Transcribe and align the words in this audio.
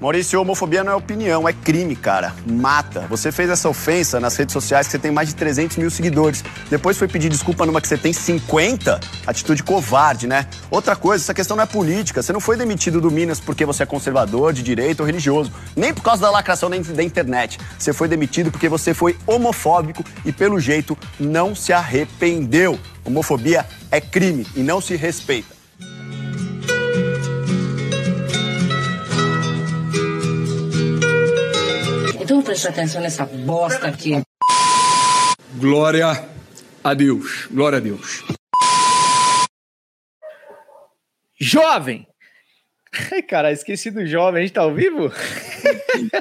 Maurício, 0.00 0.40
homofobia 0.40 0.82
não 0.82 0.92
é 0.92 0.94
opinião, 0.96 1.48
é 1.48 1.52
crime, 1.52 1.94
cara. 1.94 2.34
Mata. 2.44 3.06
Você 3.08 3.30
fez 3.30 3.48
essa 3.48 3.68
ofensa 3.68 4.18
nas 4.18 4.36
redes 4.36 4.52
sociais 4.52 4.86
que 4.86 4.92
você 4.92 4.98
tem 4.98 5.10
mais 5.10 5.28
de 5.28 5.36
300 5.36 5.76
mil 5.76 5.90
seguidores. 5.90 6.44
Depois 6.68 6.98
foi 6.98 7.06
pedir 7.06 7.28
desculpa 7.28 7.64
numa 7.64 7.80
que 7.80 7.86
você 7.86 7.96
tem 7.96 8.12
50? 8.12 9.00
Atitude 9.26 9.62
covarde, 9.62 10.26
né? 10.26 10.46
Outra 10.70 10.96
coisa, 10.96 11.22
essa 11.22 11.32
questão 11.32 11.56
não 11.56 11.62
é 11.62 11.66
política. 11.66 12.22
Você 12.22 12.32
não 12.32 12.40
foi 12.40 12.56
demitido 12.56 13.00
do 13.00 13.10
Minas 13.10 13.38
porque 13.38 13.64
você 13.64 13.84
é 13.84 13.86
conservador, 13.86 14.52
de 14.52 14.62
direito 14.62 15.00
ou 15.00 15.06
religioso. 15.06 15.52
Nem 15.76 15.94
por 15.94 16.02
causa 16.02 16.22
da 16.22 16.30
lacração 16.30 16.68
da 16.68 17.02
internet. 17.02 17.58
Você 17.78 17.92
foi 17.92 18.08
demitido 18.08 18.50
porque 18.50 18.68
você 18.68 18.92
foi 18.92 19.16
homofóbico 19.26 20.04
e, 20.24 20.32
pelo 20.32 20.58
jeito, 20.58 20.98
não 21.20 21.54
se 21.54 21.72
arrependeu. 21.72 22.78
Homofobia 23.04 23.64
é 23.90 24.00
crime 24.00 24.44
e 24.56 24.60
não 24.60 24.80
se 24.80 24.96
respeita. 24.96 25.53
Então 32.24 32.40
preste 32.40 32.66
atenção 32.66 33.02
nessa 33.02 33.26
bosta 33.26 33.86
aqui. 33.86 34.22
Glória 35.56 36.26
a 36.82 36.94
Deus. 36.94 37.46
Glória 37.50 37.76
a 37.76 37.80
Deus. 37.82 38.24
Jovem! 41.38 42.08
Ai, 43.12 43.22
cara, 43.22 43.52
esqueci 43.52 43.90
do 43.90 44.06
jovem. 44.06 44.40
A 44.40 44.46
gente 44.46 44.54
tá 44.54 44.62
ao 44.62 44.74
vivo? 44.74 45.12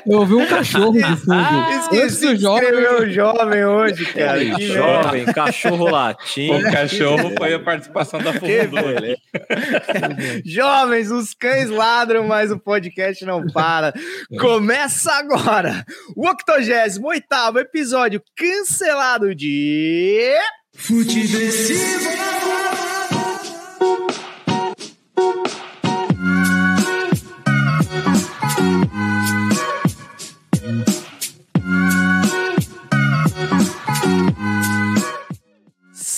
Eu 0.05 0.19
ouvi 0.19 0.35
um 0.35 0.47
cachorro 0.47 0.91
de 0.91 1.03
fundo. 1.17 1.33
Ah, 1.33 1.69
esqueci 1.81 2.27
do 2.27 2.35
jovem. 2.35 2.73
o 2.73 3.09
jovem 3.09 3.65
hoje, 3.65 4.05
cara. 4.05 4.39
Que 4.39 4.67
jovem, 4.67 5.25
cachorro 5.25 5.89
latindo. 5.89 6.57
O 6.57 6.71
cachorro 6.71 7.31
foi 7.37 7.53
a 7.53 7.59
participação 7.59 8.21
da 8.21 8.33
Fufudolha. 8.33 9.17
Jovens, 10.45 11.11
os 11.11 11.33
cães 11.33 11.69
ladram, 11.69 12.27
mas 12.27 12.51
o 12.51 12.59
podcast 12.59 13.23
não 13.25 13.45
para. 13.47 13.93
Começa 14.39 15.11
agora 15.13 15.85
o 16.15 16.27
88 16.27 17.59
episódio 17.59 18.21
cancelado 18.35 19.33
de. 19.35 20.33
Futeversivo! 20.75 22.82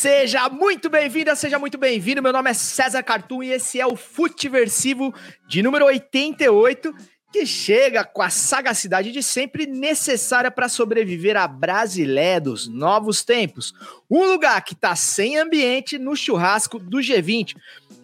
Seja 0.05 0.47
muito 0.49 0.87
bem-vinda, 0.87 1.35
seja 1.35 1.57
muito 1.57 1.79
bem-vindo. 1.79 2.21
Meu 2.21 2.31
nome 2.31 2.51
é 2.51 2.53
César 2.53 3.01
Cartoon 3.01 3.41
e 3.41 3.51
esse 3.51 3.81
é 3.81 3.87
o 3.87 3.95
Futeversivo 3.95 5.11
de 5.47 5.63
número 5.63 5.85
88, 5.85 6.93
que 7.33 7.43
chega 7.43 8.03
com 8.03 8.21
a 8.21 8.29
sagacidade 8.29 9.11
de 9.11 9.23
sempre 9.23 9.65
necessária 9.65 10.51
para 10.51 10.69
sobreviver 10.69 11.35
a 11.35 11.47
Brasilé 11.47 12.39
dos 12.39 12.67
novos 12.67 13.23
tempos. 13.23 13.73
Um 14.07 14.25
lugar 14.25 14.63
que 14.63 14.75
está 14.75 14.95
sem 14.95 15.39
ambiente 15.39 15.97
no 15.97 16.15
churrasco 16.15 16.77
do 16.77 16.99
G20. 16.99 17.55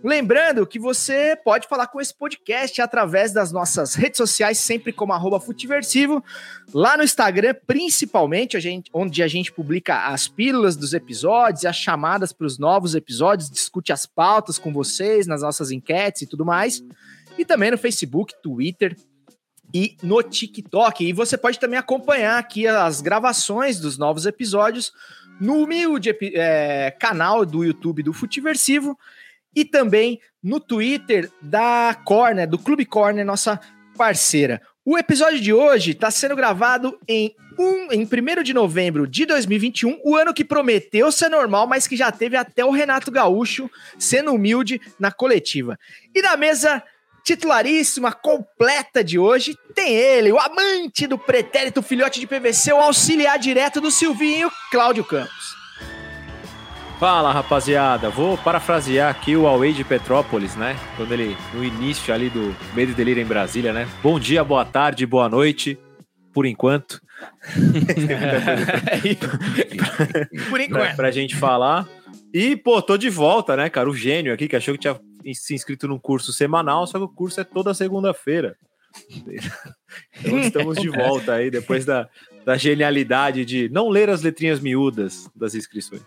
Lembrando 0.03 0.65
que 0.65 0.79
você 0.79 1.35
pode 1.35 1.67
falar 1.67 1.85
com 1.85 2.01
esse 2.01 2.13
podcast 2.13 2.81
através 2.81 3.31
das 3.31 3.51
nossas 3.51 3.93
redes 3.93 4.17
sociais, 4.17 4.57
sempre 4.57 4.91
como 4.91 5.13
arroba 5.13 5.39
Futiversivo, 5.39 6.23
lá 6.73 6.97
no 6.97 7.03
Instagram, 7.03 7.55
principalmente, 7.67 8.57
a 8.57 8.59
gente, 8.59 8.89
onde 8.91 9.21
a 9.21 9.27
gente 9.27 9.51
publica 9.51 10.07
as 10.07 10.27
pílulas 10.27 10.75
dos 10.75 10.93
episódios, 10.93 11.65
as 11.65 11.75
chamadas 11.75 12.33
para 12.33 12.47
os 12.47 12.57
novos 12.57 12.95
episódios, 12.95 13.49
discute 13.51 13.93
as 13.93 14.07
pautas 14.07 14.57
com 14.57 14.73
vocês 14.73 15.27
nas 15.27 15.43
nossas 15.43 15.69
enquetes 15.69 16.23
e 16.23 16.27
tudo 16.27 16.43
mais. 16.43 16.83
E 17.37 17.45
também 17.45 17.69
no 17.69 17.77
Facebook, 17.77 18.33
Twitter 18.41 18.97
e 19.71 19.95
no 20.01 20.23
TikTok. 20.23 21.05
E 21.05 21.13
você 21.13 21.37
pode 21.37 21.59
também 21.59 21.77
acompanhar 21.77 22.39
aqui 22.39 22.67
as 22.67 23.01
gravações 23.01 23.79
dos 23.79 23.99
novos 23.99 24.25
episódios 24.25 24.91
no 25.39 25.63
humilde 25.63 26.15
é, 26.33 26.91
canal 26.99 27.45
do 27.45 27.63
YouTube 27.63 28.03
do 28.03 28.13
Futiversivo 28.13 28.97
e 29.55 29.65
também 29.65 30.19
no 30.41 30.59
Twitter 30.59 31.29
da 31.41 31.95
Corner, 32.05 32.47
do 32.47 32.57
Clube 32.57 32.85
Corner, 32.85 33.25
nossa 33.25 33.59
parceira. 33.97 34.61
O 34.83 34.97
episódio 34.97 35.39
de 35.39 35.53
hoje 35.53 35.91
está 35.91 36.09
sendo 36.09 36.35
gravado 36.35 36.97
em, 37.07 37.35
um, 37.59 37.91
em 37.91 38.03
1 38.03 38.43
de 38.43 38.53
novembro 38.53 39.05
de 39.05 39.25
2021, 39.25 39.99
o 40.03 40.15
ano 40.15 40.33
que 40.33 40.43
prometeu 40.43 41.11
ser 41.11 41.29
normal, 41.29 41.67
mas 41.67 41.87
que 41.87 41.95
já 41.95 42.11
teve 42.11 42.35
até 42.35 42.65
o 42.65 42.71
Renato 42.71 43.11
Gaúcho 43.11 43.69
sendo 43.99 44.33
humilde 44.33 44.81
na 44.99 45.11
coletiva. 45.11 45.77
E 46.15 46.21
na 46.21 46.35
mesa 46.35 46.81
titularíssima, 47.23 48.11
completa 48.11 49.03
de 49.03 49.19
hoje, 49.19 49.55
tem 49.75 49.93
ele, 49.93 50.31
o 50.31 50.39
amante 50.39 51.05
do 51.05 51.17
pretérito 51.17 51.83
filhote 51.83 52.19
de 52.19 52.25
PVC, 52.25 52.73
o 52.73 52.77
auxiliar 52.77 53.37
direto 53.37 53.79
do 53.79 53.91
Silvinho, 53.91 54.51
Cláudio 54.71 55.03
Campos. 55.05 55.60
Fala 57.01 57.33
rapaziada, 57.33 58.11
vou 58.11 58.37
parafrasear 58.37 59.09
aqui 59.09 59.35
o 59.35 59.47
Away 59.47 59.73
de 59.73 59.83
Petrópolis, 59.83 60.55
né? 60.55 60.77
Quando 60.95 61.11
ele, 61.11 61.35
no 61.51 61.63
início 61.63 62.13
ali 62.13 62.29
do 62.29 62.55
Medo 62.75 62.91
e 62.91 62.93
Delírio 62.93 63.23
em 63.23 63.25
Brasília, 63.25 63.73
né? 63.73 63.89
Bom 64.03 64.19
dia, 64.19 64.43
boa 64.43 64.63
tarde, 64.63 65.03
boa 65.03 65.27
noite, 65.27 65.79
por 66.31 66.45
enquanto. 66.45 67.01
por 70.47 70.61
enquanto. 70.61 70.83
pra, 70.83 70.93
pra 70.93 71.09
gente 71.09 71.35
falar. 71.35 71.89
E, 72.31 72.55
pô, 72.55 72.79
tô 72.83 72.95
de 72.97 73.09
volta, 73.09 73.55
né, 73.55 73.67
cara? 73.67 73.89
O 73.89 73.95
gênio 73.95 74.31
aqui 74.31 74.47
que 74.47 74.55
achou 74.55 74.75
que 74.75 74.81
tinha 74.81 74.95
se 75.33 75.55
inscrito 75.55 75.87
num 75.87 75.97
curso 75.97 76.31
semanal, 76.31 76.85
só 76.85 76.99
que 76.99 77.05
o 77.05 77.09
curso 77.09 77.41
é 77.41 77.43
toda 77.43 77.73
segunda-feira. 77.73 78.55
Então 80.23 80.39
estamos 80.39 80.77
de 80.77 80.87
volta 80.87 81.33
aí, 81.33 81.49
depois 81.49 81.83
da, 81.83 82.07
da 82.45 82.57
genialidade 82.57 83.43
de 83.43 83.69
não 83.69 83.89
ler 83.89 84.09
as 84.09 84.21
letrinhas 84.21 84.59
miúdas 84.59 85.27
das 85.35 85.55
inscrições. 85.55 86.03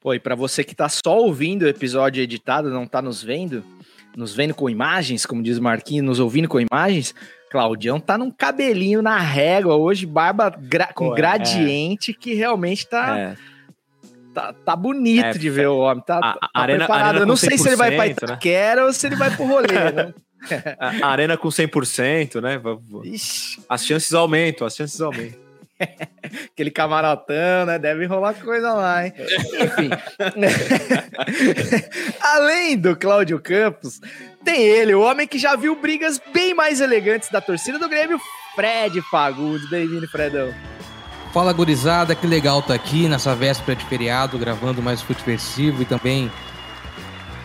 Pô, 0.00 0.14
e 0.14 0.18
para 0.18 0.34
você 0.34 0.64
que 0.64 0.74
tá 0.74 0.88
só 0.88 1.18
ouvindo 1.18 1.62
o 1.62 1.68
episódio 1.68 2.22
editado, 2.22 2.70
não 2.70 2.86
tá 2.86 3.02
nos 3.02 3.22
vendo, 3.22 3.62
nos 4.16 4.34
vendo 4.34 4.54
com 4.54 4.70
imagens, 4.70 5.26
como 5.26 5.42
diz 5.42 5.58
o 5.58 5.62
Marquinhos, 5.62 6.06
nos 6.06 6.18
ouvindo 6.18 6.48
com 6.48 6.58
imagens, 6.58 7.14
Claudião 7.50 8.00
tá 8.00 8.16
num 8.16 8.30
cabelinho 8.30 9.02
na 9.02 9.18
régua 9.18 9.76
hoje, 9.76 10.06
barba 10.06 10.48
gra 10.56 10.86
com 10.94 11.08
Pô, 11.08 11.12
é. 11.12 11.16
gradiente, 11.16 12.12
é. 12.12 12.14
que 12.14 12.32
realmente 12.32 12.86
tá. 12.86 13.18
É. 13.18 13.36
Tá, 14.32 14.52
tá 14.52 14.76
bonito 14.76 15.24
é, 15.24 15.32
de 15.32 15.50
ver 15.50 15.68
o 15.68 15.78
homem. 15.78 16.02
Tá, 16.04 16.18
a, 16.18 16.34
tá 16.34 16.50
arena, 16.54 16.84
preparado. 16.86 17.18
Eu 17.18 17.26
não 17.26 17.36
sei 17.36 17.58
se 17.58 17.68
ele 17.68 17.74
vai 17.74 17.90
pra 17.96 18.04
né? 18.04 18.10
Itaquera 18.12 18.80
né? 18.80 18.86
ou 18.86 18.92
se 18.92 19.06
ele 19.06 19.16
vai 19.16 19.34
pro 19.34 19.44
rolê, 19.44 19.66
né? 19.66 20.14
a 21.02 21.08
arena 21.08 21.36
com 21.36 21.48
100%, 21.48 22.40
né? 22.40 22.60
Ixi. 23.04 23.60
As 23.68 23.84
chances 23.84 24.14
aumentam, 24.14 24.64
as 24.64 24.76
chances 24.76 25.00
aumentam. 25.00 25.49
Aquele 26.52 26.70
camarotão, 26.70 27.66
né? 27.66 27.78
Deve 27.78 28.06
rolar 28.06 28.34
coisa 28.34 28.72
lá, 28.72 29.06
hein? 29.06 29.12
Enfim. 29.18 29.90
Além 32.20 32.76
do 32.76 32.96
Cláudio 32.96 33.40
Campos, 33.40 34.00
tem 34.44 34.62
ele, 34.62 34.94
o 34.94 35.00
homem 35.00 35.26
que 35.26 35.38
já 35.38 35.56
viu 35.56 35.74
brigas 35.74 36.20
bem 36.32 36.54
mais 36.54 36.80
elegantes 36.80 37.30
da 37.30 37.40
torcida 37.40 37.78
do 37.78 37.88
Grêmio, 37.88 38.20
Fred 38.54 39.00
Fagundes. 39.10 39.68
Bem-vindo, 39.70 40.06
Fredão. 40.08 40.52
Fala, 41.32 41.52
gurizada. 41.52 42.14
Que 42.14 42.26
legal 42.26 42.60
tá 42.60 42.74
aqui 42.74 43.08
nessa 43.08 43.34
véspera 43.34 43.76
de 43.76 43.84
feriado, 43.86 44.38
gravando 44.38 44.82
mais 44.82 45.00
Futeversivo 45.00 45.82
e 45.82 45.84
também 45.84 46.30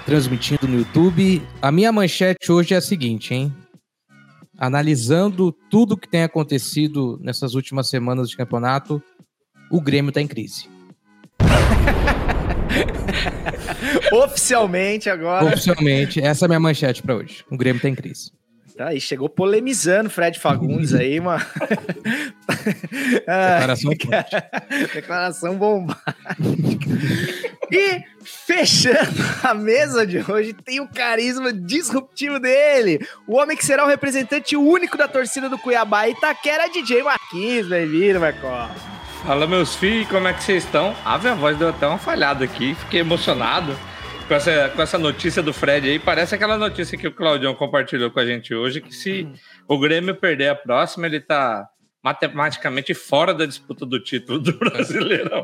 transmitindo 0.06 0.68
no 0.68 0.80
YouTube. 0.80 1.42
A 1.62 1.72
minha 1.72 1.92
manchete 1.92 2.52
hoje 2.52 2.74
é 2.74 2.78
a 2.78 2.82
seguinte, 2.82 3.34
hein? 3.34 3.54
Analisando 4.58 5.52
tudo 5.70 5.98
que 5.98 6.08
tem 6.08 6.24
acontecido 6.24 7.20
nessas 7.22 7.56
últimas 7.56 7.90
semanas 7.90 8.30
de 8.30 8.38
campeonato, 8.38 9.04
o 9.72 9.82
Grêmio 9.82 10.10
está 10.10 10.22
em 10.22 10.28
crise. 10.28 10.70
Oficialmente 14.12 15.10
agora. 15.10 15.46
Oficialmente, 15.46 16.22
essa 16.22 16.44
é 16.44 16.46
a 16.46 16.50
minha 16.50 16.60
manchete 16.60 17.02
para 17.02 17.16
hoje. 17.16 17.44
O 17.50 17.58
Grêmio 17.58 17.78
está 17.78 17.90
em 17.90 17.96
crise. 17.96 18.32
Tá 18.78 18.90
aí, 18.90 19.00
chegou 19.00 19.30
polemizando 19.30 20.10
Fred 20.10 20.38
Fagundes 20.38 20.94
aí, 20.94 21.18
mano. 21.22 21.46
Declaração 23.26 23.92
Declaração 24.94 25.56
bombástica. 25.56 26.14
E 27.72 28.04
fechando 28.22 29.24
a 29.44 29.54
mesa 29.54 30.06
de 30.06 30.20
hoje, 30.30 30.52
tem 30.52 30.82
o 30.82 30.90
carisma 30.90 31.54
disruptivo 31.54 32.38
dele. 32.38 33.00
O 33.26 33.38
homem 33.38 33.56
que 33.56 33.66
será 33.66 33.86
o 33.86 33.88
representante 33.88 34.58
único 34.58 34.98
da 34.98 35.08
torcida 35.08 35.48
do 35.48 35.58
Cuiabá 35.58 36.10
Itaquera, 36.10 36.70
DJ 36.70 37.02
Marquinhos. 37.02 37.70
Bem-vindo, 37.70 38.20
Marcó. 38.20 38.70
Fala, 39.24 39.48
meus 39.48 39.74
filhos, 39.74 40.10
como 40.10 40.28
é 40.28 40.34
que 40.34 40.44
vocês 40.44 40.66
estão? 40.66 40.94
A 41.06 41.18
minha 41.18 41.34
voz 41.34 41.58
deu 41.58 41.70
até 41.70 41.88
uma 41.88 41.98
falhada 41.98 42.44
aqui, 42.44 42.76
fiquei 42.76 43.00
emocionado 43.00 43.74
com 44.28 44.34
essa, 44.34 44.70
com 44.76 44.82
essa 44.82 44.98
notícia 44.98 45.42
do 45.42 45.54
Fred 45.54 45.88
aí. 45.90 46.00
Parece 46.00 46.36
aquela 46.36 46.58
notícia 46.58 46.98
que 46.98 47.08
o 47.08 47.12
Claudião 47.14 47.54
compartilhou 47.56 48.10
com 48.12 48.20
a 48.20 48.26
gente 48.26 48.54
hoje, 48.54 48.82
que 48.82 48.94
se 48.94 49.28
o 49.68 49.78
Grêmio 49.80 50.16
perder 50.16 50.50
a 50.50 50.56
próxima, 50.56 51.06
ele 51.06 51.20
tá 51.20 51.68
matematicamente 52.04 52.94
fora 52.94 53.34
da 53.34 53.48
disputa 53.48 53.84
do 53.84 54.00
título 54.00 54.38
do 54.38 54.54
Brasileirão. 54.60 55.44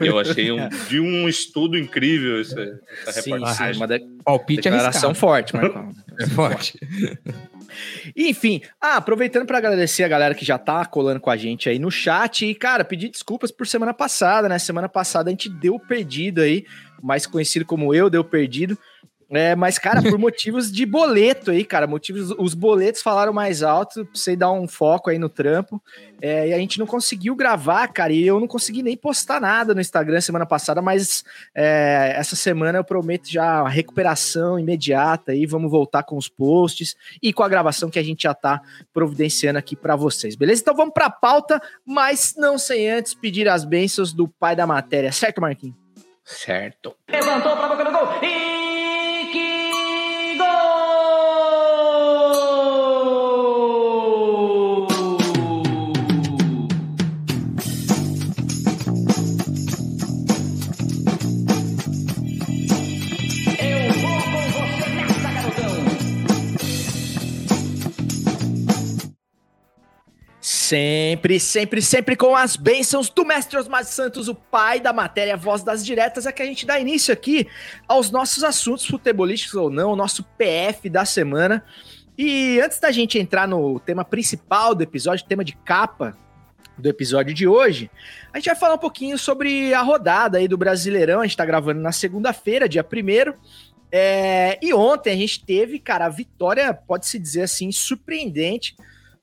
Eu 0.00 0.18
achei 0.18 0.50
um, 0.50 0.66
de 0.88 0.98
um 0.98 1.28
estudo 1.28 1.76
incrível 1.76 2.40
essa, 2.40 2.80
essa 3.06 3.20
Sim, 3.20 3.32
reportagem. 3.32 3.74
sim, 3.74 3.80
uma 3.80 3.86
de- 3.86 4.00
Palpite 4.24 4.62
declaração 4.62 5.10
arriscado. 5.10 5.14
forte, 5.18 5.54
Marcão. 5.56 5.90
É 6.18 6.26
forte. 6.28 6.78
Enfim, 8.16 8.62
ah, 8.80 8.96
aproveitando 8.96 9.46
para 9.46 9.58
agradecer 9.58 10.02
a 10.02 10.08
galera 10.08 10.34
que 10.34 10.44
já 10.44 10.58
tá 10.58 10.84
colando 10.86 11.20
com 11.20 11.30
a 11.30 11.36
gente 11.36 11.68
aí 11.68 11.78
no 11.78 11.90
chat 11.90 12.44
e, 12.46 12.54
cara, 12.54 12.84
pedir 12.84 13.10
desculpas 13.10 13.50
por 13.52 13.66
semana 13.66 13.94
passada, 13.94 14.48
né? 14.48 14.58
Semana 14.58 14.88
passada 14.88 15.28
a 15.28 15.32
gente 15.32 15.48
deu 15.48 15.78
perdido 15.78 16.40
aí, 16.40 16.64
mais 17.02 17.26
conhecido 17.26 17.64
como 17.64 17.94
eu, 17.94 18.10
deu 18.10 18.24
perdido. 18.24 18.78
É, 19.32 19.54
mas, 19.54 19.78
cara, 19.78 20.02
por 20.02 20.18
motivos 20.18 20.72
de 20.72 20.84
boleto 20.84 21.52
aí, 21.52 21.64
cara, 21.64 21.86
motivos, 21.86 22.34
os 22.36 22.52
boletos 22.52 23.00
falaram 23.00 23.32
mais 23.32 23.62
alto, 23.62 24.04
precisei 24.04 24.34
dar 24.34 24.50
um 24.50 24.66
foco 24.66 25.08
aí 25.08 25.20
no 25.20 25.28
trampo, 25.28 25.80
é, 26.20 26.48
e 26.48 26.52
a 26.52 26.58
gente 26.58 26.80
não 26.80 26.86
conseguiu 26.86 27.36
gravar, 27.36 27.86
cara, 27.88 28.12
e 28.12 28.26
eu 28.26 28.40
não 28.40 28.48
consegui 28.48 28.82
nem 28.82 28.96
postar 28.96 29.40
nada 29.40 29.72
no 29.72 29.80
Instagram 29.80 30.20
semana 30.20 30.44
passada, 30.44 30.82
mas 30.82 31.22
é, 31.54 32.12
essa 32.16 32.34
semana 32.34 32.78
eu 32.78 32.84
prometo 32.84 33.30
já 33.30 33.60
a 33.60 33.68
recuperação 33.68 34.58
imediata 34.58 35.30
aí, 35.30 35.46
vamos 35.46 35.70
voltar 35.70 36.02
com 36.02 36.16
os 36.16 36.28
posts 36.28 36.96
e 37.22 37.32
com 37.32 37.44
a 37.44 37.48
gravação 37.48 37.88
que 37.88 38.00
a 38.00 38.04
gente 38.04 38.24
já 38.24 38.34
tá 38.34 38.60
providenciando 38.92 39.60
aqui 39.60 39.76
para 39.76 39.94
vocês, 39.94 40.34
beleza? 40.34 40.60
Então 40.60 40.74
vamos 40.74 40.92
pra 40.92 41.08
pauta, 41.08 41.62
mas 41.86 42.34
não 42.36 42.58
sem 42.58 42.90
antes 42.90 43.14
pedir 43.14 43.48
as 43.48 43.64
bênçãos 43.64 44.12
do 44.12 44.26
pai 44.26 44.56
da 44.56 44.66
matéria, 44.66 45.12
certo, 45.12 45.40
Marquinhos? 45.40 45.89
Certo. 46.30 46.96
Levantou 47.08 47.56
pra 47.56 47.68
boca 47.68 47.84
do 47.84 47.90
gol. 47.90 48.08
E 48.22 48.49
Sempre, 70.70 71.40
sempre, 71.40 71.82
sempre 71.82 72.14
com 72.14 72.36
as 72.36 72.54
bênçãos 72.54 73.10
do 73.10 73.24
Mestre 73.24 73.58
Osmar 73.58 73.84
Santos, 73.84 74.28
o 74.28 74.36
pai 74.36 74.78
da 74.78 74.92
matéria, 74.92 75.36
voz 75.36 75.64
das 75.64 75.84
diretas, 75.84 76.26
é 76.26 76.30
que 76.30 76.42
a 76.42 76.46
gente 76.46 76.64
dá 76.64 76.78
início 76.78 77.12
aqui 77.12 77.48
aos 77.88 78.12
nossos 78.12 78.44
assuntos 78.44 78.86
futebolísticos 78.86 79.56
ou 79.56 79.68
não, 79.68 79.90
o 79.90 79.96
nosso 79.96 80.22
PF 80.38 80.88
da 80.88 81.04
semana. 81.04 81.64
E 82.16 82.60
antes 82.60 82.78
da 82.78 82.92
gente 82.92 83.18
entrar 83.18 83.48
no 83.48 83.80
tema 83.80 84.04
principal 84.04 84.72
do 84.72 84.84
episódio, 84.84 85.26
tema 85.26 85.44
de 85.44 85.56
capa 85.56 86.16
do 86.78 86.88
episódio 86.88 87.34
de 87.34 87.48
hoje, 87.48 87.90
a 88.32 88.38
gente 88.38 88.46
vai 88.46 88.54
falar 88.54 88.74
um 88.74 88.78
pouquinho 88.78 89.18
sobre 89.18 89.74
a 89.74 89.82
rodada 89.82 90.38
aí 90.38 90.46
do 90.46 90.56
Brasileirão. 90.56 91.18
A 91.18 91.26
gente 91.26 91.36
tá 91.36 91.44
gravando 91.44 91.80
na 91.80 91.90
segunda-feira, 91.90 92.68
dia 92.68 92.86
1 92.86 93.34
é, 93.90 94.56
e 94.62 94.72
ontem 94.72 95.12
a 95.12 95.16
gente 95.16 95.44
teve, 95.44 95.80
cara, 95.80 96.06
a 96.06 96.08
vitória, 96.08 96.72
pode-se 96.72 97.18
dizer 97.18 97.42
assim, 97.42 97.72
surpreendente 97.72 98.76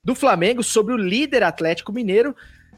do 0.08 0.16
Flamengo 0.16 0.64
sobre 0.64 0.94
o 0.94 0.98
líder 0.98 1.44
Atlético 1.44 1.92
Mineiro 1.92 2.34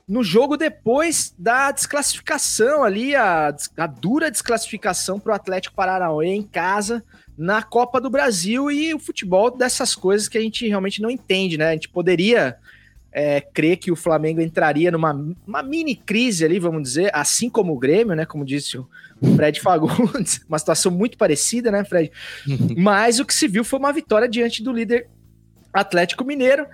no 0.07 0.23
jogo 0.23 0.57
depois 0.57 1.31
da 1.37 1.69
desclassificação 1.69 2.83
ali, 2.83 3.15
a, 3.15 3.55
a 3.77 3.85
dura 3.85 4.31
desclassificação 4.31 5.19
para 5.19 5.33
o 5.33 5.35
Atlético 5.35 5.75
Paranaense 5.75 6.39
em 6.39 6.41
casa 6.41 7.03
na 7.37 7.61
Copa 7.61 8.01
do 8.01 8.09
Brasil 8.09 8.71
e 8.71 8.95
o 8.95 8.97
futebol 8.97 9.55
dessas 9.55 9.93
coisas 9.93 10.27
que 10.27 10.39
a 10.39 10.41
gente 10.41 10.67
realmente 10.67 11.03
não 11.03 11.11
entende, 11.11 11.55
né? 11.55 11.69
A 11.69 11.73
gente 11.73 11.87
poderia 11.87 12.57
é, 13.11 13.39
crer 13.39 13.77
que 13.77 13.91
o 13.91 13.95
Flamengo 13.95 14.41
entraria 14.41 14.89
numa 14.89 15.13
uma 15.45 15.61
mini 15.61 15.95
crise 15.95 16.43
ali, 16.43 16.57
vamos 16.57 16.81
dizer, 16.81 17.11
assim 17.13 17.47
como 17.47 17.73
o 17.73 17.77
Grêmio, 17.77 18.15
né? 18.15 18.25
Como 18.25 18.43
disse 18.43 18.75
o 18.75 18.89
Fred 19.35 19.61
Fagundes, 19.61 20.43
uma 20.49 20.57
situação 20.57 20.91
muito 20.91 21.15
parecida, 21.15 21.69
né, 21.69 21.83
Fred? 21.83 22.11
Mas 22.75 23.19
o 23.19 23.25
que 23.25 23.35
se 23.35 23.47
viu 23.47 23.63
foi 23.63 23.77
uma 23.77 23.93
vitória 23.93 24.27
diante 24.27 24.63
do 24.63 24.73
líder 24.73 25.07
Atlético 25.71 26.25
Mineiro. 26.25 26.65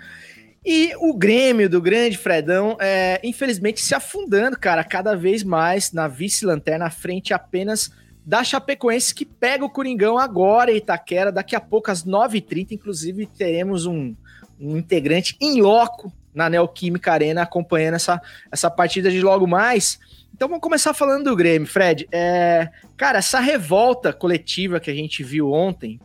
E 0.65 0.93
o 0.97 1.13
Grêmio 1.13 1.69
do 1.69 1.79
grande 1.79 2.17
Fredão, 2.17 2.75
é, 2.79 3.19
infelizmente, 3.23 3.79
se 3.81 3.93
afundando, 3.93 4.57
cara, 4.57 4.83
cada 4.83 5.15
vez 5.15 5.43
mais 5.43 5.91
na 5.91 6.07
vice-lanterna, 6.07 6.87
à 6.87 6.89
frente 6.89 7.35
apenas 7.35 7.91
da 8.25 8.43
Chapecoense, 8.43 9.13
que 9.13 9.25
pega 9.25 9.63
o 9.63 9.69
Coringão 9.69 10.17
agora 10.17 10.71
em 10.71 10.77
Itaquera. 10.77 11.31
Daqui 11.31 11.55
a 11.55 11.61
pouco, 11.61 11.91
às 11.91 12.03
9h30, 12.03 12.71
inclusive, 12.71 13.27
teremos 13.27 13.85
um, 13.85 14.15
um 14.59 14.75
integrante 14.75 15.37
em 15.39 15.61
loco 15.61 16.11
na 16.33 16.49
Neoquímica 16.49 17.13
Arena 17.13 17.43
acompanhando 17.43 17.95
essa, 17.95 18.19
essa 18.51 18.69
partida 18.69 19.11
de 19.11 19.21
logo 19.21 19.45
mais. 19.45 19.99
Então 20.33 20.49
vamos 20.49 20.63
começar 20.63 20.93
falando 20.93 21.25
do 21.25 21.35
Grêmio, 21.35 21.67
Fred. 21.67 22.07
É, 22.11 22.69
cara, 22.97 23.19
essa 23.19 23.39
revolta 23.39 24.11
coletiva 24.11 24.79
que 24.79 24.89
a 24.89 24.95
gente 24.95 25.23
viu 25.23 25.51
ontem, 25.51 25.99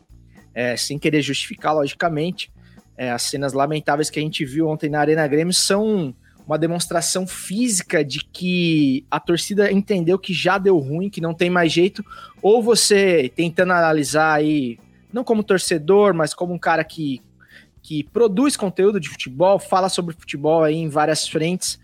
é, 0.54 0.76
sem 0.76 0.98
querer 0.98 1.22
justificar, 1.22 1.74
logicamente, 1.74 2.52
é, 3.00 3.10
as 3.10 3.22
cenas 3.22 3.54
lamentáveis 3.54 4.10
que 4.10 4.18
a 4.18 4.22
gente 4.22 4.44
viu 4.44 4.68
ontem 4.68 4.90
na 4.90 5.00
Arena 5.00 5.26
Grêmio 5.26 5.54
são 5.54 6.14
uma 6.46 6.58
demonstração 6.58 7.26
física 7.26 8.04
de 8.04 8.18
que 8.18 9.06
a 9.10 9.18
torcida 9.18 9.72
entendeu 9.72 10.18
que 10.18 10.34
já 10.34 10.58
deu 10.58 10.76
ruim, 10.76 11.08
que 11.08 11.18
não 11.18 11.32
tem 11.32 11.48
mais 11.48 11.72
jeito, 11.72 12.04
ou 12.42 12.62
você 12.62 13.32
tentando 13.34 13.72
analisar 13.72 14.34
aí, 14.34 14.78
não 15.10 15.24
como 15.24 15.42
torcedor, 15.42 16.12
mas 16.12 16.34
como 16.34 16.52
um 16.52 16.58
cara 16.58 16.84
que, 16.84 17.22
que 17.82 18.04
produz 18.04 18.54
conteúdo 18.54 19.00
de 19.00 19.08
futebol, 19.08 19.58
fala 19.58 19.88
sobre 19.88 20.14
futebol 20.14 20.62
aí 20.62 20.76
em 20.76 20.90
várias 20.90 21.26
frentes, 21.26 21.80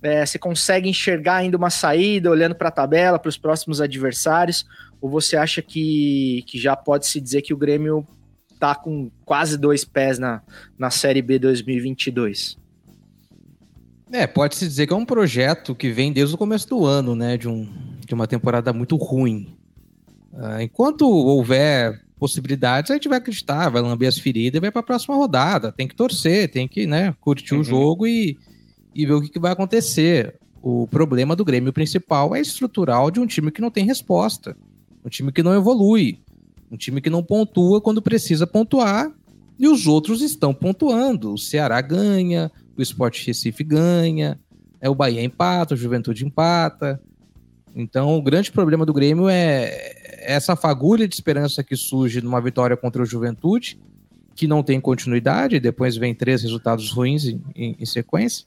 é, 0.00 0.24
você 0.24 0.38
consegue 0.38 0.88
enxergar 0.88 1.36
ainda 1.36 1.56
uma 1.56 1.70
saída 1.70 2.30
olhando 2.30 2.54
para 2.54 2.68
a 2.68 2.72
tabela, 2.72 3.18
para 3.18 3.28
os 3.28 3.36
próximos 3.36 3.80
adversários, 3.80 4.64
ou 5.00 5.10
você 5.10 5.36
acha 5.36 5.60
que, 5.60 6.44
que 6.46 6.60
já 6.60 6.76
pode 6.76 7.08
se 7.08 7.20
dizer 7.20 7.42
que 7.42 7.52
o 7.52 7.56
Grêmio 7.56 8.06
tá 8.60 8.74
com 8.74 9.10
quase 9.24 9.56
dois 9.56 9.84
pés 9.84 10.18
na, 10.18 10.42
na 10.78 10.90
Série 10.90 11.22
B 11.22 11.38
2022. 11.38 12.58
É, 14.12 14.26
pode-se 14.26 14.66
dizer 14.66 14.86
que 14.86 14.92
é 14.92 14.96
um 14.96 15.04
projeto 15.04 15.74
que 15.74 15.90
vem 15.90 16.12
desde 16.12 16.34
o 16.34 16.38
começo 16.38 16.68
do 16.68 16.84
ano, 16.84 17.14
né? 17.14 17.36
De, 17.36 17.48
um, 17.48 17.68
de 18.04 18.12
uma 18.12 18.26
temporada 18.26 18.72
muito 18.72 18.96
ruim. 18.96 19.56
Ah, 20.34 20.62
enquanto 20.62 21.08
houver 21.08 22.00
possibilidades, 22.18 22.90
a 22.90 22.94
gente 22.94 23.08
vai 23.08 23.18
acreditar, 23.18 23.70
vai 23.70 23.80
lamber 23.80 24.08
as 24.08 24.18
feridas 24.18 24.58
e 24.58 24.60
vai 24.60 24.70
para 24.70 24.80
a 24.80 24.84
próxima 24.84 25.14
rodada. 25.14 25.72
Tem 25.72 25.88
que 25.88 25.94
torcer, 25.94 26.50
tem 26.50 26.68
que 26.68 26.86
né, 26.86 27.14
curtir 27.20 27.54
Uhum. 27.54 27.60
o 27.60 27.64
jogo 27.64 28.06
e, 28.06 28.36
e 28.94 29.06
ver 29.06 29.14
o 29.14 29.22
que, 29.22 29.30
que 29.30 29.38
vai 29.38 29.52
acontecer. 29.52 30.34
O 30.60 30.86
problema 30.88 31.34
do 31.34 31.44
Grêmio 31.44 31.72
principal 31.72 32.34
é 32.34 32.40
estrutural 32.40 33.10
de 33.10 33.20
um 33.20 33.26
time 33.26 33.50
que 33.50 33.62
não 33.62 33.70
tem 33.70 33.86
resposta, 33.86 34.54
um 35.04 35.08
time 35.08 35.32
que 35.32 35.42
não 35.42 35.54
evolui, 35.54 36.18
um 36.70 36.76
time 36.76 37.00
que 37.00 37.10
não 37.10 37.22
pontua 37.22 37.80
quando 37.80 38.00
precisa 38.00 38.46
pontuar 38.46 39.10
e 39.58 39.66
os 39.68 39.86
outros 39.86 40.22
estão 40.22 40.54
pontuando. 40.54 41.34
O 41.34 41.38
Ceará 41.38 41.80
ganha, 41.80 42.50
o 42.76 42.82
Sport 42.82 43.26
Recife 43.26 43.62
ganha, 43.64 44.38
é 44.80 44.88
o 44.88 44.94
Bahia 44.94 45.22
empata, 45.22 45.74
o 45.74 45.76
Juventude 45.76 46.24
empata. 46.24 47.00
Então, 47.74 48.16
o 48.16 48.22
grande 48.22 48.50
problema 48.50 48.86
do 48.86 48.92
Grêmio 48.92 49.28
é 49.28 49.94
essa 50.22 50.56
fagulha 50.56 51.06
de 51.06 51.14
esperança 51.14 51.62
que 51.62 51.76
surge 51.76 52.20
numa 52.20 52.40
vitória 52.40 52.76
contra 52.76 53.02
o 53.02 53.06
Juventude, 53.06 53.78
que 54.34 54.46
não 54.46 54.62
tem 54.62 54.80
continuidade, 54.80 55.60
depois 55.60 55.96
vem 55.96 56.14
três 56.14 56.42
resultados 56.42 56.90
ruins 56.90 57.26
em, 57.26 57.42
em- 57.54 57.76
em 57.78 57.84
sequência. 57.86 58.46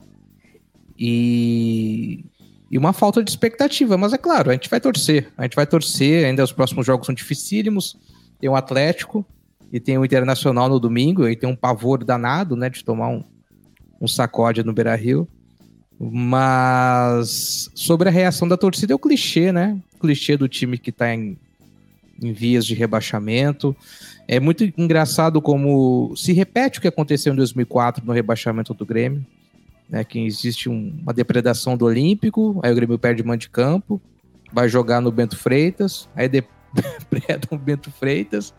E, 0.97 2.23
e 2.69 2.77
uma 2.77 2.93
falta 2.93 3.23
de 3.23 3.29
expectativa. 3.29 3.97
Mas 3.97 4.13
é 4.13 4.17
claro, 4.17 4.49
a 4.49 4.53
gente 4.53 4.69
vai 4.69 4.79
torcer. 4.79 5.31
A 5.37 5.43
gente 5.43 5.55
vai 5.55 5.65
torcer, 5.67 6.25
ainda 6.25 6.43
os 6.43 6.51
próximos 6.51 6.85
jogos 6.85 7.05
são 7.05 7.13
dificílimos. 7.15 7.97
Tem 8.43 8.49
o 8.49 8.57
Atlético 8.57 9.25
e 9.71 9.79
tem 9.79 9.97
o 9.97 10.03
Internacional 10.03 10.67
no 10.67 10.77
domingo, 10.77 11.29
e 11.29 11.33
tem 11.33 11.47
um 11.49 11.55
pavor 11.55 12.03
danado, 12.03 12.57
né, 12.57 12.69
de 12.69 12.83
tomar 12.83 13.07
um, 13.07 13.23
um 14.01 14.05
sacode 14.05 14.61
no 14.65 14.73
Beira-Rio. 14.73 15.25
Mas 15.97 17.69
sobre 17.73 18.09
a 18.09 18.11
reação 18.11 18.45
da 18.45 18.57
torcida 18.57 18.91
é 18.91 18.95
o 18.95 18.99
clichê, 18.99 19.53
né? 19.53 19.79
O 19.95 19.99
clichê 19.99 20.35
do 20.35 20.49
time 20.49 20.77
que 20.77 20.91
tá 20.91 21.15
em, 21.15 21.37
em 22.21 22.33
vias 22.33 22.65
de 22.65 22.73
rebaixamento. 22.73 23.73
É 24.27 24.41
muito 24.41 24.65
engraçado 24.77 25.41
como 25.41 26.13
se 26.17 26.33
repete 26.33 26.79
o 26.79 26.81
que 26.81 26.87
aconteceu 26.89 27.31
em 27.31 27.37
2004 27.37 28.05
no 28.05 28.11
rebaixamento 28.11 28.73
do 28.73 28.85
Grêmio, 28.85 29.25
né? 29.89 30.03
Que 30.03 30.19
existe 30.19 30.67
um- 30.67 30.93
uma 31.01 31.13
depredação 31.13 31.77
do 31.77 31.85
Olímpico, 31.85 32.59
aí 32.61 32.73
o 32.73 32.75
Grêmio 32.75 32.99
perde 32.99 33.23
mão 33.23 33.37
de 33.37 33.49
campo, 33.49 34.01
vai 34.51 34.67
jogar 34.67 34.99
no 34.99 35.13
Bento 35.13 35.37
Freitas, 35.37 36.09
aí 36.13 36.27
depredam 36.27 36.62
o 37.51 37.57
Bento 37.57 37.91
Freitas, 37.91 38.53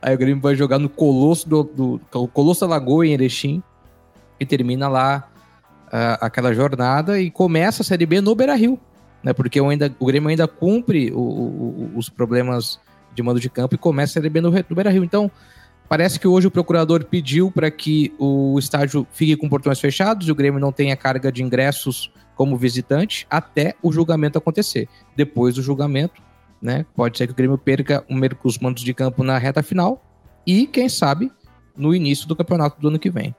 aí 0.00 0.14
o 0.14 0.18
Grêmio 0.18 0.40
vai 0.42 0.54
jogar 0.54 0.78
no 0.78 0.88
Colosso 0.88 1.48
do, 1.48 1.62
do 1.64 2.28
Colosso 2.28 2.60
da 2.60 2.66
Lagoa 2.66 3.06
em 3.06 3.12
Erechim 3.12 3.62
e 4.40 4.46
termina 4.46 4.88
lá 4.88 5.28
ah, 5.92 6.18
aquela 6.20 6.54
jornada 6.54 7.20
e 7.20 7.30
começa 7.30 7.82
a 7.82 7.84
Série 7.84 8.06
B 8.06 8.20
no 8.20 8.34
Beira-Rio, 8.34 8.78
né? 9.22 9.32
Porque 9.32 9.60
o, 9.60 9.68
ainda, 9.68 9.94
o 9.98 10.06
Grêmio 10.06 10.28
ainda 10.28 10.46
cumpre 10.48 11.10
o- 11.12 11.18
o- 11.18 11.92
os 11.96 12.08
problemas 12.08 12.78
de 13.14 13.22
mando 13.22 13.40
de 13.40 13.50
campo 13.50 13.74
e 13.74 13.78
começa 13.78 14.12
a 14.12 14.14
Série 14.14 14.30
B 14.30 14.40
no, 14.40 14.50
no 14.50 14.74
Beira-Rio. 14.74 15.04
Então, 15.04 15.30
Parece 15.88 16.20
que 16.20 16.28
hoje 16.28 16.46
o 16.46 16.50
procurador 16.50 17.02
pediu 17.06 17.50
para 17.50 17.70
que 17.70 18.12
o 18.18 18.58
estádio 18.58 19.06
fique 19.10 19.34
com 19.36 19.48
portões 19.48 19.80
fechados 19.80 20.28
e 20.28 20.30
o 20.30 20.34
Grêmio 20.34 20.60
não 20.60 20.70
tenha 20.70 20.94
carga 20.94 21.32
de 21.32 21.42
ingressos 21.42 22.12
como 22.36 22.58
visitante 22.58 23.26
até 23.30 23.74
o 23.82 23.90
julgamento 23.90 24.36
acontecer. 24.36 24.86
Depois 25.16 25.54
do 25.54 25.62
julgamento, 25.62 26.20
né, 26.60 26.84
pode 26.94 27.16
ser 27.16 27.26
que 27.26 27.32
o 27.32 27.36
Grêmio 27.36 27.58
perca 27.58 28.04
os 28.42 28.58
mandos 28.58 28.82
de 28.82 28.92
campo 28.92 29.22
na 29.22 29.38
reta 29.38 29.62
final 29.62 30.04
e, 30.46 30.66
quem 30.66 30.88
sabe, 30.88 31.30
no 31.76 31.94
início 31.94 32.26
do 32.26 32.34
campeonato 32.34 32.80
do 32.80 32.88
ano 32.88 32.98
que 32.98 33.10
vem. 33.10 33.34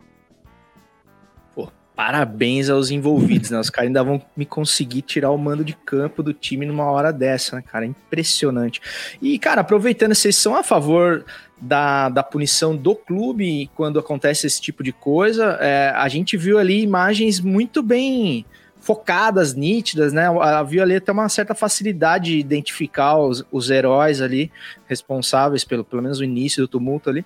Pô, 1.53 1.69
parabéns 1.95 2.69
aos 2.69 2.89
envolvidos, 2.89 3.49
né? 3.49 3.59
Os 3.59 3.69
caras 3.69 3.87
ainda 3.87 4.03
vão 4.03 4.21
me 4.37 4.45
conseguir 4.45 5.01
tirar 5.01 5.31
o 5.31 5.37
mando 5.37 5.63
de 5.63 5.73
campo 5.73 6.23
do 6.23 6.33
time 6.33 6.65
numa 6.65 6.85
hora 6.85 7.11
dessa, 7.11 7.57
né, 7.57 7.61
cara? 7.61 7.85
Impressionante. 7.85 8.79
E, 9.21 9.37
cara, 9.37 9.61
aproveitando, 9.61 10.15
vocês 10.15 10.35
são 10.35 10.55
a 10.55 10.63
favor 10.63 11.25
da, 11.61 12.07
da 12.07 12.23
punição 12.23 12.75
do 12.75 12.95
clube 12.95 13.69
quando 13.75 13.99
acontece 13.99 14.47
esse 14.47 14.61
tipo 14.61 14.81
de 14.81 14.93
coisa. 14.93 15.57
É, 15.59 15.89
a 15.95 16.07
gente 16.07 16.37
viu 16.37 16.57
ali 16.57 16.81
imagens 16.81 17.41
muito 17.41 17.83
bem 17.83 18.45
focadas, 18.89 19.53
nítidas, 19.53 20.11
né? 20.11 20.25
Havia 20.41 20.81
ali 20.81 20.95
até 20.95 21.11
uma 21.11 21.29
certa 21.29 21.53
facilidade 21.53 22.31
de 22.31 22.39
identificar 22.39 23.17
os, 23.17 23.45
os 23.51 23.69
heróis 23.69 24.19
ali, 24.19 24.51
responsáveis 24.87 25.63
pelo, 25.63 25.83
pelo 25.83 26.01
menos 26.01 26.19
o 26.19 26.23
início 26.23 26.63
do 26.63 26.67
tumulto 26.67 27.07
ali. 27.07 27.23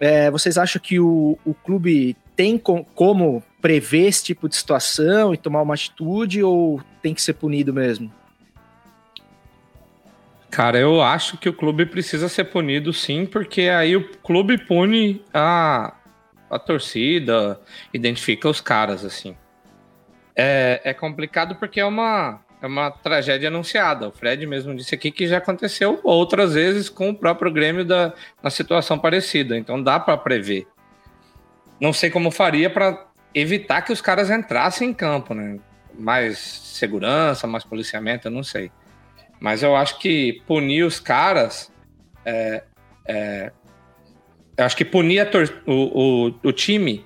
É, 0.00 0.28
vocês 0.28 0.58
acham 0.58 0.82
que 0.82 0.98
o, 0.98 1.38
o 1.44 1.54
clube 1.54 2.16
tem 2.34 2.58
com, 2.58 2.82
como 2.82 3.44
prever 3.62 4.08
esse 4.08 4.24
tipo 4.24 4.48
de 4.48 4.56
situação 4.56 5.32
e 5.32 5.36
tomar 5.36 5.62
uma 5.62 5.74
atitude 5.74 6.42
ou 6.42 6.82
tem 7.00 7.14
que 7.14 7.22
ser 7.22 7.34
punido 7.34 7.72
mesmo? 7.72 8.12
Cara, 10.50 10.80
eu 10.80 11.00
acho 11.00 11.38
que 11.38 11.48
o 11.48 11.52
clube 11.52 11.86
precisa 11.86 12.28
ser 12.28 12.46
punido 12.46 12.92
sim, 12.92 13.24
porque 13.24 13.68
aí 13.68 13.94
o 13.94 14.08
clube 14.18 14.58
pune 14.58 15.22
a, 15.32 15.94
a 16.50 16.58
torcida, 16.58 17.60
identifica 17.94 18.48
os 18.48 18.60
caras, 18.60 19.04
assim. 19.04 19.36
É, 20.40 20.80
é 20.84 20.94
complicado 20.94 21.56
porque 21.56 21.80
é 21.80 21.84
uma, 21.84 22.40
é 22.62 22.66
uma 22.66 22.92
tragédia 22.92 23.48
anunciada. 23.48 24.06
O 24.06 24.12
Fred 24.12 24.46
mesmo 24.46 24.72
disse 24.72 24.94
aqui 24.94 25.10
que 25.10 25.26
já 25.26 25.38
aconteceu 25.38 25.98
outras 26.04 26.54
vezes 26.54 26.88
com 26.88 27.10
o 27.10 27.14
próprio 27.14 27.50
Grêmio 27.50 27.84
da, 27.84 28.14
na 28.40 28.48
situação 28.48 28.96
parecida, 28.96 29.58
então 29.58 29.82
dá 29.82 29.98
para 29.98 30.16
prever. 30.16 30.68
Não 31.80 31.92
sei 31.92 32.08
como 32.08 32.30
faria 32.30 32.70
para 32.70 33.08
evitar 33.34 33.82
que 33.82 33.92
os 33.92 34.00
caras 34.00 34.30
entrassem 34.30 34.90
em 34.90 34.94
campo, 34.94 35.34
né? 35.34 35.58
Mais 35.92 36.38
segurança, 36.38 37.46
mais 37.48 37.64
policiamento, 37.64 38.28
eu 38.28 38.32
não 38.32 38.44
sei. 38.44 38.70
Mas 39.40 39.62
eu 39.64 39.74
acho 39.74 39.98
que 39.98 40.42
punir 40.46 40.84
os 40.84 41.00
caras. 41.00 41.72
É, 42.24 42.62
é, 43.06 43.52
eu 44.56 44.64
acho 44.64 44.76
que 44.76 44.84
punir 44.84 45.28
o, 45.66 45.72
o, 45.72 46.34
o, 46.44 46.52
time 46.52 47.04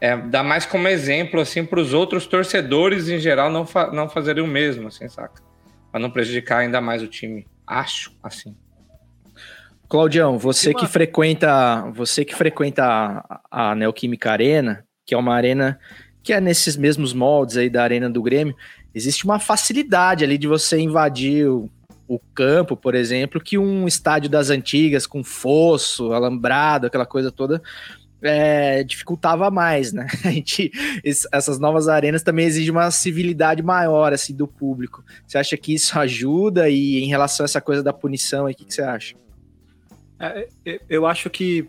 é, 0.00 0.16
dá 0.16 0.42
mais 0.42 0.64
como 0.64 0.86
exemplo 0.86 1.40
assim 1.40 1.64
para 1.64 1.80
os 1.80 1.92
outros 1.92 2.26
torcedores 2.26 3.08
em 3.08 3.18
geral 3.18 3.50
não, 3.50 3.66
fa 3.66 3.90
não 3.90 4.08
fazerem 4.08 4.42
o 4.42 4.46
mesmo, 4.46 4.88
assim, 4.88 5.08
saca? 5.08 5.42
Para 5.90 6.00
não 6.00 6.10
prejudicar 6.10 6.58
ainda 6.58 6.80
mais 6.80 7.02
o 7.02 7.08
time. 7.08 7.46
Acho 7.66 8.12
assim. 8.22 8.54
Claudião, 9.88 10.38
você 10.38 10.74
que 10.74 10.86
frequenta, 10.86 11.90
você 11.94 12.24
que 12.24 12.34
frequenta 12.34 12.84
a, 12.84 13.70
a 13.70 13.74
Neoquímica 13.74 14.30
Arena, 14.30 14.84
que 15.06 15.14
é 15.14 15.18
uma 15.18 15.34
arena 15.34 15.78
que 16.22 16.32
é 16.32 16.40
nesses 16.40 16.76
mesmos 16.76 17.14
moldes 17.14 17.56
aí 17.56 17.70
da 17.70 17.82
Arena 17.82 18.10
do 18.10 18.22
Grêmio, 18.22 18.54
existe 18.94 19.24
uma 19.24 19.38
facilidade 19.38 20.22
ali 20.24 20.36
de 20.36 20.46
você 20.46 20.78
invadir 20.78 21.48
o, 21.48 21.70
o 22.06 22.18
campo, 22.34 22.76
por 22.76 22.94
exemplo, 22.94 23.40
que 23.40 23.56
um 23.56 23.88
estádio 23.88 24.28
das 24.28 24.50
antigas, 24.50 25.06
com 25.06 25.24
fosso, 25.24 26.12
alambrado, 26.12 26.86
aquela 26.86 27.06
coisa 27.06 27.32
toda, 27.32 27.62
é, 28.22 28.82
dificultava 28.82 29.50
mais, 29.50 29.92
né? 29.92 30.06
A 30.24 30.30
gente, 30.30 30.70
essas 31.32 31.58
novas 31.58 31.88
arenas 31.88 32.22
também 32.22 32.46
exigem 32.46 32.70
uma 32.70 32.90
civilidade 32.90 33.62
maior, 33.62 34.12
assim, 34.12 34.34
do 34.34 34.46
público. 34.46 35.04
Você 35.26 35.38
acha 35.38 35.56
que 35.56 35.74
isso 35.74 35.98
ajuda? 35.98 36.68
E 36.68 37.02
em 37.02 37.08
relação 37.08 37.44
a 37.44 37.46
essa 37.46 37.60
coisa 37.60 37.82
da 37.82 37.92
punição, 37.92 38.46
o 38.46 38.54
que, 38.54 38.64
que 38.64 38.74
você 38.74 38.82
acha? 38.82 39.14
É, 40.18 40.48
é, 40.66 40.80
eu 40.88 41.06
acho 41.06 41.30
que 41.30 41.68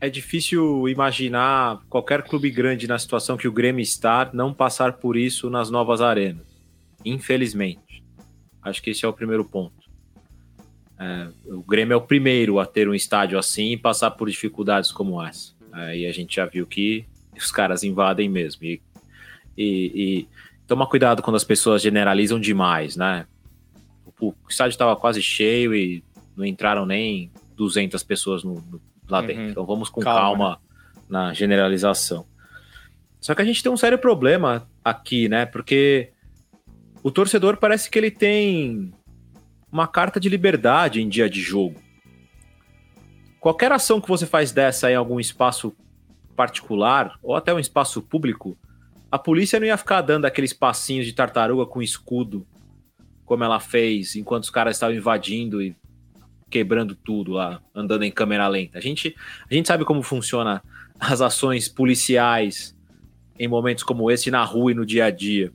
é 0.00 0.10
difícil 0.10 0.86
imaginar 0.88 1.80
qualquer 1.88 2.22
clube 2.22 2.50
grande 2.50 2.86
na 2.86 2.98
situação 2.98 3.38
que 3.38 3.48
o 3.48 3.52
Grêmio 3.52 3.82
está 3.82 4.30
não 4.34 4.52
passar 4.52 4.94
por 4.94 5.16
isso 5.16 5.48
nas 5.48 5.70
novas 5.70 6.00
arenas. 6.02 6.46
Infelizmente. 7.04 8.04
Acho 8.62 8.82
que 8.82 8.90
esse 8.90 9.04
é 9.04 9.08
o 9.08 9.12
primeiro 9.12 9.44
ponto. 9.44 9.84
É, 10.98 11.28
o 11.46 11.62
Grêmio 11.62 11.94
é 11.94 11.96
o 11.96 12.02
primeiro 12.02 12.58
a 12.60 12.66
ter 12.66 12.88
um 12.88 12.94
estádio 12.94 13.38
assim 13.38 13.72
e 13.72 13.76
passar 13.76 14.10
por 14.12 14.28
dificuldades 14.28 14.92
como 14.92 15.22
essa. 15.22 15.53
Aí 15.74 16.06
a 16.06 16.12
gente 16.12 16.36
já 16.36 16.46
viu 16.46 16.66
que 16.66 17.04
os 17.36 17.50
caras 17.50 17.82
invadem 17.82 18.28
mesmo. 18.28 18.64
E, 18.64 18.80
e, 19.58 19.92
e 19.94 20.28
toma 20.68 20.86
cuidado 20.86 21.20
quando 21.20 21.36
as 21.36 21.44
pessoas 21.44 21.82
generalizam 21.82 22.38
demais, 22.38 22.96
né? 22.96 23.26
O, 24.20 24.28
o 24.28 24.34
estádio 24.48 24.74
estava 24.74 24.94
quase 24.94 25.20
cheio 25.20 25.74
e 25.74 26.02
não 26.36 26.44
entraram 26.44 26.86
nem 26.86 27.30
200 27.56 28.02
pessoas 28.04 28.44
no, 28.44 28.54
no 28.54 28.80
lá 29.08 29.20
uhum. 29.20 29.26
dentro. 29.26 29.42
Então 29.42 29.66
vamos 29.66 29.88
com 29.88 30.00
calma, 30.00 30.20
calma 30.20 30.50
né? 30.50 30.58
na 31.08 31.34
generalização. 31.34 32.24
Só 33.20 33.34
que 33.34 33.42
a 33.42 33.44
gente 33.44 33.62
tem 33.62 33.72
um 33.72 33.76
sério 33.76 33.98
problema 33.98 34.68
aqui, 34.84 35.28
né? 35.28 35.44
Porque 35.44 36.12
o 37.02 37.10
torcedor 37.10 37.56
parece 37.56 37.90
que 37.90 37.98
ele 37.98 38.10
tem 38.10 38.92
uma 39.72 39.88
carta 39.88 40.20
de 40.20 40.28
liberdade 40.28 41.02
em 41.02 41.08
dia 41.08 41.28
de 41.28 41.40
jogo. 41.40 41.82
Qualquer 43.44 43.70
ação 43.72 44.00
que 44.00 44.08
você 44.08 44.24
faz 44.24 44.52
dessa 44.52 44.90
em 44.90 44.94
algum 44.94 45.20
espaço 45.20 45.76
particular 46.34 47.18
ou 47.22 47.36
até 47.36 47.52
um 47.52 47.58
espaço 47.58 48.00
público, 48.00 48.56
a 49.12 49.18
polícia 49.18 49.60
não 49.60 49.66
ia 49.66 49.76
ficar 49.76 50.00
dando 50.00 50.24
aqueles 50.24 50.54
passinhos 50.54 51.04
de 51.04 51.12
tartaruga 51.12 51.66
com 51.66 51.82
escudo, 51.82 52.46
como 53.26 53.44
ela 53.44 53.60
fez 53.60 54.16
enquanto 54.16 54.44
os 54.44 54.50
caras 54.50 54.76
estavam 54.76 54.96
invadindo 54.96 55.60
e 55.60 55.76
quebrando 56.48 56.94
tudo 56.94 57.32
lá, 57.32 57.60
andando 57.74 58.04
em 58.04 58.10
câmera 58.10 58.48
lenta. 58.48 58.78
A 58.78 58.80
gente, 58.80 59.14
a 59.50 59.52
gente 59.52 59.68
sabe 59.68 59.84
como 59.84 60.02
funciona 60.02 60.62
as 60.98 61.20
ações 61.20 61.68
policiais 61.68 62.74
em 63.38 63.46
momentos 63.46 63.84
como 63.84 64.10
esse 64.10 64.30
na 64.30 64.42
rua 64.42 64.72
e 64.72 64.74
no 64.74 64.86
dia 64.86 65.04
a 65.04 65.10
dia. 65.10 65.52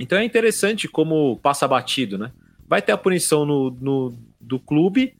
Então 0.00 0.18
é 0.18 0.24
interessante 0.24 0.88
como 0.88 1.38
passa 1.38 1.68
batido, 1.68 2.18
né? 2.18 2.32
Vai 2.66 2.82
ter 2.82 2.90
a 2.90 2.98
punição 2.98 3.46
no, 3.46 3.70
no 3.70 4.18
do 4.40 4.58
clube, 4.58 5.14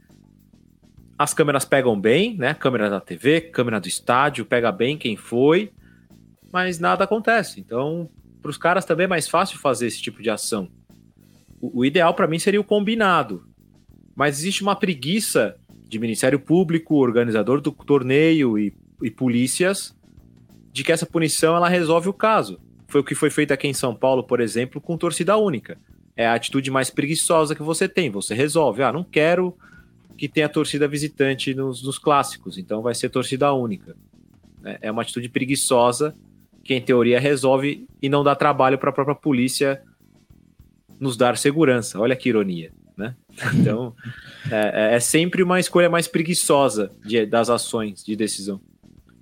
as 1.18 1.34
câmeras 1.34 1.64
pegam 1.64 1.98
bem, 2.00 2.36
né? 2.36 2.54
Câmera 2.54 2.88
da 2.88 3.00
TV, 3.00 3.40
câmera 3.40 3.80
do 3.80 3.88
estádio, 3.88 4.44
pega 4.44 4.70
bem 4.70 4.96
quem 4.96 5.16
foi, 5.16 5.72
mas 6.52 6.78
nada 6.78 7.04
acontece. 7.04 7.60
Então, 7.60 8.08
para 8.40 8.50
os 8.50 8.56
caras 8.56 8.84
também 8.84 9.04
é 9.04 9.08
mais 9.08 9.28
fácil 9.28 9.58
fazer 9.58 9.86
esse 9.86 10.00
tipo 10.00 10.22
de 10.22 10.30
ação. 10.30 10.68
O, 11.60 11.80
o 11.80 11.84
ideal 11.84 12.14
para 12.14 12.28
mim 12.28 12.38
seria 12.38 12.60
o 12.60 12.64
combinado 12.64 13.48
mas 14.18 14.40
existe 14.40 14.62
uma 14.62 14.74
preguiça 14.74 15.54
de 15.86 15.96
Ministério 15.96 16.40
Público, 16.40 16.96
organizador 16.96 17.60
do 17.60 17.70
torneio 17.70 18.58
e, 18.58 18.74
e 19.00 19.12
polícias 19.12 19.96
de 20.72 20.82
que 20.82 20.90
essa 20.90 21.06
punição 21.06 21.54
ela 21.54 21.68
resolve 21.68 22.08
o 22.08 22.12
caso. 22.12 22.58
Foi 22.88 23.00
o 23.00 23.04
que 23.04 23.14
foi 23.14 23.30
feito 23.30 23.52
aqui 23.52 23.68
em 23.68 23.72
São 23.72 23.94
Paulo, 23.94 24.24
por 24.24 24.40
exemplo, 24.40 24.80
com 24.80 24.98
torcida 24.98 25.36
única. 25.36 25.78
É 26.16 26.26
a 26.26 26.34
atitude 26.34 26.68
mais 26.68 26.90
preguiçosa 26.90 27.54
que 27.54 27.62
você 27.62 27.88
tem. 27.88 28.10
Você 28.10 28.34
resolve, 28.34 28.82
ah, 28.82 28.92
não 28.92 29.04
quero 29.04 29.56
que 30.18 30.28
tenha 30.28 30.48
torcida 30.48 30.86
visitante 30.86 31.54
nos, 31.54 31.82
nos 31.82 31.98
clássicos, 31.98 32.58
então 32.58 32.82
vai 32.82 32.94
ser 32.94 33.08
torcida 33.08 33.52
única. 33.52 33.96
É, 34.64 34.78
é 34.82 34.90
uma 34.90 35.02
atitude 35.02 35.30
preguiçosa 35.30 36.14
que, 36.62 36.74
em 36.74 36.80
teoria, 36.80 37.18
resolve 37.18 37.86
e 38.02 38.08
não 38.08 38.22
dá 38.22 38.34
trabalho 38.34 38.76
para 38.76 38.90
a 38.90 38.92
própria 38.92 39.14
polícia 39.14 39.80
nos 41.00 41.16
dar 41.16 41.38
segurança. 41.38 41.98
Olha 41.98 42.16
que 42.16 42.28
ironia 42.28 42.72
né? 42.98 43.14
Então, 43.54 43.94
é, 44.50 44.90
é, 44.92 44.96
é, 44.96 45.00
sempre 45.00 45.42
uma 45.42 45.60
escolha 45.60 45.88
mais 45.88 46.08
preguiçosa 46.08 46.90
de, 47.04 47.24
das 47.24 47.48
ações 47.48 48.04
de 48.04 48.16
decisão. 48.16 48.60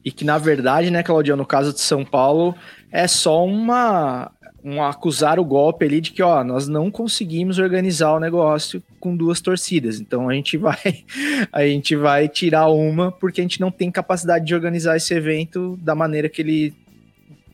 E 0.03 0.11
que, 0.11 0.25
na 0.25 0.38
verdade, 0.38 0.91
né, 0.91 1.03
Claudio, 1.03 1.37
no 1.37 1.45
caso 1.45 1.73
de 1.73 1.81
São 1.81 2.05
Paulo, 2.05 2.55
é 2.91 3.07
só 3.07 3.45
uma, 3.45 4.33
um 4.67 4.83
acusar 4.83 5.39
o 5.39 5.45
golpe 5.45 5.85
ali 5.85 6.01
de 6.01 6.11
que, 6.11 6.21
ó, 6.21 6.43
nós 6.43 6.67
não 6.67 6.91
conseguimos 6.91 7.61
organizar 7.61 8.13
o 8.13 8.19
negócio 8.19 8.83
com 8.99 9.17
duas 9.17 9.41
torcidas. 9.41 10.01
Então 10.01 10.29
a 10.29 10.35
gente 10.35 10.57
vai 10.59 11.05
a 11.53 11.65
gente 11.65 11.95
vai 11.95 12.29
tirar 12.29 12.67
uma 12.67 13.13
porque 13.13 13.41
a 13.41 13.45
gente 13.45 13.61
não 13.61 13.71
tem 13.71 13.93
capacidade 13.93 14.45
de 14.45 14.55
organizar 14.57 14.97
esse 14.97 15.15
evento 15.15 15.79
da 15.81 15.95
maneira 15.95 16.29
que 16.29 16.43
ele 16.43 16.75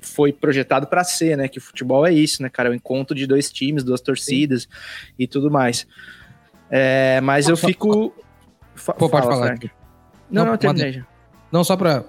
foi 0.00 0.32
projetado 0.32 0.86
para 0.86 1.04
ser, 1.04 1.36
né? 1.36 1.48
Que 1.48 1.60
futebol 1.60 2.06
é 2.06 2.12
isso, 2.12 2.42
né, 2.42 2.48
cara? 2.48 2.70
É 2.70 2.72
o 2.72 2.74
encontro 2.74 3.14
de 3.14 3.26
dois 3.26 3.52
times, 3.52 3.84
duas 3.84 4.00
torcidas 4.00 4.62
Sim. 4.62 4.68
e 5.18 5.26
tudo 5.26 5.50
mais. 5.50 5.86
É, 6.70 7.20
mas 7.20 7.46
eu 7.46 7.58
fico. 7.58 8.14
Pô, 8.96 9.10
pode 9.10 9.26
Fala, 9.26 9.36
falar. 9.36 9.58
Não, 10.30 10.46
não, 10.46 10.56
terminei 10.56 10.92
já. 10.92 11.06
Não, 11.52 11.62
só 11.62 11.76
para 11.76 12.04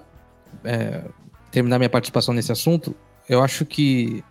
é, 0.64 1.02
terminar 1.50 1.78
minha 1.78 1.90
participação 1.90 2.32
nesse 2.32 2.50
assunto, 2.50 2.96
eu 3.28 3.42
acho 3.42 3.66
que, 3.66 4.24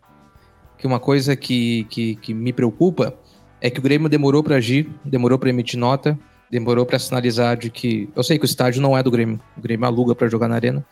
que 0.83 0.87
uma 0.87 0.99
coisa 0.99 1.33
que, 1.33 1.85
que, 1.85 2.15
que 2.17 2.33
me 2.33 2.51
preocupa 2.51 3.17
é 3.61 3.69
que 3.69 3.79
o 3.79 3.81
Grêmio 3.81 4.09
demorou 4.09 4.43
para 4.43 4.57
agir, 4.57 4.89
demorou 5.05 5.39
para 5.39 5.49
emitir 5.49 5.79
nota, 5.79 6.19
demorou 6.51 6.85
para 6.85 6.99
sinalizar 6.99 7.55
de 7.55 7.69
que. 7.69 8.09
Eu 8.13 8.21
sei 8.21 8.37
que 8.37 8.43
o 8.43 8.45
estádio 8.45 8.81
não 8.81 8.97
é 8.97 9.01
do 9.01 9.09
Grêmio, 9.09 9.39
o 9.57 9.61
Grêmio 9.61 9.85
aluga 9.85 10.13
para 10.13 10.27
jogar 10.27 10.49
na 10.49 10.55
arena, 10.55 10.85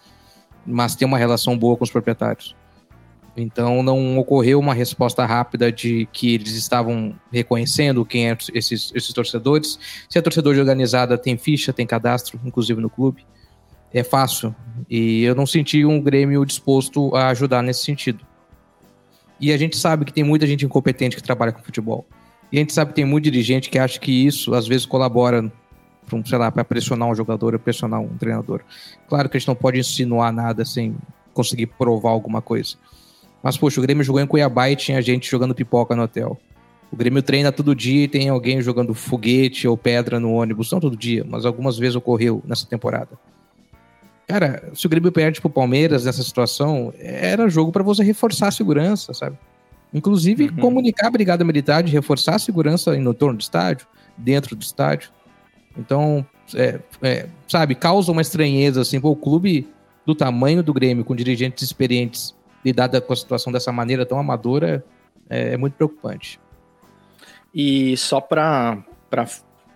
mas 0.65 0.95
tem 0.95 1.05
uma 1.05 1.17
relação 1.17 1.57
boa 1.57 1.75
com 1.75 1.83
os 1.83 1.91
proprietários. 1.91 2.55
Então 3.35 3.83
não 3.83 4.17
ocorreu 4.17 4.61
uma 4.61 4.73
resposta 4.73 5.25
rápida 5.25 5.69
de 5.69 6.07
que 6.13 6.35
eles 6.35 6.53
estavam 6.53 7.13
reconhecendo 7.29 8.05
quem 8.05 8.29
é 8.29 8.37
esses, 8.53 8.93
esses 8.95 9.11
torcedores. 9.11 9.77
Se 10.09 10.17
a 10.17 10.21
torcedor 10.21 10.53
de 10.53 10.61
organizada 10.61 11.17
tem 11.17 11.37
ficha, 11.37 11.73
tem 11.73 11.85
cadastro, 11.85 12.39
inclusive 12.45 12.79
no 12.79 12.89
clube, 12.89 13.25
é 13.93 14.05
fácil. 14.05 14.55
E 14.89 15.23
eu 15.23 15.35
não 15.35 15.45
senti 15.45 15.83
um 15.83 15.99
Grêmio 16.01 16.45
disposto 16.45 17.13
a 17.13 17.27
ajudar 17.27 17.61
nesse 17.61 17.83
sentido. 17.83 18.30
E 19.41 19.51
a 19.51 19.57
gente 19.57 19.75
sabe 19.75 20.05
que 20.05 20.13
tem 20.13 20.23
muita 20.23 20.45
gente 20.45 20.63
incompetente 20.63 21.15
que 21.15 21.23
trabalha 21.23 21.51
com 21.51 21.63
futebol. 21.63 22.05
E 22.51 22.57
a 22.57 22.59
gente 22.59 22.73
sabe 22.73 22.91
que 22.91 22.95
tem 22.95 23.05
muito 23.05 23.23
dirigente 23.23 23.69
que 23.69 23.79
acha 23.79 23.99
que 23.99 24.11
isso 24.11 24.53
às 24.53 24.67
vezes 24.67 24.85
colabora 24.85 25.51
para, 26.53 26.63
pressionar 26.63 27.09
um 27.09 27.15
jogador, 27.15 27.57
pressionar 27.57 28.01
um 28.01 28.17
treinador. 28.17 28.61
Claro 29.07 29.27
que 29.29 29.37
a 29.37 29.39
gente 29.39 29.47
não 29.47 29.55
pode 29.55 29.79
insinuar 29.79 30.31
nada 30.31 30.63
sem 30.63 30.95
conseguir 31.33 31.67
provar 31.67 32.11
alguma 32.11 32.41
coisa. 32.41 32.75
Mas, 33.41 33.57
poxa, 33.57 33.79
o 33.79 33.83
Grêmio 33.83 34.03
jogou 34.03 34.21
em 34.21 34.27
Cuiabá 34.27 34.69
e 34.69 34.75
tinha 34.75 35.01
gente 35.01 35.29
jogando 35.29 35.55
pipoca 35.55 35.95
no 35.95 36.03
hotel. 36.03 36.37
O 36.91 36.95
Grêmio 36.95 37.23
treina 37.23 37.51
todo 37.51 37.73
dia 37.73 38.03
e 38.03 38.07
tem 38.07 38.29
alguém 38.29 38.61
jogando 38.61 38.93
foguete 38.93 39.67
ou 39.67 39.77
pedra 39.77 40.19
no 40.19 40.33
ônibus. 40.33 40.71
Não 40.71 40.79
todo 40.79 40.97
dia, 40.97 41.25
mas 41.27 41.45
algumas 41.45 41.77
vezes 41.77 41.95
ocorreu 41.95 42.43
nessa 42.45 42.67
temporada. 42.67 43.17
Cara, 44.31 44.63
se 44.73 44.85
o 44.85 44.89
Grêmio 44.89 45.11
perde 45.11 45.41
pro 45.41 45.49
Palmeiras 45.49 46.05
nessa 46.05 46.23
situação, 46.23 46.93
era 46.97 47.49
jogo 47.49 47.69
para 47.69 47.83
você 47.83 48.01
reforçar 48.01 48.47
a 48.47 48.51
segurança, 48.51 49.13
sabe? 49.13 49.37
Inclusive, 49.93 50.45
uhum. 50.45 50.55
comunicar 50.55 51.07
a 51.07 51.11
Brigada 51.11 51.43
Militar 51.43 51.83
de 51.83 51.91
reforçar 51.91 52.35
a 52.35 52.39
segurança 52.39 52.95
no 52.95 53.13
torno 53.13 53.37
do 53.37 53.41
estádio, 53.41 53.85
dentro 54.15 54.55
do 54.55 54.61
estádio. 54.61 55.09
Então, 55.77 56.25
é, 56.55 56.79
é, 57.01 57.27
sabe, 57.45 57.75
causa 57.75 58.09
uma 58.09 58.21
estranheza, 58.21 58.79
assim, 58.79 59.01
pô, 59.01 59.09
o 59.09 59.17
clube 59.17 59.67
do 60.05 60.15
tamanho 60.15 60.63
do 60.63 60.73
Grêmio, 60.73 61.03
com 61.03 61.13
dirigentes 61.13 61.61
experientes, 61.61 62.33
lidada 62.63 63.01
com 63.01 63.11
a 63.11 63.15
situação 63.17 63.51
dessa 63.51 63.73
maneira 63.73 64.05
tão 64.05 64.17
amadora 64.17 64.81
é, 65.29 65.55
é 65.55 65.57
muito 65.57 65.73
preocupante. 65.73 66.39
E 67.53 67.97
só 67.97 68.21
para 68.21 68.81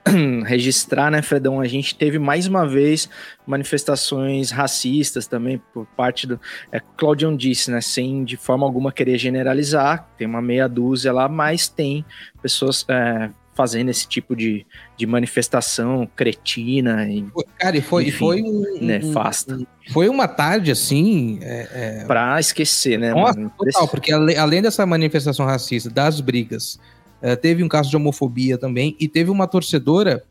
registrar, 0.45 1.09
né, 1.09 1.21
Fredão, 1.21 1.59
a 1.59 1.67
gente 1.67 1.95
teve 1.95 2.19
mais 2.19 2.45
uma 2.47 2.67
vez 2.67 3.09
manifestações 3.45 4.51
racistas 4.51 5.25
também 5.27 5.61
por 5.73 5.85
parte 5.87 6.27
do. 6.27 6.39
É, 6.71 6.79
Claudion 6.95 7.35
disse, 7.35 7.71
né, 7.71 7.81
sem 7.81 8.23
de 8.23 8.37
forma 8.37 8.65
alguma 8.65 8.91
querer 8.91 9.17
generalizar, 9.17 10.07
tem 10.17 10.27
uma 10.27 10.41
meia 10.41 10.67
dúzia 10.67 11.11
lá, 11.11 11.27
mas 11.27 11.67
tem 11.67 12.05
pessoas 12.41 12.85
é, 12.87 13.29
fazendo 13.55 13.89
esse 13.89 14.07
tipo 14.07 14.35
de, 14.35 14.65
de 14.97 15.07
manifestação 15.07 16.07
cretina. 16.15 17.07
E, 17.09 17.25
Cara, 17.57 17.77
e 17.77 17.81
foi, 17.81 18.03
enfim, 18.03 18.17
foi 18.17 18.43
um, 18.43 18.77
nefasta. 18.81 19.55
Um, 19.55 19.65
foi 19.91 20.09
uma 20.09 20.27
tarde 20.27 20.71
assim. 20.71 21.39
É, 21.41 21.69
é... 22.01 22.05
Pra 22.05 22.39
esquecer, 22.39 22.99
né? 22.99 23.11
Nossa, 23.11 23.51
total, 23.57 23.87
porque 23.87 24.11
além 24.11 24.61
dessa 24.61 24.85
manifestação 24.85 25.45
racista, 25.45 25.89
das 25.89 26.19
brigas, 26.19 26.79
é, 27.21 27.35
teve 27.35 27.63
um 27.63 27.67
caso 27.67 27.89
de 27.89 27.95
homofobia 27.95 28.57
também, 28.57 28.95
e 28.99 29.07
teve 29.07 29.29
uma 29.29 29.47
torcedora 29.47 30.23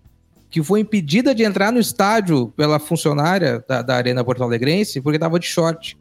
que 0.50 0.62
foi 0.62 0.80
impedida 0.80 1.34
de 1.34 1.42
entrar 1.42 1.72
no 1.72 1.80
estádio 1.80 2.48
pela 2.56 2.78
funcionária 2.78 3.64
da, 3.66 3.82
da 3.82 3.96
Arena 3.96 4.22
Porto 4.22 4.44
Alegrense 4.44 5.00
porque 5.00 5.18
tava 5.18 5.40
de 5.40 5.46
short. 5.46 5.98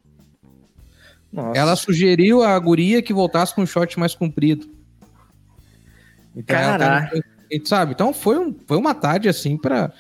Nossa. 1.31 1.57
Ela 1.57 1.75
sugeriu 1.75 2.43
à 2.43 2.59
guria 2.59 3.01
que 3.01 3.11
voltasse 3.11 3.55
com 3.55 3.63
um 3.63 3.65
short 3.65 3.97
mais 3.97 4.13
comprido. 4.13 4.69
Então, 6.35 6.55
Caraca. 6.55 7.23
sabe? 7.65 7.93
Então 7.93 8.13
foi, 8.13 8.37
um, 8.37 8.55
foi 8.67 8.77
uma 8.77 8.93
tarde 8.93 9.27
assim 9.27 9.57
para 9.57 9.91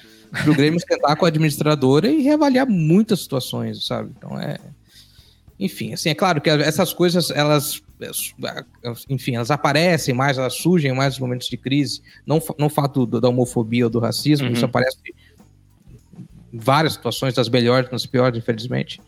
o 0.47 0.53
Grêmio 0.53 0.79
sentar 0.79 1.15
com 1.15 1.25
a 1.25 1.29
administradora 1.29 2.07
e 2.07 2.21
reavaliar 2.21 2.67
muitas 2.67 3.21
situações, 3.21 3.85
sabe? 3.85 4.11
Então 4.15 4.39
é. 4.39 4.59
Enfim, 5.59 5.93
assim, 5.93 6.09
é 6.09 6.15
claro 6.15 6.41
que 6.41 6.49
essas 6.49 6.93
coisas, 6.93 7.31
elas, 7.31 7.81
enfim, 9.09 9.35
elas 9.35 9.51
aparecem 9.51 10.13
mais, 10.13 10.37
elas 10.37 10.55
surgem 10.55 10.93
mais 10.93 11.13
nos 11.13 11.19
momentos 11.19 11.47
de 11.47 11.57
crise. 11.57 12.01
Não, 12.25 12.41
não 12.57 12.67
o 12.67 12.69
fato 12.69 13.05
da 13.05 13.29
homofobia 13.29 13.85
ou 13.85 13.89
do 13.89 13.99
racismo, 13.99 14.47
uhum. 14.47 14.53
isso 14.53 14.65
aparece 14.65 14.97
em 16.53 16.57
várias 16.57 16.93
situações, 16.93 17.33
das 17.33 17.49
melhores, 17.49 17.89
das 17.89 18.05
piores, 18.05 18.37
infelizmente. 18.37 19.01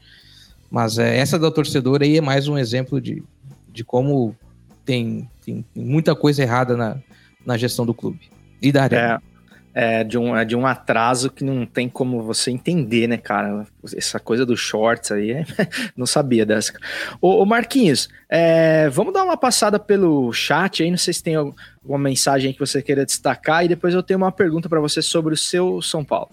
Mas 0.70 0.98
é, 0.98 1.18
essa 1.18 1.38
da 1.38 1.52
torcedora 1.52 2.04
aí 2.04 2.18
é 2.18 2.22
mais 2.22 2.48
um 2.48 2.58
exemplo 2.58 3.00
de, 3.00 3.24
de 3.72 3.84
como 3.84 4.36
tem, 4.84 5.30
tem 5.44 5.66
muita 5.76 6.16
coisa 6.16 6.42
errada 6.42 6.76
na, 6.76 6.98
na 7.46 7.58
gestão 7.58 7.86
do 7.86 7.94
clube 7.94 8.30
e 8.62 8.72
da 8.72 8.84
arena. 8.84 9.22
É, 9.22 9.35
é, 9.76 10.06
de 10.06 10.18
um, 10.18 10.36
é 10.36 10.46
de 10.46 10.56
um 10.56 10.66
atraso 10.66 11.30
que 11.30 11.44
não 11.44 11.66
tem 11.66 11.90
como 11.90 12.24
você 12.24 12.50
entender, 12.50 13.08
né, 13.08 13.18
cara? 13.18 13.68
Essa 13.94 14.22
coisa 14.22 14.46
dos 14.46 14.58
shorts 14.58 15.12
aí, 15.12 15.32
é, 15.32 15.46
não 15.98 16.06
sabia 16.06 16.46
dessa. 16.46 16.74
Ô, 17.20 17.42
ô 17.42 17.46
Marquinhos, 17.46 18.08
é, 18.30 18.88
vamos 18.90 19.14
dar 19.14 19.26
uma 19.26 19.36
passada 19.36 19.78
pelo 19.78 20.32
chat 20.32 20.82
aí, 20.82 20.90
não 20.90 20.98
sei 20.98 21.14
se 21.14 21.22
tem 21.22 21.36
alguma 21.36 22.00
mensagem 22.00 22.54
que 22.54 22.60
você 22.60 22.82
queira 22.82 23.06
destacar, 23.06 23.66
e 23.66 23.68
depois 23.68 23.94
eu 23.94 24.02
tenho 24.02 24.18
uma 24.18 24.32
pergunta 24.32 24.70
para 24.70 24.80
você 24.80 25.02
sobre 25.02 25.34
o 25.34 25.38
seu 25.38 25.82
São 25.82 26.06
Paulo. 26.06 26.32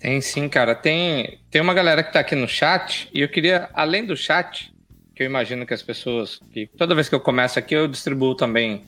Tem 0.00 0.20
sim, 0.20 0.48
cara. 0.48 0.74
Tem, 0.74 1.38
tem 1.48 1.62
uma 1.62 1.72
galera 1.72 2.02
que 2.02 2.12
tá 2.12 2.18
aqui 2.18 2.34
no 2.34 2.48
chat, 2.48 3.08
e 3.14 3.20
eu 3.20 3.28
queria, 3.28 3.70
além 3.74 4.04
do 4.04 4.16
chat, 4.16 4.74
que 5.14 5.22
eu 5.22 5.26
imagino 5.26 5.64
que 5.64 5.72
as 5.72 5.82
pessoas, 5.82 6.40
que 6.52 6.66
toda 6.76 6.96
vez 6.96 7.08
que 7.08 7.14
eu 7.14 7.20
começo 7.20 7.60
aqui, 7.60 7.76
eu 7.76 7.86
distribuo 7.86 8.34
também 8.34 8.84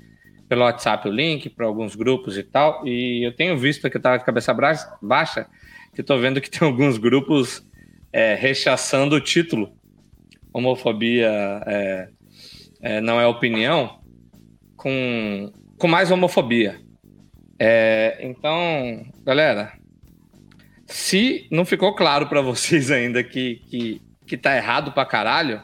pelo 0.48 0.62
WhatsApp 0.62 1.06
o 1.06 1.12
link 1.12 1.50
para 1.50 1.66
alguns 1.66 1.94
grupos 1.94 2.38
e 2.38 2.42
tal. 2.42 2.86
E 2.86 3.26
eu 3.26 3.32
tenho 3.32 3.56
visto 3.56 3.88
que 3.90 3.96
eu 3.96 4.00
tava 4.00 4.18
de 4.18 4.24
cabeça 4.24 4.54
baixa, 5.02 5.46
que 5.94 6.00
estou 6.00 6.18
vendo 6.18 6.40
que 6.40 6.50
tem 6.50 6.66
alguns 6.66 6.96
grupos 6.96 7.64
é, 8.12 8.34
rechaçando 8.34 9.16
o 9.16 9.20
título. 9.20 9.72
Homofobia 10.52 11.28
é, 11.66 12.08
é, 12.80 13.00
não 13.00 13.20
é 13.20 13.26
opinião, 13.26 14.00
com, 14.76 15.52
com 15.76 15.86
mais 15.86 16.10
homofobia. 16.10 16.80
É, 17.58 18.18
então, 18.22 19.04
galera, 19.24 19.72
se 20.86 21.46
não 21.50 21.64
ficou 21.64 21.94
claro 21.94 22.26
para 22.26 22.40
vocês 22.42 22.90
ainda 22.90 23.22
que, 23.22 23.56
que, 23.68 24.02
que 24.26 24.36
tá 24.36 24.56
errado 24.56 24.92
pra 24.92 25.04
caralho, 25.04 25.60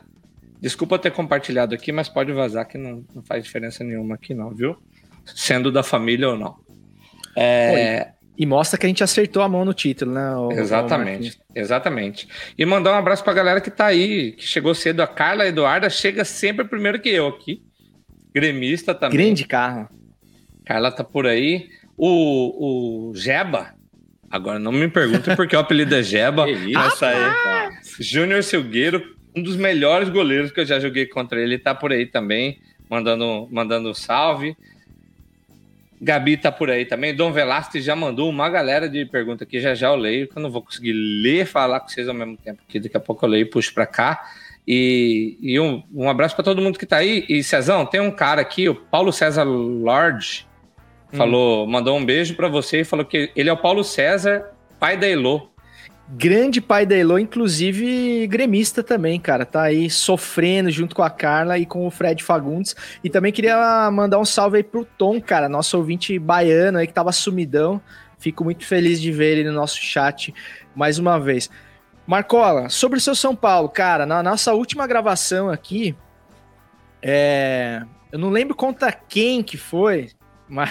Desculpa 0.64 0.98
ter 0.98 1.10
compartilhado 1.10 1.74
aqui, 1.74 1.92
mas 1.92 2.08
pode 2.08 2.32
vazar 2.32 2.66
que 2.66 2.78
não, 2.78 3.04
não 3.14 3.22
faz 3.22 3.44
diferença 3.44 3.84
nenhuma 3.84 4.14
aqui, 4.14 4.32
não, 4.32 4.48
viu? 4.48 4.74
Sendo 5.26 5.70
da 5.70 5.82
família 5.82 6.30
ou 6.30 6.38
não. 6.38 6.56
É... 7.36 8.12
E 8.34 8.46
mostra 8.46 8.78
que 8.78 8.86
a 8.86 8.88
gente 8.88 9.04
acertou 9.04 9.42
a 9.42 9.48
mão 9.48 9.62
no 9.62 9.74
título, 9.74 10.12
né? 10.12 10.34
O, 10.34 10.50
exatamente, 10.52 11.38
o 11.54 11.58
exatamente. 11.58 12.26
E 12.56 12.64
mandar 12.64 12.94
um 12.94 12.98
abraço 12.98 13.22
pra 13.22 13.34
galera 13.34 13.60
que 13.60 13.70
tá 13.70 13.84
aí, 13.84 14.32
que 14.32 14.46
chegou 14.46 14.74
cedo. 14.74 15.02
A 15.02 15.06
Carla 15.06 15.46
Eduarda 15.46 15.90
chega 15.90 16.24
sempre 16.24 16.64
primeiro 16.64 16.98
que 16.98 17.10
eu 17.10 17.26
aqui. 17.26 17.62
Gremista 18.34 18.94
também. 18.94 19.18
Grande 19.18 19.44
carro. 19.44 19.86
Carla 20.64 20.90
tá 20.90 21.04
por 21.04 21.26
aí. 21.26 21.68
O, 21.94 23.10
o 23.10 23.14
Jeba, 23.14 23.74
agora 24.30 24.58
não 24.58 24.72
me 24.72 24.88
perguntem 24.88 25.36
porque 25.36 25.54
o 25.54 25.58
apelido 25.58 25.94
é 25.94 26.02
Jeba. 26.02 26.46
Essa 26.88 27.08
aí. 27.08 27.70
Júnior 28.00 28.42
Silgueiro, 28.42 29.14
um 29.34 29.42
dos 29.42 29.56
melhores 29.56 30.08
goleiros 30.08 30.52
que 30.52 30.60
eu 30.60 30.66
já 30.66 30.78
joguei 30.78 31.06
contra 31.06 31.40
ele, 31.40 31.58
tá 31.58 31.74
por 31.74 31.92
aí 31.92 32.06
também, 32.06 32.58
mandando, 32.88 33.48
mandando 33.50 33.94
salve. 33.94 34.56
Gabi 36.00 36.36
tá 36.36 36.52
por 36.52 36.70
aí 36.70 36.84
também. 36.84 37.14
Dom 37.14 37.32
Velasquez 37.32 37.84
já 37.84 37.96
mandou 37.96 38.28
uma 38.28 38.48
galera 38.48 38.88
de 38.88 39.04
pergunta 39.06 39.44
aqui, 39.44 39.60
já 39.60 39.74
já 39.74 39.88
eu 39.88 39.96
leio, 39.96 40.28
que 40.28 40.36
eu 40.36 40.42
não 40.42 40.50
vou 40.50 40.62
conseguir 40.62 40.92
ler 40.92 41.42
e 41.42 41.46
falar 41.46 41.80
com 41.80 41.88
vocês 41.88 42.08
ao 42.08 42.14
mesmo 42.14 42.36
tempo, 42.36 42.60
que 42.68 42.78
daqui 42.78 42.96
a 42.96 43.00
pouco 43.00 43.24
eu 43.24 43.30
leio 43.30 43.42
e 43.42 43.46
puxo 43.46 43.72
para 43.72 43.86
cá. 43.86 44.24
E, 44.66 45.36
e 45.40 45.60
um, 45.60 45.82
um, 45.94 46.08
abraço 46.08 46.34
para 46.34 46.44
todo 46.44 46.60
mundo 46.60 46.78
que 46.78 46.86
tá 46.86 46.98
aí. 46.98 47.24
E 47.28 47.42
Cezão, 47.42 47.86
tem 47.86 48.00
um 48.00 48.10
cara 48.10 48.40
aqui, 48.40 48.68
o 48.68 48.74
Paulo 48.74 49.12
César 49.12 49.44
Lorde, 49.44 50.46
falou, 51.12 51.64
hum. 51.64 51.70
mandou 51.70 51.96
um 51.96 52.04
beijo 52.04 52.34
para 52.34 52.48
você 52.48 52.80
e 52.80 52.84
falou 52.84 53.04
que 53.04 53.30
ele 53.34 53.48
é 53.48 53.52
o 53.52 53.56
Paulo 53.56 53.82
César, 53.84 54.50
pai 54.78 54.96
da 54.96 55.08
Elô. 55.08 55.53
Grande 56.06 56.60
pai 56.60 56.84
da 56.84 56.94
Elo, 56.94 57.18
inclusive 57.18 58.26
gremista 58.26 58.82
também, 58.82 59.18
cara. 59.18 59.46
Tá 59.46 59.62
aí 59.62 59.88
sofrendo 59.88 60.70
junto 60.70 60.94
com 60.94 61.02
a 61.02 61.08
Carla 61.08 61.58
e 61.58 61.64
com 61.64 61.86
o 61.86 61.90
Fred 61.90 62.22
Fagundes. 62.22 62.76
E 63.02 63.08
também 63.08 63.32
queria 63.32 63.90
mandar 63.90 64.18
um 64.18 64.24
salve 64.24 64.58
aí 64.58 64.62
pro 64.62 64.84
Tom, 64.84 65.20
cara, 65.20 65.48
nosso 65.48 65.78
ouvinte 65.78 66.18
baiano 66.18 66.78
aí 66.78 66.86
que 66.86 66.92
tava 66.92 67.10
sumidão. 67.10 67.80
Fico 68.18 68.44
muito 68.44 68.66
feliz 68.66 69.00
de 69.00 69.10
ver 69.10 69.38
ele 69.38 69.48
no 69.48 69.54
nosso 69.54 69.78
chat 69.78 70.34
mais 70.74 70.98
uma 70.98 71.18
vez. 71.18 71.50
Marcola, 72.06 72.68
sobre 72.68 72.98
o 72.98 73.00
seu 73.00 73.14
São 73.14 73.34
Paulo, 73.34 73.68
cara, 73.70 74.04
na 74.04 74.22
nossa 74.22 74.52
última 74.52 74.86
gravação 74.86 75.48
aqui, 75.48 75.96
é... 77.00 77.82
eu 78.12 78.18
não 78.18 78.28
lembro 78.28 78.54
contra 78.54 78.92
quem 78.92 79.42
que 79.42 79.56
foi, 79.56 80.10
mas, 80.46 80.70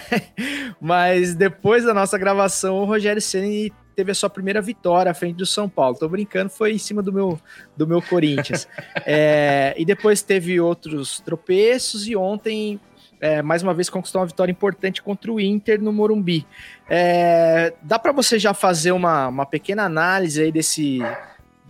mas 0.79 1.35
depois 1.35 1.83
da 1.83 1.93
nossa 1.93 2.19
gravação, 2.19 2.75
o 2.75 2.85
Rogério 2.85 3.21
Ceni 3.21 3.73
teve 3.93 4.11
a 4.11 4.15
sua 4.15 4.29
primeira 4.29 4.61
vitória 4.61 5.11
à 5.11 5.13
frente 5.13 5.37
do 5.37 5.45
São 5.45 5.69
Paulo. 5.69 5.97
Tô 5.97 6.07
brincando, 6.09 6.49
foi 6.49 6.73
em 6.73 6.77
cima 6.77 7.01
do 7.01 7.13
meu, 7.13 7.39
do 7.77 7.87
meu 7.87 8.01
Corinthians. 8.01 8.67
é, 9.05 9.73
e 9.77 9.85
depois 9.85 10.21
teve 10.21 10.59
outros 10.59 11.19
tropeços 11.19 12.07
e 12.07 12.15
ontem 12.15 12.79
é, 13.23 13.41
mais 13.41 13.63
uma 13.63 13.73
vez 13.73 13.89
conquistou 13.89 14.19
uma 14.19 14.27
vitória 14.27 14.51
importante 14.51 15.01
contra 15.01 15.31
o 15.31 15.39
Inter 15.39 15.81
no 15.81 15.93
Morumbi. 15.93 16.45
É, 16.89 17.73
dá 17.81 17.97
para 17.97 18.11
você 18.11 18.37
já 18.37 18.53
fazer 18.53 18.91
uma, 18.91 19.29
uma 19.29 19.45
pequena 19.45 19.83
análise 19.83 20.41
aí 20.41 20.51
desse, 20.51 20.99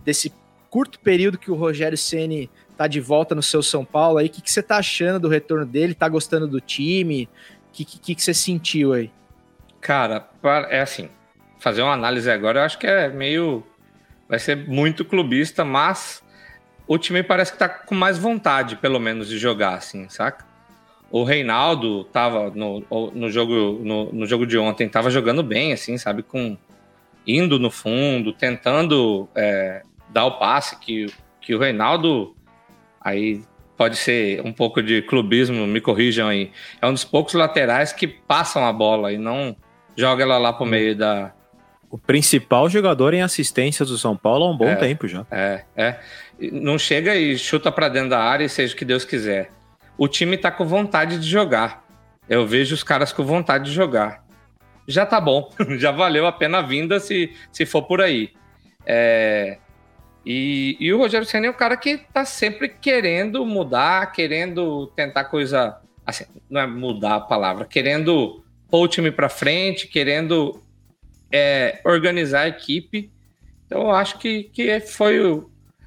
desse 0.04 0.32
curto 0.68 0.98
período 0.98 1.38
que 1.38 1.52
o 1.52 1.54
Rogério 1.54 1.96
Ceni 1.96 2.50
tá 2.76 2.88
de 2.88 3.00
volta 3.00 3.36
no 3.36 3.42
seu 3.42 3.62
São 3.62 3.84
Paulo 3.84 4.18
aí? 4.18 4.26
O 4.26 4.30
que, 4.30 4.42
que 4.42 4.50
você 4.50 4.62
tá 4.62 4.78
achando 4.78 5.20
do 5.20 5.28
retorno 5.28 5.64
dele? 5.64 5.94
Tá 5.94 6.08
gostando 6.08 6.48
do 6.48 6.60
time? 6.60 7.28
O 7.68 7.72
que, 7.72 7.84
que, 7.84 8.14
que 8.16 8.22
você 8.22 8.34
sentiu 8.34 8.92
aí? 8.92 9.12
Cara, 9.80 10.28
é 10.70 10.80
assim, 10.80 11.08
fazer 11.64 11.80
uma 11.80 11.94
análise 11.94 12.30
agora 12.30 12.60
eu 12.60 12.64
acho 12.64 12.78
que 12.78 12.86
é 12.86 13.08
meio. 13.08 13.64
Vai 14.28 14.38
ser 14.38 14.68
muito 14.68 15.04
clubista, 15.04 15.64
mas 15.64 16.22
o 16.86 16.98
time 16.98 17.22
parece 17.22 17.52
que 17.52 17.58
tá 17.58 17.68
com 17.68 17.94
mais 17.94 18.18
vontade, 18.18 18.76
pelo 18.76 19.00
menos, 19.00 19.28
de 19.28 19.38
jogar, 19.38 19.74
assim, 19.74 20.08
saca? 20.08 20.44
O 21.10 21.24
Reinaldo 21.24 22.04
tava 22.04 22.50
no, 22.50 22.84
no, 23.14 23.30
jogo, 23.30 23.80
no, 23.82 24.12
no 24.12 24.26
jogo 24.26 24.46
de 24.46 24.58
ontem, 24.58 24.88
tava 24.88 25.10
jogando 25.10 25.42
bem, 25.42 25.72
assim, 25.72 25.96
sabe? 25.96 26.22
Com 26.22 26.56
indo 27.26 27.58
no 27.58 27.70
fundo, 27.70 28.32
tentando 28.32 29.28
é, 29.34 29.82
dar 30.10 30.26
o 30.26 30.38
passe 30.38 30.78
que, 30.78 31.06
que 31.40 31.54
o 31.54 31.58
Reinaldo 31.58 32.34
aí 33.00 33.42
pode 33.76 33.96
ser 33.96 34.40
um 34.44 34.52
pouco 34.52 34.82
de 34.82 35.02
clubismo, 35.02 35.66
me 35.66 35.80
corrijam 35.80 36.28
aí. 36.28 36.50
É 36.80 36.86
um 36.86 36.92
dos 36.92 37.04
poucos 37.04 37.34
laterais 37.34 37.92
que 37.92 38.06
passam 38.06 38.66
a 38.66 38.72
bola 38.72 39.12
e 39.12 39.18
não 39.18 39.56
joga 39.96 40.22
ela 40.24 40.38
lá 40.38 40.52
pro 40.52 40.66
meio 40.66 40.96
da. 40.96 41.32
O 41.94 41.98
principal 41.98 42.68
jogador 42.68 43.14
em 43.14 43.22
assistência 43.22 43.84
do 43.84 43.96
São 43.96 44.16
Paulo 44.16 44.46
há 44.46 44.50
um 44.50 44.56
bom 44.56 44.66
é, 44.66 44.74
tempo 44.74 45.06
já. 45.06 45.24
É, 45.30 45.62
é. 45.76 46.00
Não 46.50 46.76
chega 46.76 47.14
e 47.14 47.38
chuta 47.38 47.70
para 47.70 47.88
dentro 47.88 48.10
da 48.10 48.18
área 48.18 48.44
e 48.44 48.48
seja 48.48 48.74
o 48.74 48.76
que 48.76 48.84
Deus 48.84 49.04
quiser. 49.04 49.52
O 49.96 50.08
time 50.08 50.36
tá 50.36 50.50
com 50.50 50.66
vontade 50.66 51.20
de 51.20 51.28
jogar. 51.28 51.84
Eu 52.28 52.44
vejo 52.48 52.74
os 52.74 52.82
caras 52.82 53.12
com 53.12 53.22
vontade 53.22 53.66
de 53.66 53.70
jogar. 53.70 54.24
Já 54.88 55.06
tá 55.06 55.20
bom, 55.20 55.48
já 55.78 55.92
valeu 55.92 56.26
a 56.26 56.32
pena 56.32 56.58
a 56.58 56.62
vinda 56.62 56.98
se, 56.98 57.32
se 57.52 57.64
for 57.64 57.82
por 57.82 58.00
aí. 58.00 58.32
É, 58.84 59.58
e, 60.26 60.76
e, 60.80 60.92
o 60.92 60.98
Rogério 60.98 61.28
Senna 61.28 61.46
é 61.46 61.50
um 61.50 61.54
cara 61.54 61.76
que 61.76 61.98
tá 62.12 62.24
sempre 62.24 62.70
querendo 62.70 63.46
mudar, 63.46 64.10
querendo 64.10 64.88
tentar 64.96 65.26
coisa. 65.26 65.78
Assim, 66.04 66.24
não 66.50 66.60
é 66.60 66.66
mudar 66.66 67.14
a 67.14 67.20
palavra, 67.20 67.64
querendo 67.64 68.42
pôr 68.68 68.82
o 68.82 68.88
time 68.88 69.12
para 69.12 69.28
frente, 69.28 69.86
querendo 69.86 70.60
é, 71.32 71.80
organizar 71.84 72.42
a 72.42 72.48
equipe. 72.48 73.10
Então 73.66 73.82
eu 73.82 73.90
acho 73.90 74.18
que, 74.18 74.44
que 74.44 74.80
foi, 74.80 75.18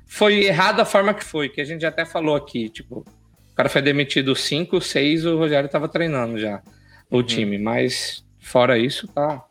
foi 0.06 0.46
errado 0.46 0.80
a 0.80 0.86
forma 0.86 1.14
que 1.14 1.24
foi, 1.24 1.50
que 1.50 1.62
a 1.62 1.66
gente 1.66 1.86
até 1.86 2.06
falou 2.06 2.36
aqui. 2.36 2.70
Tipo, 2.70 3.06
o 3.52 3.56
cara 3.56 3.70
foi 3.70 3.82
demitido 3.82 4.36
5, 4.36 4.80
6, 4.82 5.26
o 5.26 5.38
Rogério 5.38 5.68
estava 5.68 5.88
treinando 5.88 6.38
já 6.38 6.62
o 7.10 7.18
uhum. 7.18 7.24
time, 7.24 7.58
mas 7.58 8.24
fora 8.40 8.78
isso, 8.78 9.08
tá, 9.08 9.48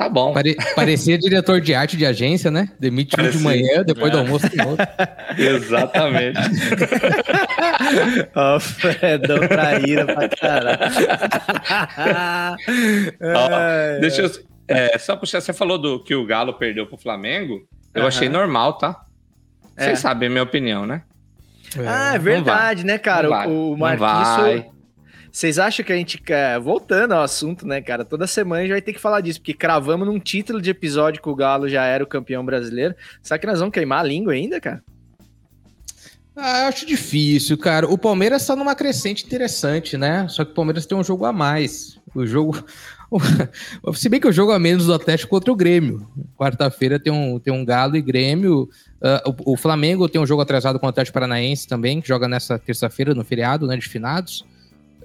Tá 0.00 0.08
bom. 0.08 0.32
Pare, 0.32 0.56
parecia 0.74 1.18
diretor 1.18 1.60
de 1.60 1.74
arte 1.74 1.94
de 1.94 2.06
agência, 2.06 2.50
né? 2.50 2.70
Demite 2.80 3.20
um 3.20 3.28
de 3.28 3.36
manhã, 3.36 3.82
depois 3.84 4.08
é. 4.08 4.12
do 4.12 4.18
almoço. 4.20 4.46
Exatamente. 5.36 6.40
Ó, 8.34 8.56
oh, 8.56 8.60
Fredão 8.60 9.46
traíra 9.46 10.06
pra 10.06 10.28
caralho. 10.28 10.78
oh, 13.20 14.00
deixa 14.00 14.22
eu. 14.22 14.30
É, 14.68 14.96
só 14.98 15.16
puxar, 15.16 15.40
você 15.40 15.52
falou 15.52 15.78
do 15.78 16.02
que 16.02 16.14
o 16.14 16.24
Galo 16.24 16.54
perdeu 16.54 16.86
pro 16.86 16.96
Flamengo. 16.96 17.66
Eu 17.92 18.06
achei 18.06 18.28
normal, 18.28 18.74
tá? 18.74 19.04
Vocês 19.76 19.98
é. 19.98 20.02
sabem 20.02 20.28
a 20.28 20.30
minha 20.30 20.42
opinião, 20.42 20.86
né? 20.86 21.02
Ah, 21.86 22.14
é 22.14 22.18
verdade, 22.18 22.84
né, 22.84 22.98
cara? 22.98 23.48
O 23.48 23.76
Marquinhos 23.76 24.70
vocês 25.32 25.58
acham 25.58 25.84
que 25.84 25.92
a 25.92 25.96
gente. 25.96 26.20
Voltando 26.60 27.12
ao 27.12 27.22
assunto, 27.22 27.66
né, 27.66 27.80
cara? 27.80 28.04
Toda 28.04 28.26
semana 28.26 28.60
a 28.60 28.64
gente 28.64 28.72
vai 28.72 28.82
ter 28.82 28.92
que 28.92 28.98
falar 28.98 29.20
disso, 29.20 29.40
porque 29.40 29.54
cravamos 29.54 30.06
num 30.06 30.18
título 30.18 30.60
de 30.60 30.70
episódio 30.70 31.22
que 31.22 31.28
o 31.28 31.34
Galo 31.34 31.68
já 31.68 31.84
era 31.84 32.02
o 32.02 32.06
campeão 32.06 32.44
brasileiro. 32.44 32.94
Será 33.22 33.38
que 33.38 33.46
nós 33.46 33.60
vamos 33.60 33.72
queimar 33.72 34.00
a 34.00 34.02
língua 34.02 34.32
ainda, 34.32 34.60
cara? 34.60 34.82
Ah, 36.36 36.62
eu 36.62 36.68
acho 36.68 36.86
difícil, 36.86 37.58
cara. 37.58 37.88
O 37.88 37.98
Palmeiras 37.98 38.46
tá 38.46 38.54
numa 38.54 38.74
crescente 38.74 39.24
interessante, 39.24 39.96
né? 39.96 40.26
Só 40.28 40.44
que 40.44 40.52
o 40.52 40.54
Palmeiras 40.54 40.86
tem 40.86 40.96
um 40.96 41.04
jogo 41.04 41.24
a 41.24 41.32
mais. 41.32 41.98
O 42.14 42.24
jogo. 42.24 42.64
Se 43.94 44.08
bem 44.08 44.20
que 44.20 44.28
o 44.28 44.32
jogo 44.32 44.52
a 44.52 44.58
menos 44.58 44.86
do 44.86 44.94
Atlético 44.94 45.30
contra 45.30 45.52
o 45.52 45.56
Grêmio. 45.56 46.08
Quarta-feira 46.36 46.98
tem 46.98 47.12
um, 47.12 47.38
tem 47.38 47.52
um 47.52 47.64
Galo 47.64 47.96
e 47.96 48.00
Grêmio. 48.00 48.68
Uh, 49.00 49.30
o, 49.44 49.52
o, 49.52 49.56
Flamengo 49.56 50.08
tem 50.08 50.20
um 50.20 50.26
jogo 50.26 50.42
atrasado 50.42 50.78
com 50.78 50.86
o 50.86 50.88
Atlético 50.88 51.14
Paranaense 51.14 51.66
também, 51.66 52.00
que 52.00 52.08
joga 52.08 52.28
nessa 52.28 52.58
terça-feira, 52.58 53.14
no 53.14 53.24
feriado, 53.24 53.66
né? 53.66 53.76
De 53.76 53.88
finados. 53.88 54.44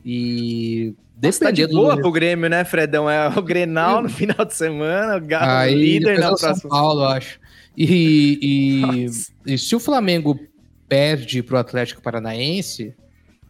E 0.05 0.93
Nossa, 1.21 1.45
tá 1.45 1.51
de 1.51 1.65
boa 1.67 1.95
do... 1.95 2.01
pro 2.01 2.11
Grêmio, 2.11 2.47
né, 2.47 2.63
Fredão? 2.63 3.09
É 3.09 3.27
o 3.27 3.41
Grenal 3.41 4.03
no 4.03 4.09
final 4.09 4.45
de 4.45 4.53
semana, 4.53 5.17
o 5.17 5.21
Galo 5.21 5.51
Aí, 5.51 5.73
líder 5.73 6.19
na 6.19 6.25
é 6.25 6.27
próxima. 6.27 6.55
São 6.55 6.69
Paulo, 6.69 7.03
acho. 7.05 7.39
E, 7.75 8.39
e, 8.41 9.05
e, 9.53 9.57
se 9.57 9.75
o 9.75 9.79
Flamengo 9.79 10.39
perde 10.87 11.41
pro 11.41 11.57
Atlético 11.57 12.01
Paranaense, 12.01 12.93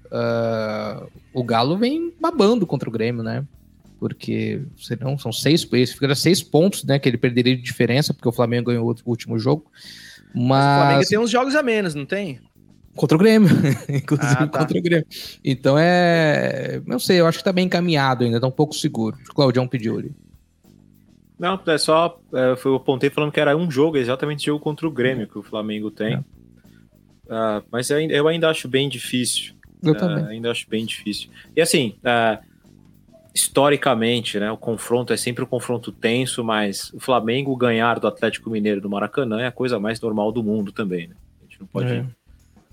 uh, 0.06 1.08
o 1.34 1.44
Galo 1.44 1.78
vem 1.78 2.14
babando 2.20 2.66
contra 2.66 2.90
o 2.90 2.92
Grêmio, 2.92 3.24
né? 3.24 3.46
Porque 4.00 4.62
senão 4.78 5.18
são 5.18 5.32
seis, 5.32 5.64
fica 5.64 6.16
seis 6.16 6.44
pontos, 6.44 6.84
né? 6.84 7.00
Que 7.00 7.10
ele 7.10 7.18
perderia 7.18 7.56
de 7.56 7.62
diferença, 7.62 8.14
porque 8.14 8.28
o 8.28 8.32
Flamengo 8.32 8.68
ganhou 8.68 8.90
o 8.90 9.10
último 9.10 9.40
jogo. 9.40 9.66
Mas... 10.34 10.46
mas 10.46 10.76
o 10.76 10.80
Flamengo 10.82 11.10
tem 11.10 11.20
uns 11.20 11.30
jogos 11.30 11.56
a 11.56 11.64
menos, 11.64 11.96
não 11.96 12.06
tem? 12.06 12.40
Contra 12.96 13.18
o 13.18 13.20
Grêmio, 13.20 13.50
inclusive 13.90 14.36
ah, 14.38 14.48
tá. 14.48 14.60
contra 14.60 14.78
o 14.78 14.82
Grêmio. 14.82 15.06
Então 15.44 15.78
é. 15.78 16.82
Não 16.86 17.00
sei, 17.00 17.20
eu 17.20 17.28
acho 17.28 17.40
que 17.40 17.44
tá 17.44 17.52
bem 17.52 17.66
encaminhado 17.66 18.24
ainda, 18.24 18.40
tá 18.40 18.48
um 18.48 18.52
pouco 18.52 18.74
seguro. 18.74 19.18
O 19.30 19.34
Claudião 19.34 19.68
pediu 19.68 19.98
ali. 19.98 20.16
Não, 21.38 21.60
é 21.68 21.78
só. 21.78 22.18
É, 22.34 22.56
eu 22.64 22.76
apontei 22.76 23.10
falando 23.10 23.32
que 23.32 23.40
era 23.40 23.56
um 23.56 23.70
jogo, 23.70 23.98
exatamente 23.98 24.46
jogo 24.46 24.62
contra 24.62 24.88
o 24.88 24.92
Grêmio 24.92 25.28
que 25.28 25.38
o 25.38 25.44
Flamengo 25.44 25.92
tem. 25.92 26.14
É. 26.14 26.24
Uh, 27.26 27.64
mas 27.72 27.90
eu, 27.90 28.00
eu, 28.00 28.28
ainda 28.28 28.50
acho 28.50 28.68
bem 28.68 28.88
difícil. 28.88 29.54
Eu 29.82 29.94
uh, 29.94 29.98
também. 29.98 30.26
Ainda 30.26 30.52
acho 30.52 30.70
bem 30.70 30.86
difícil. 30.86 31.30
E 31.56 31.62
assim, 31.62 31.96
uh, 32.00 32.44
historicamente, 33.34 34.40
né, 34.40 34.52
o 34.52 34.58
confronto 34.58 35.12
é 35.12 35.18
sempre 35.18 35.44
um 35.44 35.48
confronto 35.48 35.92
tenso, 35.92 36.44
mas 36.44 36.92
o 36.94 37.00
Flamengo 37.00 37.56
ganhar 37.56 38.00
do 38.00 38.08
Atlético 38.08 38.50
Mineiro 38.50 38.82
do 38.82 38.90
Maracanã 38.90 39.42
é 39.42 39.48
a 39.48 39.52
coisa 39.52 39.80
mais 39.80 40.00
normal 40.00 40.32
do 40.32 40.44
mundo 40.44 40.72
também. 40.72 41.08
Né? 41.08 41.16
A 41.42 41.44
gente 41.46 41.60
não 41.60 41.68
pode. 41.68 41.92
É 41.92 42.06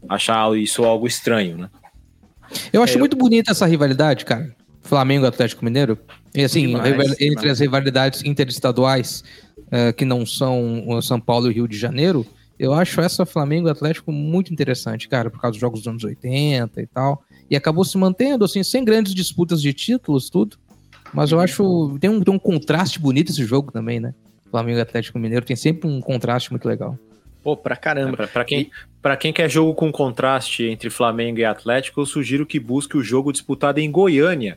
achar 0.09 0.57
isso 0.57 0.85
algo 0.85 1.07
estranho, 1.07 1.57
né? 1.57 1.71
Eu 2.73 2.83
acho 2.83 2.97
é, 2.97 2.99
muito 2.99 3.17
bonita 3.17 3.53
essa 3.53 3.67
rivalidade, 3.67 4.25
cara. 4.25 4.55
Flamengo 4.83 5.25
e 5.25 5.29
Atlético 5.29 5.65
Mineiro. 5.65 5.99
E 6.35 6.43
assim, 6.43 6.67
demais, 6.67 7.13
entre 7.13 7.29
demais. 7.29 7.51
as 7.51 7.61
rivalidades 7.61 8.25
interestaduais 8.25 9.23
uh, 9.59 9.93
que 9.97 10.05
não 10.05 10.27
são 10.27 11.01
São 11.01 11.21
Paulo 11.21 11.51
e 11.51 11.55
Rio 11.55 11.69
de 11.69 11.79
Janeiro, 11.79 12.27
eu 12.63 12.73
acho 12.73 13.01
essa 13.01 13.27
Flamengo 13.27 13.67
e 13.67 13.71
Atlético 13.73 14.13
muito 14.13 14.53
interessante, 14.53 15.09
cara, 15.09 15.29
por 15.29 15.41
causa 15.41 15.55
dos 15.55 15.61
jogos 15.61 15.81
dos 15.81 15.89
anos 15.89 16.05
80 16.05 16.81
e 16.81 16.87
tal. 16.87 17.25
E 17.51 17.57
acabou 17.57 17.85
se 17.85 17.99
mantendo, 17.99 18.45
assim, 18.45 18.63
sem 18.63 18.85
grandes 18.85 19.13
disputas 19.15 19.61
de 19.61 19.73
títulos, 19.73 20.31
tudo. 20.31 20.57
Mas 21.13 21.33
eu 21.33 21.41
acho. 21.41 21.99
Tem 21.99 22.09
um, 22.09 22.23
tem 22.23 22.33
um 22.33 22.39
contraste 22.39 23.01
bonito 23.01 23.33
esse 23.33 23.45
jogo 23.45 23.73
também, 23.73 23.99
né? 23.99 24.15
Flamengo 24.49 24.79
e 24.79 24.81
Atlético 24.81 25.19
Mineiro 25.19 25.45
tem 25.45 25.57
sempre 25.57 25.91
um 25.91 26.01
contraste 26.01 26.53
muito 26.53 26.69
legal. 26.69 26.97
Pô, 27.43 27.57
pra 27.57 27.75
caramba. 27.75 28.13
É, 28.13 28.17
pra, 28.17 28.29
pra, 28.29 28.45
quem, 28.45 28.71
pra 29.03 29.17
quem 29.17 29.33
quer 29.33 29.51
jogo 29.51 29.75
com 29.75 29.91
contraste 29.91 30.65
entre 30.65 30.89
Flamengo 30.89 31.41
e 31.41 31.45
Atlético, 31.45 32.01
eu 32.01 32.07
sugiro 32.07 32.47
que 32.47 32.61
busque 32.61 32.97
o 32.97 33.03
jogo 33.03 33.33
disputado 33.33 33.81
em 33.81 33.91
Goiânia. 33.91 34.57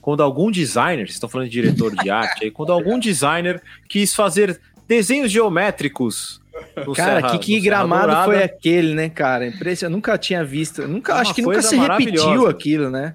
Quando 0.00 0.22
algum 0.22 0.50
designer, 0.50 1.06
vocês 1.06 1.16
estão 1.16 1.28
falando 1.28 1.50
de 1.50 1.60
diretor 1.60 1.94
de 1.94 2.08
arte 2.08 2.44
aí, 2.44 2.50
quando 2.50 2.72
algum 2.72 2.98
designer 2.98 3.62
quis 3.88 4.14
fazer 4.14 4.58
desenhos 4.88 5.30
geométricos. 5.30 6.41
cara, 6.94 7.20
Serra, 7.20 7.38
que, 7.38 7.38
que 7.38 7.60
gramado 7.60 8.24
foi 8.24 8.42
aquele, 8.42 8.94
né, 8.94 9.08
cara? 9.08 9.46
Impressionante. 9.46 9.84
Eu 9.84 9.90
nunca 9.90 10.18
tinha 10.18 10.44
visto. 10.44 10.86
Nunca, 10.86 11.12
é 11.12 11.20
acho 11.20 11.34
que 11.34 11.42
nunca 11.42 11.62
se 11.62 11.76
repetiu 11.76 12.46
aquilo, 12.46 12.90
né? 12.90 13.14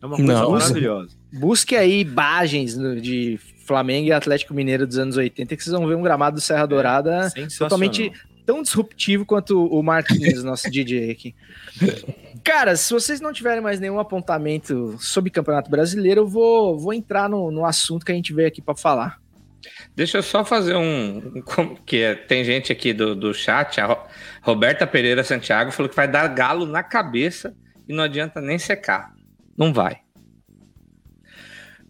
É 0.00 0.06
uma 0.06 0.16
coisa 0.16 0.32
Não, 0.32 0.50
maravilhosa. 0.50 1.16
Busque 1.32 1.76
aí 1.76 2.00
imagens 2.00 2.76
de 3.00 3.38
Flamengo 3.64 4.08
e 4.08 4.12
Atlético 4.12 4.52
Mineiro 4.52 4.86
dos 4.86 4.98
anos 4.98 5.16
80, 5.16 5.56
que 5.56 5.62
vocês 5.62 5.72
vão 5.72 5.86
ver 5.86 5.94
um 5.94 6.02
gramado 6.02 6.36
do 6.36 6.40
Serra 6.40 6.66
Dourada 6.66 7.32
é, 7.36 7.46
totalmente 7.46 8.12
tão 8.44 8.60
disruptivo 8.60 9.24
quanto 9.24 9.64
o 9.64 9.82
Marquinhos, 9.82 10.42
nosso 10.44 10.68
DJ 10.68 11.10
aqui. 11.10 11.34
Cara, 12.42 12.74
se 12.74 12.92
vocês 12.92 13.20
não 13.20 13.32
tiverem 13.32 13.62
mais 13.62 13.78
nenhum 13.78 14.00
apontamento 14.00 14.96
sobre 14.98 15.30
Campeonato 15.30 15.70
Brasileiro, 15.70 16.22
eu 16.22 16.26
vou, 16.26 16.76
vou 16.78 16.92
entrar 16.92 17.28
no, 17.28 17.52
no 17.52 17.64
assunto 17.64 18.04
que 18.04 18.10
a 18.10 18.14
gente 18.14 18.32
veio 18.32 18.48
aqui 18.48 18.60
para 18.60 18.74
falar. 18.74 19.21
Deixa 19.94 20.18
eu 20.18 20.22
só 20.22 20.44
fazer 20.44 20.74
um. 20.74 21.42
que 21.84 21.98
é, 21.98 22.14
tem 22.14 22.44
gente 22.44 22.72
aqui 22.72 22.92
do, 22.92 23.14
do 23.14 23.34
chat, 23.34 23.80
a 23.80 24.06
Roberta 24.40 24.86
Pereira 24.86 25.22
Santiago 25.22 25.70
falou 25.70 25.88
que 25.88 25.96
vai 25.96 26.08
dar 26.08 26.26
galo 26.28 26.66
na 26.66 26.82
cabeça 26.82 27.54
e 27.86 27.92
não 27.92 28.02
adianta 28.02 28.40
nem 28.40 28.58
secar. 28.58 29.14
Não 29.56 29.72
vai. 29.72 30.00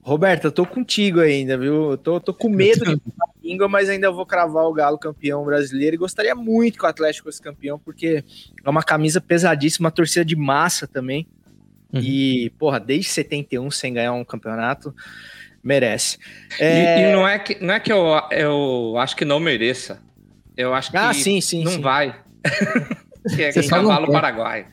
Roberta, 0.04 0.48
eu 0.48 0.52
tô 0.52 0.66
contigo 0.66 1.20
ainda, 1.20 1.56
viu? 1.56 1.92
Eu 1.92 1.96
tô, 1.96 2.20
tô 2.20 2.34
com 2.34 2.48
medo 2.48 2.84
de 2.84 3.00
língua, 3.40 3.68
mas 3.68 3.88
ainda 3.88 4.10
vou 4.10 4.26
cravar 4.26 4.64
o 4.64 4.72
Galo 4.72 4.98
campeão 4.98 5.44
brasileiro 5.44 5.94
e 5.94 5.98
gostaria 5.98 6.34
muito 6.34 6.76
que 6.76 6.84
o 6.84 6.88
Atlético 6.88 7.28
fosse 7.28 7.40
campeão, 7.40 7.78
porque 7.78 8.24
é 8.64 8.68
uma 8.68 8.82
camisa 8.82 9.20
pesadíssima, 9.20 9.86
uma 9.86 9.92
torcida 9.92 10.24
de 10.24 10.34
massa 10.34 10.88
também. 10.88 11.24
Uhum. 11.92 12.00
E, 12.00 12.50
porra, 12.58 12.80
desde 12.80 13.10
71 13.10 13.70
sem 13.70 13.94
ganhar 13.94 14.12
um 14.12 14.24
campeonato, 14.24 14.92
merece. 15.62 16.18
E, 16.58 16.62
É, 16.62 17.10
e 17.10 17.12
não 17.12 17.26
é 17.26 17.38
que, 17.38 17.62
não 17.64 17.74
é 17.74 17.80
que 17.80 17.92
eu, 17.92 18.04
eu 18.30 18.94
acho 18.98 19.16
que 19.16 19.24
não 19.24 19.38
mereça. 19.38 20.00
Eu 20.56 20.74
acho 20.74 20.90
que 20.90 20.96
Ah, 20.96 21.12
sim, 21.14 21.40
sim, 21.40 21.64
não 21.64 21.72
sim. 21.72 21.80
vai. 21.80 22.16
que 23.34 23.42
é 23.42 23.52
Você 23.52 23.68
cavalo 23.68 24.10
paraguai. 24.10 24.66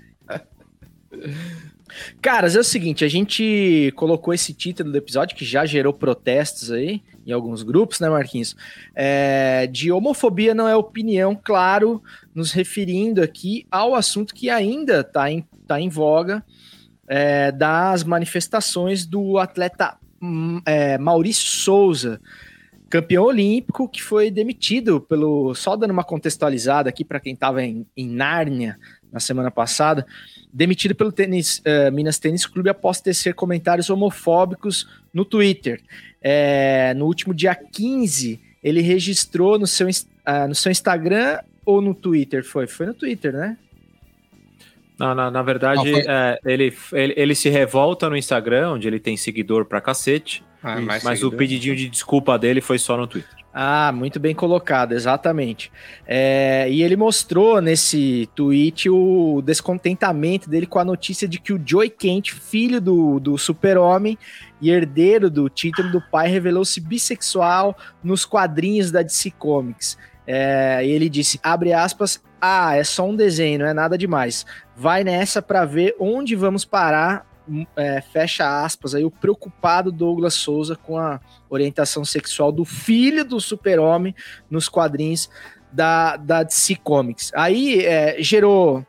Caras, 2.22 2.56
é 2.56 2.60
o 2.60 2.64
seguinte, 2.64 3.04
a 3.04 3.08
gente 3.08 3.92
colocou 3.96 4.34
esse 4.34 4.54
título 4.54 4.92
do 4.92 4.98
episódio 4.98 5.36
que 5.36 5.44
já 5.44 5.66
gerou 5.66 5.92
protestos 5.92 6.72
aí 6.72 7.02
em 7.26 7.32
alguns 7.32 7.64
grupos, 7.64 8.00
né, 8.00 8.10
Marquinhos? 8.10 8.56
É, 8.96 9.68
de 9.68 9.92
homofobia 9.92 10.54
não 10.54 10.68
é 10.68 10.76
opinião, 10.76 11.40
claro, 11.42 12.02
nos 12.34 12.52
referindo 12.52 13.22
aqui 13.22 13.66
ao 13.72 13.96
assunto 13.96 14.34
que 14.34 14.50
ainda 14.50 15.02
está 15.02 15.32
em, 15.32 15.46
tá 15.68 15.80
em 15.80 15.90
voga 15.90 16.44
é, 17.08 17.52
das 17.52 18.04
manifestações 18.04 19.06
do 19.06 19.38
atleta 19.38 19.98
é, 20.66 20.98
Maurício 20.98 21.48
Souza, 21.48 22.20
campeão 22.90 23.26
olímpico 23.26 23.88
que 23.88 24.02
foi 24.02 24.32
demitido 24.32 25.00
pelo. 25.02 25.54
Só 25.56 25.76
dando 25.76 25.92
uma 25.92 26.04
contextualizada 26.04 26.90
aqui 26.90 27.06
para 27.06 27.20
quem 27.20 27.34
estava 27.34 27.64
em, 27.64 27.86
em 27.96 28.08
Nárnia 28.08 28.78
na 29.12 29.20
semana 29.20 29.50
passada 29.50 30.06
demitido 30.52 30.96
pelo 30.96 31.12
tênis, 31.12 31.62
eh, 31.64 31.92
Minas 31.92 32.18
Tênis 32.18 32.46
Clube 32.46 32.70
após 32.70 33.00
tecer 33.00 33.34
comentários 33.34 33.90
homofóbicos 33.90 34.88
no 35.14 35.24
Twitter. 35.24 35.82
Eh, 36.22 36.94
no 36.96 37.06
último 37.06 37.34
dia 37.34 37.56
15, 37.56 38.40
ele 38.64 38.82
registrou 38.82 39.60
no 39.60 39.68
seu, 39.68 39.88
ah, 40.26 40.48
no 40.48 40.56
seu 40.56 40.72
Instagram 40.72 41.40
ou 41.66 41.82
no 41.82 41.94
Twitter? 41.94 42.44
Foi? 42.44 42.68
Foi 42.68 42.88
no 42.88 42.94
Twitter, 42.94 43.34
né? 43.34 43.58
Na, 45.00 45.16
na, 45.16 45.32
na 45.32 45.42
verdade, 45.42 45.78
Não, 45.78 45.84
foi- 46.02 46.06
é, 46.08 46.40
ele, 46.46 46.74
ele, 46.92 47.14
ele 47.16 47.36
se 47.36 47.48
revolta 47.50 48.10
no 48.10 48.18
Instagram, 48.18 48.72
onde 48.74 48.88
ele 48.88 49.00
tem 49.00 49.16
seguidor 49.16 49.66
pra 49.66 49.80
cacete, 49.80 50.44
Ah, 50.62 50.80
mas 50.82 51.04
o 51.04 51.08
seguidor. 51.08 51.38
pedidinho 51.38 51.76
de 51.76 51.90
desculpa 51.90 52.38
dele 52.38 52.60
foi 52.60 52.78
só 52.78 52.98
no 52.98 53.08
Twitter. 53.08 53.40
Ah, 53.52 53.92
muito 53.92 54.20
bem 54.20 54.36
colocado, 54.36 54.92
exatamente. 54.92 55.72
É, 56.06 56.68
e 56.70 56.84
ele 56.84 56.96
mostrou 56.96 57.60
nesse 57.60 58.30
tweet 58.36 58.90
o 58.92 59.42
descontentamento 59.44 60.48
dele 60.48 60.68
com 60.68 60.78
a 60.78 60.86
notícia 60.86 61.28
de 61.28 61.40
que 61.40 61.52
o 61.52 61.62
Joey 61.66 61.90
Kent, 61.90 62.32
filho 62.32 62.80
do, 62.80 63.20
do 63.20 63.38
super-homem 63.40 64.18
e 64.62 64.70
herdeiro 64.70 65.32
do 65.32 65.50
título 65.50 65.90
do 65.92 66.00
pai, 66.12 66.28
revelou-se 66.30 66.80
bissexual 66.80 67.76
nos 68.04 68.24
quadrinhos 68.24 68.92
da 68.92 69.02
DC 69.02 69.32
Comics. 69.32 69.98
É, 70.28 70.86
e 70.86 70.92
ele 70.92 71.10
disse, 71.10 71.40
abre 71.42 71.74
aspas, 71.74 72.22
ah, 72.42 72.76
é 72.76 72.84
só 72.84 73.08
um 73.08 73.16
desenho, 73.16 73.60
não 73.60 73.66
é 73.66 73.74
nada 73.74 73.98
demais. 73.98 74.46
Vai 74.76 75.04
nessa 75.04 75.42
pra 75.42 75.66
ver 75.66 75.96
onde 76.00 76.36
vamos 76.36 76.66
parar, 76.66 77.26
hum, 77.48 77.66
é, 77.76 78.02
fecha 78.02 78.64
aspas, 78.64 78.96
aí 78.96 79.04
o 79.04 79.12
preocupado 79.12 79.92
Douglas 79.92 80.36
Souza 80.36 80.76
com 80.76 80.98
a 80.98 81.20
orientação 81.50 82.06
sexual 82.06 82.52
do 82.52 82.64
filho 82.64 83.26
do 83.26 83.40
super-homem 83.42 84.16
nos 84.50 84.70
quadrinhos 84.70 85.30
da, 85.72 86.16
da 86.16 86.44
DC 86.44 86.76
Comics. 86.78 87.32
Aí 87.36 87.86
é, 87.86 88.22
gerou 88.22 88.86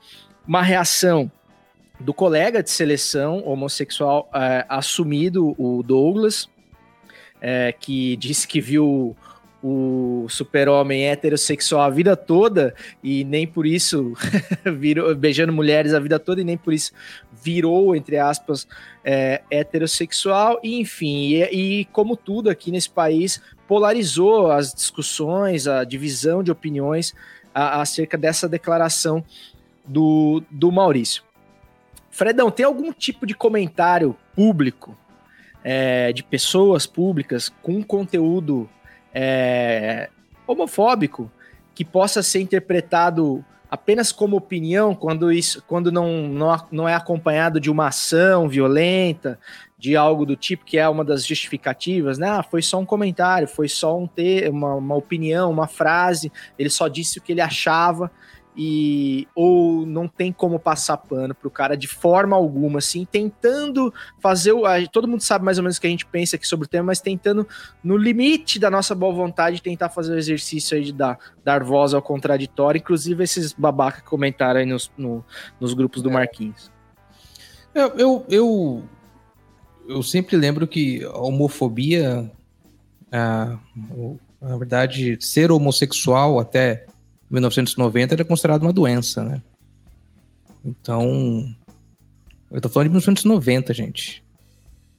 uma 0.47 0.63
reação 0.63 1.31
do 1.99 2.15
colega 2.15 2.63
de 2.63 2.71
seleção 2.71 3.47
homossexual 3.47 4.31
é, 4.35 4.65
assumido, 4.69 5.55
o 5.59 5.83
Douglas, 5.83 6.49
é, 7.41 7.73
que 7.73 8.17
disse 8.17 8.49
que 8.49 8.61
viu 8.61 9.17
o 9.63 10.27
super-homem 10.29 11.09
heterossexual 11.09 11.83
a 11.83 11.91
vida 11.91 12.17
toda 12.17 12.75
e 13.03 13.25
nem 13.25 13.47
por 13.47 13.67
isso 13.67 14.15
virou 14.79 15.15
beijando 15.15 15.53
mulheres 15.53 15.93
a 15.93 16.01
vida 16.01 16.19
toda 16.19 16.41
e 16.41 16.45
nem 16.45 16.57
por 16.57 16.73
isso 16.73 16.93
virou, 17.43 17.95
entre 17.97 18.19
aspas, 18.19 18.67
é, 19.05 19.43
heterossexual, 19.51 20.61
e 20.63 20.79
enfim, 20.81 21.31
e, 21.33 21.81
e 21.81 21.85
como 21.87 22.17
tudo 22.17 22.51
aqui 22.51 22.71
nesse 22.71 22.91
país, 22.91 23.41
polarizou 23.67 24.51
as 24.51 24.75
discussões, 24.75 25.67
a 25.67 25.85
divisão 25.85 26.43
de 26.43 26.51
opiniões 26.51 27.15
a- 27.55 27.81
acerca 27.81 28.19
dessa 28.19 28.49
declaração 28.49 29.25
do, 29.87 30.43
do 30.51 30.71
Maurício. 30.71 31.23
Fredão, 32.11 32.51
tem 32.51 32.67
algum 32.67 32.93
tipo 32.93 33.25
de 33.27 33.35
comentário 33.35 34.17
público, 34.35 34.97
é, 35.63 36.13
de 36.13 36.23
pessoas 36.23 36.87
públicas 36.87 37.51
com 37.63 37.83
conteúdo 37.83 38.69
é, 39.15 40.09
homofóbico 40.47 41.31
que 41.75 41.85
possa 41.85 42.23
ser 42.23 42.41
interpretado 42.41 43.45
apenas 43.71 44.11
como 44.11 44.37
opinião 44.37 44.95
quando 44.95 45.31
isso 45.31 45.63
quando 45.67 45.93
não, 45.93 46.29
não, 46.29 46.67
não 46.73 46.89
é 46.89 46.95
acompanhado 46.95 47.61
de 47.61 47.71
uma 47.71 47.87
ação 47.87 48.49
violenta, 48.49 49.39
de 49.79 49.97
algo 49.97 50.27
do 50.27 50.37
tipo 50.37 50.65
que 50.65 50.77
é 50.77 50.89
uma 50.89 51.05
das 51.05 51.25
justificativas, 51.25 52.19
né? 52.19 52.29
Ah, 52.29 52.43
foi 52.43 52.63
só 52.63 52.79
um 52.79 52.85
comentário, 52.85 53.49
foi 53.49 53.69
só 53.69 53.97
um 53.99 54.07
ter 54.07 54.51
uma, 54.51 54.75
uma 54.75 54.95
opinião, 54.95 55.51
uma 55.51 55.67
frase, 55.67 56.31
ele 56.59 56.69
só 56.69 56.89
disse 56.89 57.19
o 57.19 57.23
que 57.23 57.33
ele 57.33 57.41
achava 57.41 58.11
e 58.57 59.29
ou 59.35 59.87
não 59.87 60.09
tem 60.09 60.33
como 60.33 60.59
passar 60.59 60.97
pano 60.97 61.35
pro 61.35 61.51
cara 61.51 61.77
de 61.77 61.87
forma 61.87 62.35
alguma, 62.37 62.79
assim, 62.81 63.05
tentando 63.11 63.93
fazer 64.19 64.53
o. 64.53 64.67
a- 64.67 64.85
Todo 64.87 65.07
mundo 65.07 65.21
sabe 65.23 65.45
mais 65.45 65.57
ou 65.59 65.63
menos 65.63 65.77
o 65.77 65.81
que 65.81 65.87
a 65.87 65.91
gente 65.91 66.05
pensa 66.05 66.37
aqui 66.37 66.47
sobre 66.47 66.67
o 66.67 66.69
tema, 66.69 66.87
mas 66.87 67.01
tentando, 67.01 67.47
no 67.83 67.97
limite 67.97 68.59
da 68.59 68.69
nossa 68.71 68.95
boa 68.95 69.13
vontade, 69.15 69.63
tentar 69.63 69.89
fazer 69.89 70.13
o 70.15 70.19
exercício 70.19 70.77
aí 70.77 70.85
de 70.85 70.93
dar, 70.93 71.17
dar 71.45 71.63
voz 71.63 71.95
ao 71.95 72.03
contraditório, 72.03 72.79
inclusive 72.81 73.23
esses 73.23 73.53
babaca 73.53 74.01
que 74.01 74.07
comentaram 74.09 74.59
aí 74.61 74.67
nos, 74.67 74.91
no- 74.99 75.25
nos 75.61 75.73
grupos 75.73 76.03
do 76.03 76.11
Marquinhos. 76.11 76.71
Eu, 77.73 77.89
eu, 77.97 78.27
eu, 78.29 78.85
eu 79.89 80.03
sempre 80.03 80.37
lembro 80.37 80.67
que 80.67 81.05
a 81.05 81.19
homofobia, 81.19 82.31
ah, 83.13 83.59
o- 83.95 84.19
na 84.41 84.57
verdade, 84.57 85.17
ser 85.21 85.53
homossexual 85.53 86.41
até 86.41 86.87
1990 87.31 88.15
era 88.15 88.25
considerado 88.25 88.63
uma 88.63 88.73
doença, 88.73 89.23
né? 89.23 89.43
Então, 90.65 91.55
eu 92.51 92.61
tô 92.61 92.69
falando 92.69 92.89
de 92.89 92.91
1990, 92.91 93.73
gente. 93.73 94.25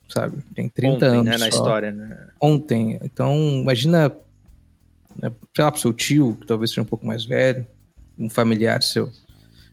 Sabe? 0.08 0.44
Tem 0.56 0.68
30 0.68 0.96
Ontem, 0.96 1.06
anos 1.06 1.26
né, 1.26 1.32
na 1.32 1.52
só. 1.52 1.58
história, 1.58 1.92
né? 1.92 2.28
Ontem. 2.40 3.00
Então, 3.04 3.36
imagina, 3.62 4.10
né, 5.22 5.32
sei 5.56 5.64
lá, 5.64 5.72
pro 5.72 5.82
seu 5.82 5.94
tio, 5.94 6.38
que 6.40 6.48
talvez 6.48 6.72
seja 6.72 6.82
um 6.82 6.86
pouco 6.86 7.06
mais 7.06 7.24
velho, 7.26 7.66
um 8.18 8.30
familiar 8.30 8.82
seu. 8.82 9.12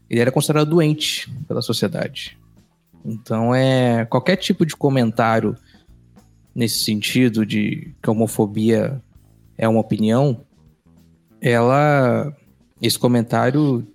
Ele 0.09 0.19
era 0.19 0.31
considerado 0.31 0.69
doente 0.69 1.29
pela 1.47 1.61
sociedade. 1.61 2.37
Então, 3.03 3.53
é 3.55 4.05
qualquer 4.05 4.35
tipo 4.35 4.65
de 4.65 4.75
comentário 4.75 5.55
nesse 6.53 6.83
sentido 6.83 7.45
de 7.45 7.93
que 8.01 8.09
a 8.09 8.11
homofobia 8.11 9.01
é 9.57 9.67
uma 9.67 9.79
opinião, 9.79 10.45
ela, 11.41 12.35
esse 12.81 12.97
comentário 12.97 13.85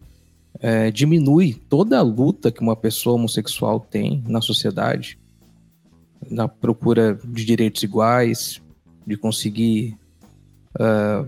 é, 0.60 0.90
diminui 0.90 1.54
toda 1.54 1.98
a 1.98 2.02
luta 2.02 2.52
que 2.52 2.60
uma 2.60 2.76
pessoa 2.76 3.16
homossexual 3.16 3.80
tem 3.80 4.22
na 4.28 4.40
sociedade, 4.40 5.18
na 6.30 6.48
procura 6.48 7.18
de 7.24 7.44
direitos 7.44 7.82
iguais, 7.82 8.62
de 9.06 9.16
conseguir 9.16 9.98
ah, 10.78 11.24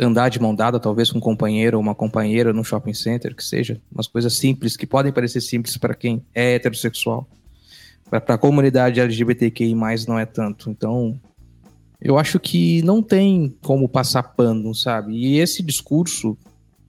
andar 0.00 0.28
de 0.28 0.40
mão 0.40 0.54
dada, 0.54 0.78
talvez 0.78 1.10
com 1.10 1.18
um 1.18 1.20
companheiro 1.20 1.76
ou 1.76 1.82
uma 1.82 1.94
companheira 1.94 2.52
no 2.52 2.64
shopping 2.64 2.94
center, 2.94 3.34
que 3.34 3.44
seja, 3.44 3.80
umas 3.90 4.06
coisas 4.06 4.36
simples 4.36 4.76
que 4.76 4.86
podem 4.86 5.12
parecer 5.12 5.40
simples 5.40 5.76
para 5.76 5.94
quem 5.94 6.24
é 6.34 6.54
heterossexual. 6.54 7.28
Para 8.08 8.34
a 8.34 8.38
comunidade 8.38 9.00
LGBTQI, 9.00 9.74
não 10.06 10.18
é 10.18 10.24
tanto. 10.24 10.70
Então, 10.70 11.20
eu 12.00 12.16
acho 12.16 12.40
que 12.40 12.80
não 12.82 13.02
tem 13.02 13.54
como 13.62 13.88
passar 13.88 14.22
pano, 14.22 14.74
sabe? 14.74 15.14
E 15.14 15.38
esse 15.38 15.62
discurso 15.62 16.38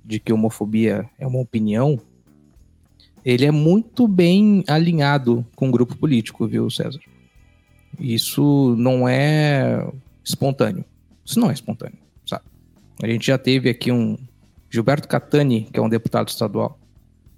de 0.10 0.20
que 0.20 0.34
homofobia 0.34 1.08
é 1.20 1.28
uma 1.28 1.40
opinião, 1.40 2.02
ele 3.24 3.46
é 3.46 3.52
muito 3.52 4.08
bem 4.08 4.64
alinhado 4.68 5.46
com 5.56 5.70
o 5.70 5.72
grupo 5.72 5.96
político, 5.96 6.48
viu, 6.48 6.68
César? 6.68 7.00
Isso 8.00 8.76
não 8.76 9.08
é 9.08 9.88
espontâneo. 10.26 10.84
Isso 11.24 11.40
não 11.40 11.52
é 11.52 11.54
espontâneo, 11.54 12.00
sabe? 12.26 12.44
A 13.04 13.08
gente 13.08 13.28
já 13.28 13.38
teve 13.38 13.70
aqui 13.70 13.92
um 13.92 14.18
Gilberto 14.68 15.08
Catani, 15.08 15.70
que 15.72 15.80
é 15.80 15.82
um 15.82 15.90
deputado 15.90 16.30
estadual 16.30 16.80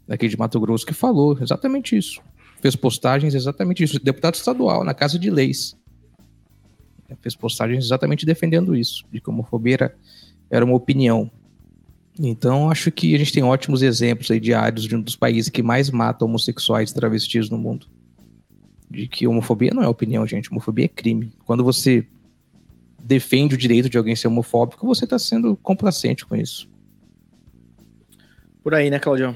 daqui 0.07 0.29
de 0.29 0.37
Mato 0.37 0.57
Grosso, 0.57 0.85
que 0.85 0.93
falou 0.93 1.37
exatamente 1.41 1.97
isso. 1.97 2.21
Fez 2.61 2.73
postagens 2.73 3.33
exatamente 3.33 3.83
isso. 3.83 4.01
Deputado 4.01 4.35
estadual, 4.35 4.85
na 4.85 4.93
Casa 4.93 5.19
de 5.19 5.29
Leis. 5.29 5.75
Fez 7.19 7.35
postagens 7.35 7.83
exatamente 7.83 8.25
defendendo 8.25 8.73
isso, 8.73 9.03
de 9.11 9.19
que 9.19 9.29
homofobia 9.29 9.73
era, 9.73 9.95
era 10.49 10.63
uma 10.63 10.75
opinião. 10.75 11.29
Então, 12.19 12.69
acho 12.69 12.91
que 12.91 13.15
a 13.15 13.17
gente 13.17 13.33
tem 13.33 13.43
ótimos 13.43 13.81
exemplos 13.81 14.29
aí 14.29 14.39
diários 14.39 14.85
de 14.85 14.95
um 14.95 15.01
dos 15.01 15.15
países 15.15 15.49
que 15.49 15.63
mais 15.63 15.89
mata 15.89 16.25
homossexuais 16.25 16.91
e 16.91 16.93
travestis 16.93 17.49
no 17.49 17.57
mundo. 17.57 17.87
De 18.89 19.07
que 19.07 19.25
homofobia 19.25 19.71
não 19.73 19.81
é 19.81 19.87
opinião, 19.87 20.27
gente. 20.27 20.51
Homofobia 20.51 20.85
é 20.85 20.89
crime. 20.89 21.31
Quando 21.45 21.63
você 21.63 22.05
defende 22.99 23.55
o 23.55 23.57
direito 23.57 23.89
de 23.89 23.97
alguém 23.97 24.15
ser 24.15 24.27
homofóbico, 24.27 24.85
você 24.85 25.05
está 25.05 25.17
sendo 25.17 25.55
complacente 25.57 26.25
com 26.25 26.35
isso. 26.35 26.69
Por 28.61 28.75
aí, 28.75 28.89
né, 28.89 28.99
Claudião? 28.99 29.35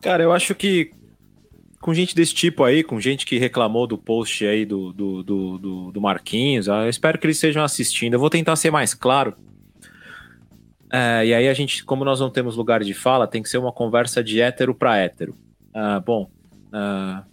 Cara, 0.00 0.22
eu 0.22 0.32
acho 0.32 0.54
que 0.54 0.92
com 1.80 1.92
gente 1.92 2.14
desse 2.14 2.34
tipo 2.34 2.64
aí, 2.64 2.82
com 2.82 2.98
gente 2.98 3.26
que 3.26 3.36
reclamou 3.36 3.86
do 3.86 3.98
post 3.98 4.46
aí 4.46 4.64
do, 4.64 4.92
do, 4.92 5.22
do, 5.22 5.58
do, 5.58 5.92
do 5.92 6.00
Marquinhos. 6.00 6.66
Eu 6.66 6.88
espero 6.88 7.18
que 7.18 7.26
eles 7.26 7.36
estejam 7.36 7.62
assistindo. 7.62 8.14
Eu 8.14 8.20
vou 8.20 8.30
tentar 8.30 8.56
ser 8.56 8.70
mais 8.70 8.94
claro. 8.94 9.34
É, 10.94 11.26
e 11.26 11.34
aí 11.34 11.48
a 11.48 11.54
gente, 11.54 11.84
como 11.84 12.04
nós 12.04 12.20
não 12.20 12.30
temos 12.30 12.54
lugar 12.54 12.84
de 12.84 12.94
fala, 12.94 13.26
tem 13.26 13.42
que 13.42 13.48
ser 13.48 13.58
uma 13.58 13.72
conversa 13.72 14.22
de 14.22 14.40
hétero 14.40 14.72
para 14.72 14.96
hétero. 14.96 15.36
Ah, 15.74 15.98
bom, 15.98 16.30
ah, 16.72 17.24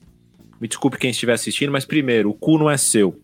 me 0.59 0.67
desculpe 0.67 0.97
quem 0.97 1.11
estiver 1.11 1.33
assistindo, 1.33 1.71
mas 1.71 1.85
primeiro, 1.85 2.31
o 2.31 2.33
cu 2.33 2.57
não 2.57 2.71
é 2.71 2.75
seu. 2.75 3.21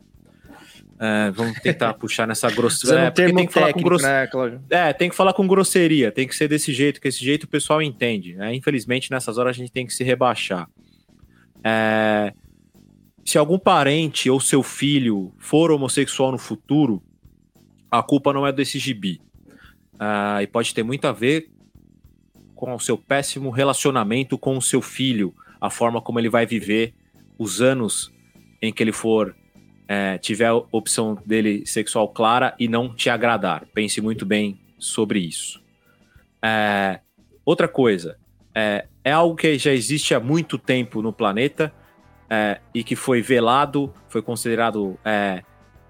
É, 1.00 1.32
vamos 1.32 1.60
tentar 1.60 1.91
puxar 1.97 2.28
nessa 2.28 2.52
grosseria. 2.52 3.06
É, 3.06 3.10
tem 3.10 3.47
que 3.47 3.52
falar 3.52 3.73
com 3.73 3.97
né, 3.97 4.28
Cláudio? 4.28 4.62
É, 4.69 4.93
tem 4.93 5.10
que 5.10 5.15
falar 5.15 5.34
com 5.34 5.47
grosseria, 5.47 6.12
tem 6.12 6.28
que 6.28 6.36
ser 6.36 6.47
desse 6.47 6.71
jeito, 6.71 7.02
que 7.02 7.08
esse 7.08 7.26
jeito 7.26 7.45
o 7.45 7.47
pessoal 7.47 7.82
entende. 7.82 8.36
Né? 8.36 8.54
Infelizmente, 8.54 9.10
nessas 9.10 9.39
horas 9.39 9.56
a 9.56 9.58
gente 9.58 9.71
tem 9.71 9.88
que 9.88 9.93
se 9.93 10.04
rebaixar. 10.04 10.69
É, 11.63 12.32
se 13.26 13.39
algum 13.39 13.58
parente 13.58 14.30
ou 14.30 14.39
seu 14.39 14.62
filho 14.62 15.34
for 15.39 15.71
homossexual 15.71 16.32
no 16.32 16.38
futuro, 16.38 17.02
a 17.89 18.04
culpa 18.04 18.32
não 18.32 18.45
é 18.45 18.54
desse 18.54 18.78
gibi. 18.78 19.19
Uh, 19.99 20.41
e 20.41 20.47
pode 20.47 20.73
ter 20.73 20.83
muito 20.83 21.05
a 21.05 21.12
ver 21.12 21.49
com 22.55 22.73
o 22.73 22.79
seu 22.79 22.97
péssimo 22.97 23.49
relacionamento 23.49 24.38
com 24.38 24.57
o 24.57 24.62
seu 24.62 24.81
filho, 24.81 25.33
a 25.62 25.69
forma 25.69 26.01
como 26.01 26.19
ele 26.19 26.29
vai 26.29 26.45
viver 26.45 26.93
os 27.38 27.62
anos 27.62 28.12
em 28.62 28.73
que 28.73 28.81
ele 28.81 28.91
for 28.91 29.36
é, 29.88 30.17
tiver 30.17 30.47
a 30.47 30.55
opção 30.55 31.17
dele 31.25 31.65
sexual 31.65 32.10
clara 32.10 32.53
e 32.60 32.67
não 32.67 32.93
te 32.93 33.10
agradar. 33.10 33.65
Pense 33.73 34.01
muito 34.01 34.25
bem 34.25 34.60
sobre 34.77 35.19
isso. 35.19 35.63
É, 36.43 36.99
outra 37.45 37.67
coisa, 37.67 38.17
é, 38.53 38.86
é 39.03 39.12
algo 39.12 39.36
que 39.36 39.57
já 39.57 39.71
existe 39.71 40.13
há 40.13 40.19
muito 40.19 40.57
tempo 40.57 41.01
no 41.01 41.13
planeta 41.13 41.73
é, 42.29 42.60
e 42.73 42.83
que 42.83 42.95
foi 42.95 43.21
velado, 43.21 43.93
foi 44.10 44.21
considerado 44.21 44.99
é, 45.05 45.43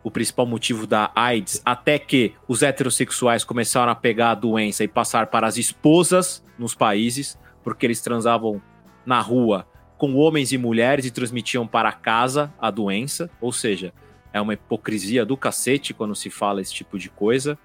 o 0.07 0.11
principal 0.11 0.45
motivo 0.45 0.87
da 0.87 1.11
AIDS, 1.13 1.61
até 1.65 1.99
que 1.99 2.33
os 2.47 2.63
heterossexuais 2.63 3.43
começaram 3.43 3.91
a 3.91 3.95
pegar 3.95 4.31
a 4.31 4.35
doença 4.35 4.81
e 4.81 4.87
passar 4.87 5.27
para 5.27 5.45
as 5.45 5.57
esposas 5.57 6.41
nos 6.57 6.73
países, 6.73 7.37
porque 7.61 7.85
eles 7.85 7.99
transavam 7.99 8.61
na 9.05 9.19
rua 9.19 9.67
com 9.97 10.15
homens 10.15 10.53
e 10.53 10.57
mulheres 10.57 11.03
e 11.03 11.11
transmitiam 11.11 11.67
para 11.67 11.91
casa 11.91 12.53
a 12.57 12.71
doença, 12.71 13.29
ou 13.41 13.51
seja, 13.51 13.93
é 14.31 14.39
uma 14.39 14.53
hipocrisia 14.53 15.25
do 15.25 15.35
cacete 15.35 15.93
quando 15.93 16.15
se 16.15 16.29
fala 16.29 16.61
esse 16.61 16.73
tipo 16.73 16.97
de 16.97 17.09
coisa. 17.09 17.59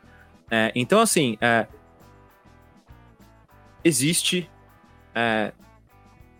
É, 0.51 0.73
então, 0.75 0.99
assim, 0.99 1.39
é, 1.41 1.69
existe 3.85 4.51
é, 5.15 5.53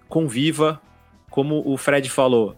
conviva, 0.09 0.83
como 1.31 1.63
o 1.65 1.77
Fred 1.77 2.11
falou. 2.11 2.57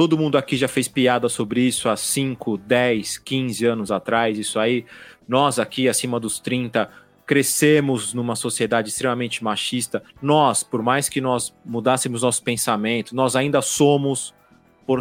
Todo 0.00 0.16
mundo 0.16 0.38
aqui 0.38 0.56
já 0.56 0.66
fez 0.66 0.88
piada 0.88 1.28
sobre 1.28 1.60
isso 1.60 1.86
há 1.86 1.94
5, 1.94 2.56
10, 2.56 3.18
15 3.18 3.66
anos 3.66 3.90
atrás. 3.92 4.38
Isso 4.38 4.58
aí, 4.58 4.86
nós 5.28 5.58
aqui 5.58 5.90
acima 5.90 6.18
dos 6.18 6.40
30 6.40 6.88
crescemos 7.26 8.14
numa 8.14 8.34
sociedade 8.34 8.88
extremamente 8.88 9.44
machista. 9.44 10.02
Nós, 10.22 10.62
por 10.62 10.82
mais 10.82 11.10
que 11.10 11.20
nós 11.20 11.54
mudássemos 11.62 12.22
nosso 12.22 12.42
pensamento, 12.42 13.14
nós 13.14 13.36
ainda 13.36 13.60
somos 13.60 14.34
por 14.86 15.00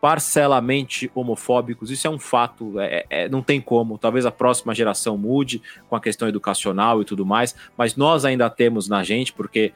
parcelamente 0.00 1.10
homofóbicos. 1.14 1.90
Isso 1.90 2.06
é 2.06 2.10
um 2.10 2.18
fato, 2.18 2.80
é, 2.80 3.04
é, 3.10 3.28
não 3.28 3.42
tem 3.42 3.60
como. 3.60 3.98
Talvez 3.98 4.24
a 4.24 4.32
próxima 4.32 4.74
geração 4.74 5.18
mude 5.18 5.60
com 5.90 5.94
a 5.94 6.00
questão 6.00 6.26
educacional 6.26 7.02
e 7.02 7.04
tudo 7.04 7.26
mais, 7.26 7.54
mas 7.76 7.96
nós 7.96 8.24
ainda 8.24 8.48
temos 8.48 8.88
na 8.88 9.04
gente, 9.04 9.30
porque 9.30 9.74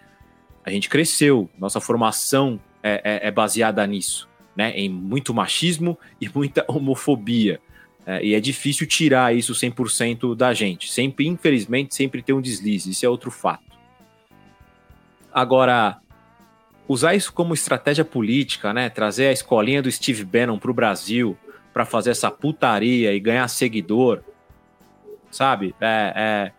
a 0.65 0.71
gente 0.71 0.89
cresceu, 0.89 1.51
nossa 1.59 1.79
formação 1.79 2.59
é, 2.83 3.21
é, 3.25 3.29
é 3.29 3.31
baseada 3.31 3.87
nisso, 3.87 4.32
né? 4.57 4.73
Em 4.77 4.89
muito 4.89 5.33
machismo 5.33 5.99
e 6.21 6.29
muita 6.29 6.65
homofobia. 6.69 7.61
É, 8.05 8.25
e 8.25 8.35
é 8.35 8.41
difícil 8.41 8.87
tirar 8.87 9.35
isso 9.35 9.53
100% 9.53 10.35
da 10.35 10.53
gente. 10.53 10.93
Sempre, 10.93 11.27
infelizmente, 11.27 11.95
sempre 11.95 12.23
tem 12.23 12.35
um 12.35 12.41
deslize. 12.41 12.91
Isso 12.91 13.07
é 13.07 13.09
outro 13.09 13.31
fato. 13.31 13.73
Agora, 15.33 15.99
usar 16.89 17.15
isso 17.15 17.33
como 17.33 17.55
estratégia 17.55 18.05
política, 18.05 18.73
né? 18.73 18.89
Trazer 18.89 19.29
a 19.29 19.33
escolinha 19.33 19.81
do 19.81 19.91
Steve 19.91 20.25
Bannon 20.25 20.59
para 20.59 20.71
o 20.71 20.75
Brasil 20.75 21.37
para 21.73 21.85
fazer 21.85 22.11
essa 22.11 22.31
putaria 22.31 23.15
e 23.15 23.21
ganhar 23.21 23.49
seguidor, 23.49 24.23
sabe? 25.31 25.75
É, 25.81 26.13
é, 26.15 26.53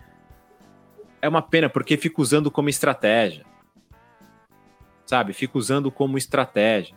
é 1.21 1.29
uma 1.29 1.41
pena 1.41 1.69
porque 1.69 1.97
fica 1.97 2.19
usando 2.19 2.49
como 2.49 2.67
estratégia 2.67 3.45
sabe? 5.05 5.33
Fica 5.33 5.57
usando 5.57 5.91
como 5.91 6.17
estratégia. 6.17 6.95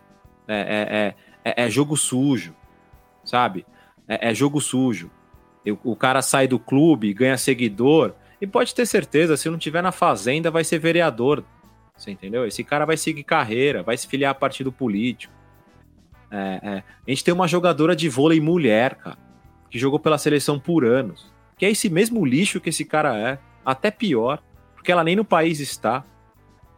É, 0.49 1.15
é, 1.45 1.53
é, 1.53 1.65
é 1.65 1.71
jogo 1.71 1.97
sujo, 1.97 2.55
sabe? 3.25 3.67
É, 4.09 4.31
é 4.31 4.35
jogo 4.35 4.61
sujo. 4.61 5.11
O 5.83 5.97
cara 5.97 6.23
sai 6.23 6.47
do 6.47 6.61
clube, 6.61 7.13
ganha 7.13 7.37
seguidor, 7.37 8.15
e 8.41 8.47
pode 8.47 8.75
ter 8.75 8.87
certeza, 8.87 9.37
se 9.37 9.51
não 9.51 9.59
tiver 9.59 9.83
na 9.83 9.91
fazenda, 9.91 10.51
vai 10.51 10.63
ser 10.63 10.79
vereador. 10.79 11.45
Você 11.97 12.11
entendeu? 12.11 12.47
Esse 12.47 12.63
cara 12.63 12.85
vai 12.85 12.97
seguir 12.97 13.25
carreira, 13.25 13.83
vai 13.83 13.97
se 13.97 14.07
filiar 14.07 14.31
a 14.31 14.35
partido 14.35 14.71
político. 14.71 15.33
É, 16.31 16.61
é. 16.63 16.77
A 17.07 17.11
gente 17.11 17.25
tem 17.25 17.33
uma 17.33 17.49
jogadora 17.49 17.97
de 17.97 18.09
vôlei 18.09 18.41
mulher, 18.41 18.97
cara, 18.97 19.19
que 19.71 19.79
jogou 19.79 19.99
pela 19.99 20.19
seleção 20.19 20.59
por 20.59 20.85
anos. 20.85 21.33
Que 21.57 21.65
é 21.65 21.71
esse 21.71 21.89
mesmo 21.89 22.25
lixo 22.25 22.61
que 22.61 22.69
esse 22.69 22.85
cara 22.85 23.17
é. 23.17 23.39
Até 23.65 23.91
pior, 23.91 24.41
porque 24.75 24.93
ela 24.93 25.03
nem 25.03 25.17
no 25.17 25.25
país 25.25 25.59
está 25.59 26.05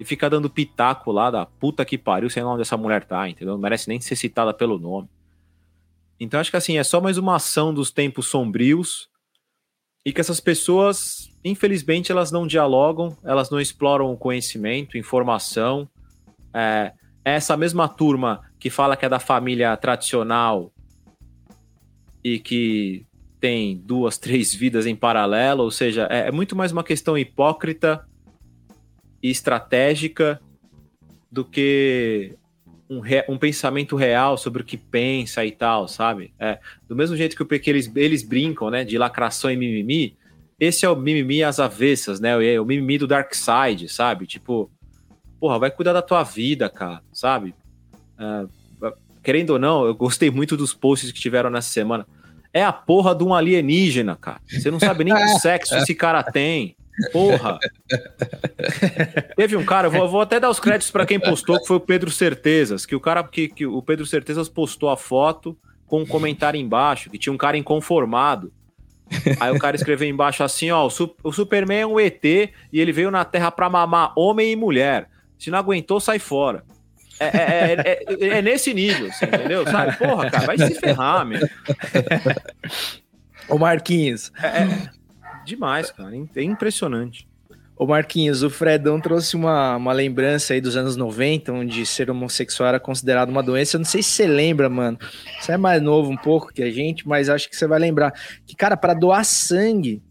e 0.01 0.05
fica 0.05 0.31
dando 0.31 0.49
pitaco 0.49 1.11
lá 1.11 1.31
da 1.31 1.45
puta 1.45 1.85
que 1.85 1.99
pariu, 1.99 2.31
sei 2.31 2.43
lá 2.43 2.53
onde 2.53 2.63
essa 2.63 2.77
mulher 2.77 3.05
tá, 3.05 3.29
entendeu? 3.29 3.55
Não 3.55 3.61
merece 3.61 3.89
nem 3.89 4.01
ser 4.01 4.17
citada 4.17 4.55
pelo 4.55 4.79
nome. 4.79 5.09
Então 6.21 6.41
acho 6.41 6.51
que 6.51 6.57
assim, 6.57 6.79
é 6.79 6.85
só 6.85 7.01
mais 7.01 7.19
uma 7.19 7.37
ação 7.37 7.73
dos 7.73 7.91
tempos 7.91 8.27
sombrios 8.27 9.09
e 10.05 10.13
que 10.13 10.21
essas 10.21 10.41
pessoas, 10.41 11.31
infelizmente, 11.45 12.11
elas 12.11 12.33
não 12.33 12.47
dialogam, 12.47 13.17
elas 13.23 13.51
não 13.51 13.61
exploram 13.61 14.13
o 14.13 14.17
conhecimento, 14.17 14.97
informação. 14.97 15.89
É, 16.55 16.93
é 17.25 17.35
essa 17.35 17.57
mesma 17.57 17.89
turma 17.89 18.41
que 18.59 18.71
fala 18.71 18.97
que 18.97 19.05
é 19.05 19.09
da 19.09 19.21
família 19.21 19.77
tradicional 19.77 20.73
e 22.25 22.39
que 22.39 23.07
tem 23.39 23.77
duas, 23.77 24.17
três 24.19 24.55
vidas 24.55 24.87
em 24.87 24.97
paralelo, 24.97 25.65
ou 25.65 25.71
seja, 25.71 26.09
é, 26.11 26.29
é 26.29 26.33
muito 26.33 26.57
mais 26.57 26.73
uma 26.73 26.83
questão 26.83 27.19
hipócrita 27.19 28.08
e 29.23 29.31
estratégica 29.31 30.41
do 31.31 31.45
que 31.45 32.35
um, 32.89 33.01
re, 33.01 33.25
um 33.29 33.37
pensamento 33.37 33.97
real 33.97 34.39
sobre 34.39 34.63
o 34.63 34.65
que 34.65 34.77
pensa 34.77 35.45
e 35.45 35.53
tal, 35.53 35.87
sabe? 35.87 36.33
É, 36.39 36.59
do 36.89 36.97
mesmo 36.97 37.17
jeito 37.17 37.37
que, 37.37 37.43
o, 37.43 37.47
que 37.47 37.71
eles, 37.71 37.91
eles 37.95 38.23
brincam, 38.23 38.71
né, 38.71 38.85
de 38.85 38.97
lacração 38.97 39.51
e 39.51 39.57
mimimi, 39.57 40.17
esse 40.59 40.85
é 40.85 40.91
o 40.91 40.97
mimimi 40.97 41.43
às 41.43 41.61
avessas, 41.61 42.19
né? 42.19 42.37
O, 42.37 42.63
o 42.63 42.67
mimimi 42.67 42.99
do 42.99 43.07
Dark 43.07 43.33
Side, 43.35 43.89
sabe? 43.89 44.27
Tipo, 44.27 44.71
porra, 45.39 45.59
vai 45.59 45.71
cuidar 45.71 45.93
da 45.93 46.03
tua 46.03 46.25
vida, 46.25 46.69
cara, 46.69 47.01
sabe? 47.13 47.55
É, 48.19 48.47
querendo 49.23 49.51
ou 49.51 49.59
não, 49.59 49.85
eu 49.85 49.95
gostei 49.95 50.31
muito 50.31 50.57
dos 50.57 50.75
posts 50.75 51.13
que 51.13 51.21
tiveram 51.21 51.51
nessa 51.51 51.69
semana. 51.69 52.07
É 52.53 52.65
a 52.65 52.73
porra 52.73 53.15
de 53.15 53.23
um 53.23 53.35
alienígena, 53.35 54.17
cara. 54.17 54.41
Você 54.49 54.71
não 54.71 54.81
sabe 54.81 55.05
nem 55.05 55.15
que 55.15 55.29
sexo 55.39 55.77
esse 55.77 55.95
cara 55.95 56.23
tem. 56.23 56.75
Porra! 57.13 57.59
Teve 59.37 59.57
um 59.57 59.65
cara, 59.65 59.89
vou, 59.89 60.09
vou 60.09 60.21
até 60.21 60.41
dar 60.41 60.51
os 60.51 60.61
créditos 60.61 60.91
para 60.91 61.07
quem 61.07 61.21
postou, 61.21 61.59
que 61.61 61.67
foi 61.67 61.77
o 61.77 61.81
Pedro 61.81 62.11
Certezas, 62.11 62.85
que 62.85 62.97
o 62.97 63.01
cara 63.01 63.23
que, 63.23 63.49
que 63.49 63.67
o 63.67 63.81
Pedro 63.83 64.07
Certezas 64.07 64.49
postou 64.49 64.91
a 64.91 64.97
foto 64.97 65.57
com 65.87 66.03
um 66.03 66.07
comentário 66.07 66.61
embaixo, 66.61 67.11
que 67.11 67.19
tinha 67.19 67.33
um 67.33 67.39
cara 67.39 67.57
inconformado. 67.57 68.53
Aí 69.41 69.51
o 69.51 69.59
cara 69.59 69.75
escreveu 69.75 70.09
embaixo 70.09 70.45
assim, 70.45 70.71
ó, 70.71 70.87
o, 70.87 71.33
Superman 71.33 71.81
é 71.81 71.87
um 71.87 71.99
ET 71.99 72.23
e 72.25 72.53
ele 72.73 72.93
veio 72.93 73.11
na 73.11 73.25
Terra 73.25 73.51
para 73.51 73.71
mamar 73.71 74.13
homem 74.17 74.53
e 74.53 74.57
mulher. 74.57 75.09
Se 75.39 75.51
não 75.51 75.59
aguentou, 75.59 75.99
sai 75.99 76.19
fora. 76.19 76.63
É, 77.19 77.27
é, 77.27 77.75
é, 77.75 78.05
é, 78.09 78.39
é 78.39 78.43
nesse 78.43 78.73
nível, 78.75 79.11
você 79.11 79.25
entendeu? 79.25 79.65
Sabe? 79.67 79.97
Porra, 79.97 80.31
cara, 80.31 80.47
vai 80.47 80.59
se 80.59 80.75
ferrar, 80.75 81.25
meu. 81.25 81.41
Ô 83.49 83.59
Marquinhos. 83.59 84.31
É, 84.41 84.47
é 84.47 84.98
Demais, 85.49 85.91
cara. 85.91 86.15
É 86.37 86.43
impressionante. 86.43 87.27
Ô 87.75 87.87
Marquinhos, 87.87 88.43
o 88.43 88.51
Fredão 88.51 89.01
trouxe 89.01 89.35
uma, 89.35 89.77
uma 89.77 89.93
lembrança 89.93 90.53
aí 90.53 90.61
dos 90.61 90.77
anos 90.77 90.97
90, 90.97 91.53
onde 91.53 91.87
ser 91.87 92.11
homossexual 92.11 92.69
era 92.69 92.81
considerado 92.81 93.31
uma 93.31 93.43
doença. 93.43 93.77
Eu 93.77 93.79
não 93.79 93.87
sei 93.87 94.03
se 94.03 94.11
você 94.11 94.27
lembra, 94.27 94.69
mano. 94.69 94.99
Você 95.41 95.53
é 95.53 95.57
mais 95.57 95.81
novo 95.81 96.11
um 96.11 96.17
pouco 96.17 96.53
que 96.53 96.63
a 96.63 96.71
gente, 96.71 97.07
mas 97.09 97.31
acho 97.31 97.49
que 97.49 97.57
você 97.57 97.66
vai 97.66 97.79
lembrar. 97.79 98.12
Que, 98.45 98.55
cara, 98.55 98.77
para 98.77 98.95
doar 98.95 99.25
sangue, 99.25 100.03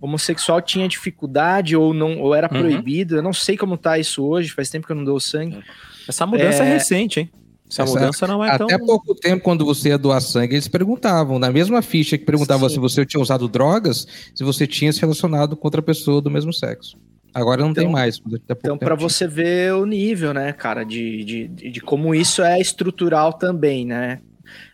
homossexual 0.00 0.60
tinha 0.60 0.86
dificuldade 0.88 1.74
ou 1.76 1.94
não 1.94 2.20
ou 2.20 2.34
era 2.34 2.52
uhum. 2.52 2.60
proibido. 2.60 3.16
Eu 3.16 3.22
não 3.22 3.32
sei 3.32 3.56
como 3.56 3.78
tá 3.78 3.98
isso 3.98 4.26
hoje, 4.26 4.50
faz 4.50 4.68
tempo 4.68 4.86
que 4.86 4.92
eu 4.92 4.96
não 4.96 5.04
dou 5.04 5.18
sangue. 5.20 5.62
Essa 6.06 6.26
mudança 6.26 6.64
é, 6.64 6.66
é 6.66 6.72
recente, 6.74 7.20
hein? 7.20 7.30
Essa, 7.72 7.82
Essa 7.82 7.92
mudança 8.00 8.26
não 8.26 8.44
é 8.44 8.48
até 8.48 8.58
tão. 8.58 8.66
Até 8.66 8.78
pouco 8.78 9.14
tempo, 9.14 9.42
quando 9.42 9.64
você 9.64 9.88
ia 9.88 9.98
doar 9.98 10.20
sangue, 10.20 10.54
eles 10.54 10.68
perguntavam, 10.68 11.38
na 11.38 11.50
mesma 11.50 11.80
ficha 11.80 12.18
que 12.18 12.24
perguntava 12.24 12.68
Sim. 12.68 12.74
se 12.74 12.80
você 12.80 13.06
tinha 13.06 13.20
usado 13.20 13.48
drogas, 13.48 14.06
se 14.34 14.44
você 14.44 14.66
tinha 14.66 14.92
se 14.92 15.00
relacionado 15.00 15.56
com 15.56 15.66
outra 15.66 15.80
pessoa 15.82 16.20
do 16.20 16.30
mesmo 16.30 16.52
sexo. 16.52 16.96
Agora 17.34 17.62
não 17.62 17.72
tem 17.72 17.84
Então- 17.84 17.92
mais. 17.92 18.20
mas 18.20 18.34
até 18.34 18.54
pouco 18.54 18.66
Então, 18.66 18.78
para 18.78 18.94
você 18.94 19.26
ver 19.26 19.72
o 19.72 19.86
nível, 19.86 20.34
né, 20.34 20.52
cara, 20.52 20.84
de, 20.84 21.24
de, 21.24 21.48
de 21.48 21.70
de 21.70 21.80
como 21.80 22.14
isso 22.14 22.42
é 22.42 22.60
estrutural 22.60 23.32
também, 23.32 23.86
né? 23.86 24.20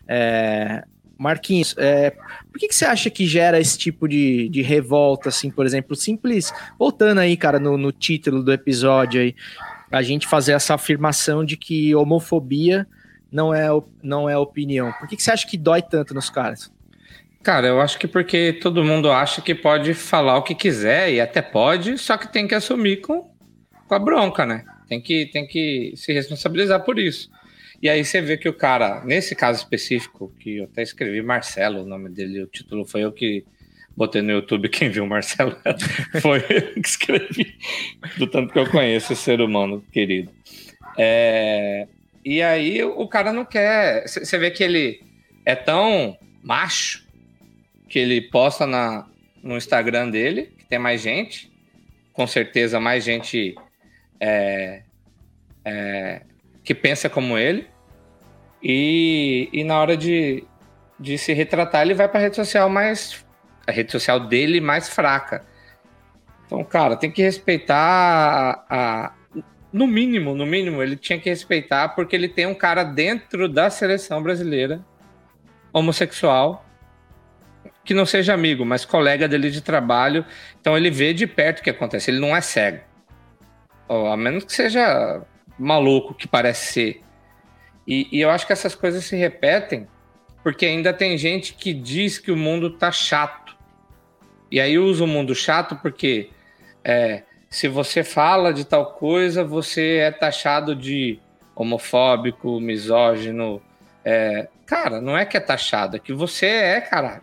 É, 0.07 0.83
Marquinhos, 1.17 1.75
é, 1.77 2.11
por 2.51 2.59
que, 2.59 2.67
que 2.67 2.75
você 2.75 2.85
acha 2.85 3.09
que 3.09 3.25
gera 3.25 3.59
esse 3.59 3.77
tipo 3.77 4.07
de, 4.07 4.47
de 4.49 4.61
revolta, 4.61 5.29
assim, 5.29 5.49
por 5.51 5.65
exemplo, 5.65 5.95
simples, 5.95 6.51
voltando 6.77 7.19
aí, 7.19 7.35
cara, 7.37 7.59
no, 7.59 7.77
no 7.77 7.91
título 7.91 8.41
do 8.41 8.51
episódio 8.53 9.21
aí, 9.21 9.35
a 9.91 10.01
gente 10.01 10.27
fazer 10.27 10.53
essa 10.53 10.75
afirmação 10.75 11.43
de 11.43 11.57
que 11.57 11.93
homofobia 11.95 12.87
não 13.31 13.53
é, 13.53 13.67
não 14.01 14.29
é 14.29 14.37
opinião. 14.37 14.91
Por 14.93 15.07
que, 15.07 15.15
que 15.15 15.23
você 15.23 15.31
acha 15.31 15.47
que 15.47 15.57
dói 15.57 15.81
tanto 15.81 16.13
nos 16.13 16.29
caras? 16.29 16.71
Cara, 17.41 17.67
eu 17.67 17.79
acho 17.79 17.97
que 17.97 18.07
porque 18.07 18.53
todo 18.53 18.83
mundo 18.83 19.09
acha 19.11 19.41
que 19.41 19.55
pode 19.55 19.93
falar 19.93 20.37
o 20.37 20.43
que 20.43 20.53
quiser, 20.53 21.13
e 21.13 21.21
até 21.21 21.41
pode, 21.41 21.97
só 21.97 22.17
que 22.17 22.31
tem 22.31 22.47
que 22.47 22.53
assumir 22.53 22.97
com, 22.97 23.31
com 23.87 23.95
a 23.95 23.99
bronca, 23.99 24.45
né? 24.45 24.65
Tem 24.87 24.99
que, 24.99 25.27
tem 25.27 25.47
que 25.47 25.93
se 25.95 26.11
responsabilizar 26.11 26.83
por 26.83 26.99
isso. 26.99 27.29
E 27.81 27.87
aí 27.87 28.03
você 28.03 28.19
vê 28.19 28.35
que 28.35 28.49
o 28.49 28.53
cara, 28.53 29.03
nesse 29.05 29.35
caso 29.35 29.59
específico, 29.59 30.33
que 30.37 30.57
eu 30.57 30.65
até 30.65 30.81
escrevi 30.81 31.21
Marcelo, 31.21 31.83
o 31.83 31.85
nome 31.85 32.09
dele, 32.09 32.43
o 32.43 32.47
título 32.47 32.85
foi 32.85 33.05
eu 33.05 33.11
que 33.11 33.45
botei 33.99 34.21
no 34.21 34.31
YouTube, 34.31 34.69
quem 34.69 34.89
viu 34.89 35.05
Marcelo 35.05 35.57
foi 36.21 36.39
eu 36.49 36.73
que 36.73 36.87
escrevi, 36.87 37.57
do 38.17 38.27
tanto 38.27 38.53
que 38.53 38.57
eu 38.57 38.69
conheço 38.71 39.11
esse 39.11 39.21
ser 39.21 39.41
humano 39.41 39.83
querido. 39.91 40.31
É, 40.97 41.85
e 42.23 42.41
aí 42.41 42.81
o 42.81 43.05
cara 43.09 43.33
não 43.33 43.43
quer. 43.43 44.07
Você 44.07 44.37
vê 44.37 44.51
que 44.51 44.63
ele 44.63 45.01
é 45.45 45.53
tão 45.53 46.17
macho 46.41 47.05
que 47.89 47.99
ele 47.99 48.21
posta 48.21 48.65
na, 48.65 49.05
no 49.43 49.57
Instagram 49.57 50.09
dele, 50.09 50.53
que 50.57 50.65
tem 50.65 50.79
mais 50.79 51.01
gente, 51.01 51.51
com 52.13 52.25
certeza 52.25 52.79
mais 52.79 53.03
gente 53.03 53.53
é, 54.17 54.81
é, 55.65 56.21
que 56.63 56.73
pensa 56.73 57.09
como 57.09 57.37
ele, 57.37 57.67
e, 58.63 59.49
e 59.51 59.61
na 59.65 59.77
hora 59.77 59.97
de, 59.97 60.45
de 60.97 61.17
se 61.17 61.33
retratar, 61.33 61.81
ele 61.81 61.93
vai 61.93 62.07
para 62.07 62.21
rede 62.21 62.37
social 62.37 62.69
mais. 62.69 63.27
A 63.69 63.71
rede 63.71 63.91
social 63.91 64.19
dele 64.19 64.59
mais 64.59 64.89
fraca. 64.89 65.45
Então, 66.45 66.63
cara, 66.63 66.95
tem 66.95 67.11
que 67.11 67.21
respeitar 67.21 67.75
a, 68.69 69.05
a- 69.05 69.13
no 69.71 69.85
mínimo, 69.85 70.33
no 70.33 70.45
mínimo, 70.45 70.81
ele 70.81 70.95
tinha 70.95 71.19
que 71.19 71.29
respeitar 71.29 71.89
porque 71.89 72.15
ele 72.15 72.27
tem 72.27 72.47
um 72.47 72.55
cara 72.55 72.83
dentro 72.83 73.47
da 73.47 73.69
seleção 73.69 74.21
brasileira 74.21 74.83
homossexual 75.71 76.65
que 77.85 77.93
não 77.93 78.05
seja 78.05 78.33
amigo, 78.33 78.65
mas 78.65 78.85
colega 78.85 79.27
dele 79.27 79.49
de 79.49 79.61
trabalho. 79.61 80.25
Então 80.59 80.77
ele 80.77 80.91
vê 80.91 81.13
de 81.13 81.25
perto 81.25 81.59
o 81.59 81.63
que 81.63 81.69
acontece. 81.69 82.11
Ele 82.11 82.19
não 82.19 82.35
é 82.35 82.41
cego. 82.41 82.81
Ó, 83.87 84.11
a 84.11 84.17
menos 84.17 84.43
que 84.43 84.53
seja 84.53 85.21
maluco, 85.57 86.13
que 86.13 86.27
parece 86.27 86.73
ser. 86.73 87.01
E, 87.87 88.07
e 88.11 88.21
eu 88.21 88.29
acho 88.29 88.45
que 88.45 88.53
essas 88.53 88.75
coisas 88.75 89.03
se 89.05 89.15
repetem 89.15 89.87
porque 90.43 90.65
ainda 90.65 90.93
tem 90.93 91.17
gente 91.17 91.53
que 91.53 91.73
diz 91.73 92.17
que 92.17 92.31
o 92.31 92.37
mundo 92.37 92.77
tá 92.77 92.91
chato. 92.91 93.48
E 94.51 94.59
aí 94.59 94.77
usa 94.77 95.03
o 95.03 95.07
mundo 95.07 95.35
chato 95.35 95.75
porque 95.75 96.29
é, 96.83 97.23
se 97.49 97.67
você 97.67 98.03
fala 98.03 98.53
de 98.53 98.65
tal 98.65 98.93
coisa, 98.93 99.43
você 99.43 99.97
é 99.97 100.11
taxado 100.11 100.75
de 100.75 101.19
homofóbico, 101.55 102.59
misógino. 102.59 103.61
é, 104.05 104.47
cara, 104.65 105.01
não 105.01 105.17
é 105.17 105.25
que 105.25 105.35
é 105.35 105.39
taxado, 105.39 105.97
é 105.97 105.99
que 105.99 106.13
você 106.13 106.45
é, 106.45 106.81
cara. 106.81 107.21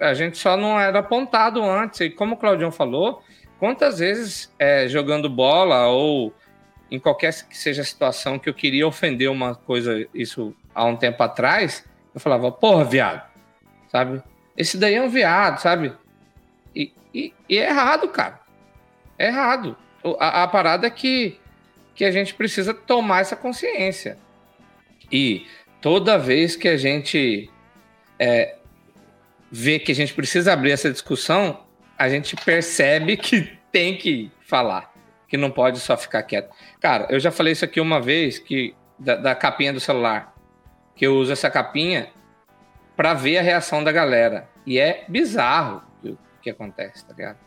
A 0.00 0.14
gente 0.14 0.36
só 0.38 0.56
não 0.56 0.78
era 0.78 0.98
apontado 0.98 1.62
antes. 1.62 2.00
E 2.00 2.10
como 2.10 2.34
o 2.34 2.36
Claudião 2.36 2.70
falou, 2.70 3.22
quantas 3.58 3.98
vezes 3.98 4.52
é, 4.58 4.86
jogando 4.88 5.28
bola 5.28 5.86
ou 5.88 6.34
em 6.90 6.98
qualquer 6.98 7.32
que 7.48 7.56
seja 7.56 7.82
a 7.82 7.84
situação 7.84 8.38
que 8.38 8.48
eu 8.48 8.54
queria 8.54 8.86
ofender 8.86 9.30
uma 9.30 9.54
coisa, 9.54 10.06
isso 10.14 10.54
há 10.74 10.84
um 10.84 10.96
tempo 10.96 11.22
atrás, 11.22 11.84
eu 12.14 12.20
falava, 12.20 12.52
porra, 12.52 12.84
viado, 12.84 13.22
sabe? 13.88 14.22
Esse 14.56 14.76
daí 14.78 14.94
é 14.94 15.02
um 15.02 15.08
viado, 15.08 15.60
sabe? 15.60 15.92
E, 16.74 16.92
e- 17.12 17.32
e 17.48 17.58
é 17.58 17.68
errado, 17.68 18.08
cara. 18.08 18.40
É 19.18 19.26
errado. 19.28 19.76
A, 20.18 20.42
a 20.42 20.48
parada 20.48 20.86
é 20.86 20.90
que, 20.90 21.38
que 21.94 22.04
a 22.04 22.10
gente 22.10 22.34
precisa 22.34 22.72
tomar 22.74 23.20
essa 23.20 23.36
consciência. 23.36 24.18
E 25.10 25.46
toda 25.80 26.18
vez 26.18 26.56
que 26.56 26.68
a 26.68 26.76
gente 26.76 27.50
é, 28.18 28.56
vê 29.50 29.78
que 29.78 29.92
a 29.92 29.94
gente 29.94 30.14
precisa 30.14 30.52
abrir 30.52 30.72
essa 30.72 30.90
discussão, 30.90 31.64
a 31.98 32.08
gente 32.08 32.36
percebe 32.36 33.16
que 33.18 33.56
tem 33.72 33.96
que 33.96 34.30
falar, 34.40 34.92
que 35.28 35.36
não 35.36 35.50
pode 35.50 35.78
só 35.80 35.96
ficar 35.96 36.22
quieto. 36.22 36.54
Cara, 36.80 37.06
eu 37.10 37.18
já 37.18 37.30
falei 37.30 37.52
isso 37.52 37.64
aqui 37.64 37.80
uma 37.80 38.00
vez, 38.00 38.38
que 38.38 38.74
da, 38.98 39.16
da 39.16 39.34
capinha 39.34 39.72
do 39.72 39.80
celular, 39.80 40.34
que 40.94 41.06
eu 41.06 41.16
uso 41.16 41.32
essa 41.32 41.50
capinha 41.50 42.08
para 42.96 43.14
ver 43.14 43.38
a 43.38 43.42
reação 43.42 43.82
da 43.82 43.90
galera. 43.92 44.48
E 44.66 44.78
é 44.78 45.04
bizarro 45.08 45.82
o 46.04 46.16
que 46.42 46.50
acontece, 46.50 47.04
tá 47.06 47.14
ligado? 47.14 47.38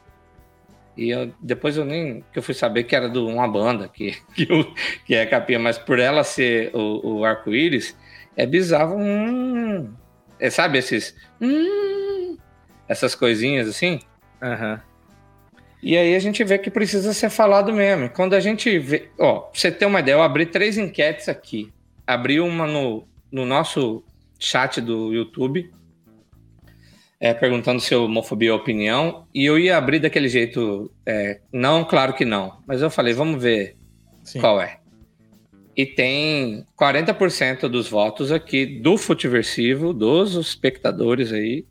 E 0.96 1.10
eu, 1.10 1.32
depois 1.40 1.78
eu 1.78 1.86
nem 1.86 2.24
que 2.34 2.40
eu 2.40 2.44
fui 2.44 2.54
saber 2.56 2.84
que 2.84 2.96
era 2.96 3.08
de 3.08 3.20
uma 3.20 3.48
banda 3.48 3.88
que, 3.88 4.12
que, 4.34 4.52
eu- 4.52 4.74
que 5.06 5.14
é 5.16 5.22
a 5.22 5.30
capinha, 5.30 5.60
mas 5.60 5.78
por 5.78 6.00
ela 6.00 6.24
ser 6.24 6.72
o, 6.76 7.20
o 7.20 7.26
arco-íris, 7.26 7.96
é 8.36 8.46
bizarro. 8.46 8.98
Hum, 8.98 9.94
é, 10.40 10.50
sabe 10.50 10.78
esses. 10.80 11.16
Hum, 11.42 12.38
essas 12.88 13.14
coisinhas 13.16 13.68
assim? 13.68 14.00
Aham. 14.42 14.82
E 15.82 15.96
aí 15.96 16.16
a 16.16 16.20
gente 16.20 16.44
vê 16.44 16.58
que 16.58 16.72
precisa 16.72 17.14
ser 17.14 17.30
falado 17.30 17.72
mesmo. 17.72 18.10
Quando 18.10 18.34
a 18.34 18.40
gente 18.40 18.80
vê. 18.80 19.10
Ó, 19.20 19.40
pra 19.42 19.50
você 19.60 19.72
ter 19.72 19.86
uma 19.86 20.00
ideia, 20.00 20.16
eu 20.16 20.24
abri 20.24 20.46
três 20.48 20.78
enquetes 20.78 21.30
aqui. 21.30 21.72
Abri 22.06 22.40
uma 22.40 22.66
no, 22.66 23.08
no 23.32 23.46
nosso 23.46 24.04
chat 24.40 24.82
do 24.82 25.14
YouTube, 25.14 25.72
é, 27.20 27.34
perguntando 27.34 27.80
se 27.80 27.96
homofobia 27.96 28.52
é 28.52 28.54
opinião. 28.54 29.28
E 29.34 29.46
eu 29.46 29.58
ia 29.58 29.78
abrir 29.78 30.00
daquele 30.00 30.30
jeito. 30.30 30.92
é, 31.06 31.42
não, 31.52 31.84
claro 31.84 32.14
que 32.14 32.26
não. 32.26 32.60
Mas 32.68 32.82
eu 32.82 32.90
falei, 32.90 33.14
vamos 33.14 33.42
ver 33.42 33.76
Sim. 34.24 34.40
qual 34.40 34.62
é. 34.62 34.80
E 35.76 35.86
tem 35.86 36.66
40% 36.80 37.68
dos 37.68 37.88
votos 37.88 38.32
aqui 38.32 38.66
do 38.66 38.98
Futiversivo, 38.98 39.94
dos 39.94 40.36
espectadores 40.36 41.32
aí, 41.32 41.66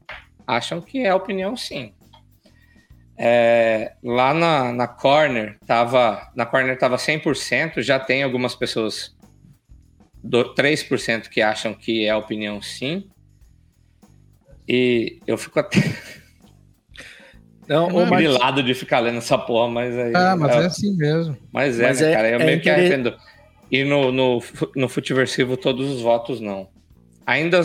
acham 0.47 0.81
que 0.81 1.01
é 1.01 1.13
opinião 1.13 1.57
sim. 1.57 1.93
É, 3.19 3.95
lá 4.05 4.33
na, 4.33 4.73
na 4.73 4.87
Corner 4.87 5.59
tava 5.67 6.31
na 6.37 6.45
Corner 6.45 6.79
tava 6.79 6.97
100%, 6.97 7.81
já 7.81 7.99
tem 7.99 8.23
algumas 8.23 8.55
pessoas 8.55 9.16
do 10.29 10.55
3% 10.55 11.29
que 11.31 11.41
acham 11.41 11.73
que 11.75 12.05
é 12.05 12.15
opinião 12.15 12.61
sim. 12.61 13.09
E 14.69 15.21
eu 15.27 15.39
fico 15.39 15.61
até 15.61 15.79
Não, 17.69 17.87
ô, 17.89 18.07
Marquinhos, 18.07 18.35
grilado 18.35 18.63
de 18.63 18.75
ficar 18.75 19.01
lendo 19.01 19.19
essa 19.19 19.37
porra, 19.37 19.69
mas 19.69 19.97
aí 19.99 20.13
Ah, 20.15 20.37
mas 20.37 20.55
é- 20.55 20.63
é 20.63 20.67
assim 20.67 20.97
mesmo. 20.97 21.37
mas 21.53 21.79
é, 21.81 21.89
Mas 21.89 22.01
né, 22.01 22.11
é- 22.11 22.15
cara? 22.15 22.29
Eu 22.31 22.41
é 22.41 22.45
meio 22.45 22.61
que 22.61 22.71
arrependo. 22.71 23.17
E 23.71 23.83
no, 23.83 24.13
no, 24.13 24.41
no 24.77 24.89
Futiversivo, 24.89 25.57
todos 25.57 25.91
os 25.91 26.01
votos 26.01 26.41
não. 26.41 26.69
Ainda 27.27 27.61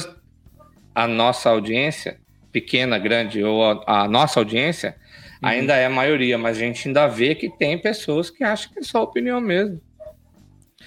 a 0.96 1.08
nossa 1.08 1.50
audiência, 1.52 2.20
pequena, 2.52 2.98
grande, 2.98 3.44
ou 3.44 3.64
a, 3.64 4.04
a 4.04 4.08
nossa 4.08 4.40
audiência, 4.40 4.96
Uhum. 5.44 5.50
ainda 5.50 5.76
é 5.76 5.86
a 5.86 5.90
maioria, 5.90 6.38
mas 6.38 6.58
a 6.58 6.62
gente 6.62 6.88
ainda 6.88 7.08
vê 7.08 7.34
que 7.36 7.50
tem 7.58 7.78
pessoas 7.80 8.30
que 8.32 8.44
acham 8.44 8.72
que 8.74 8.80
é 8.80 8.84
só 8.84 9.04
opinião 9.04 9.40
mesmo. 9.40 9.80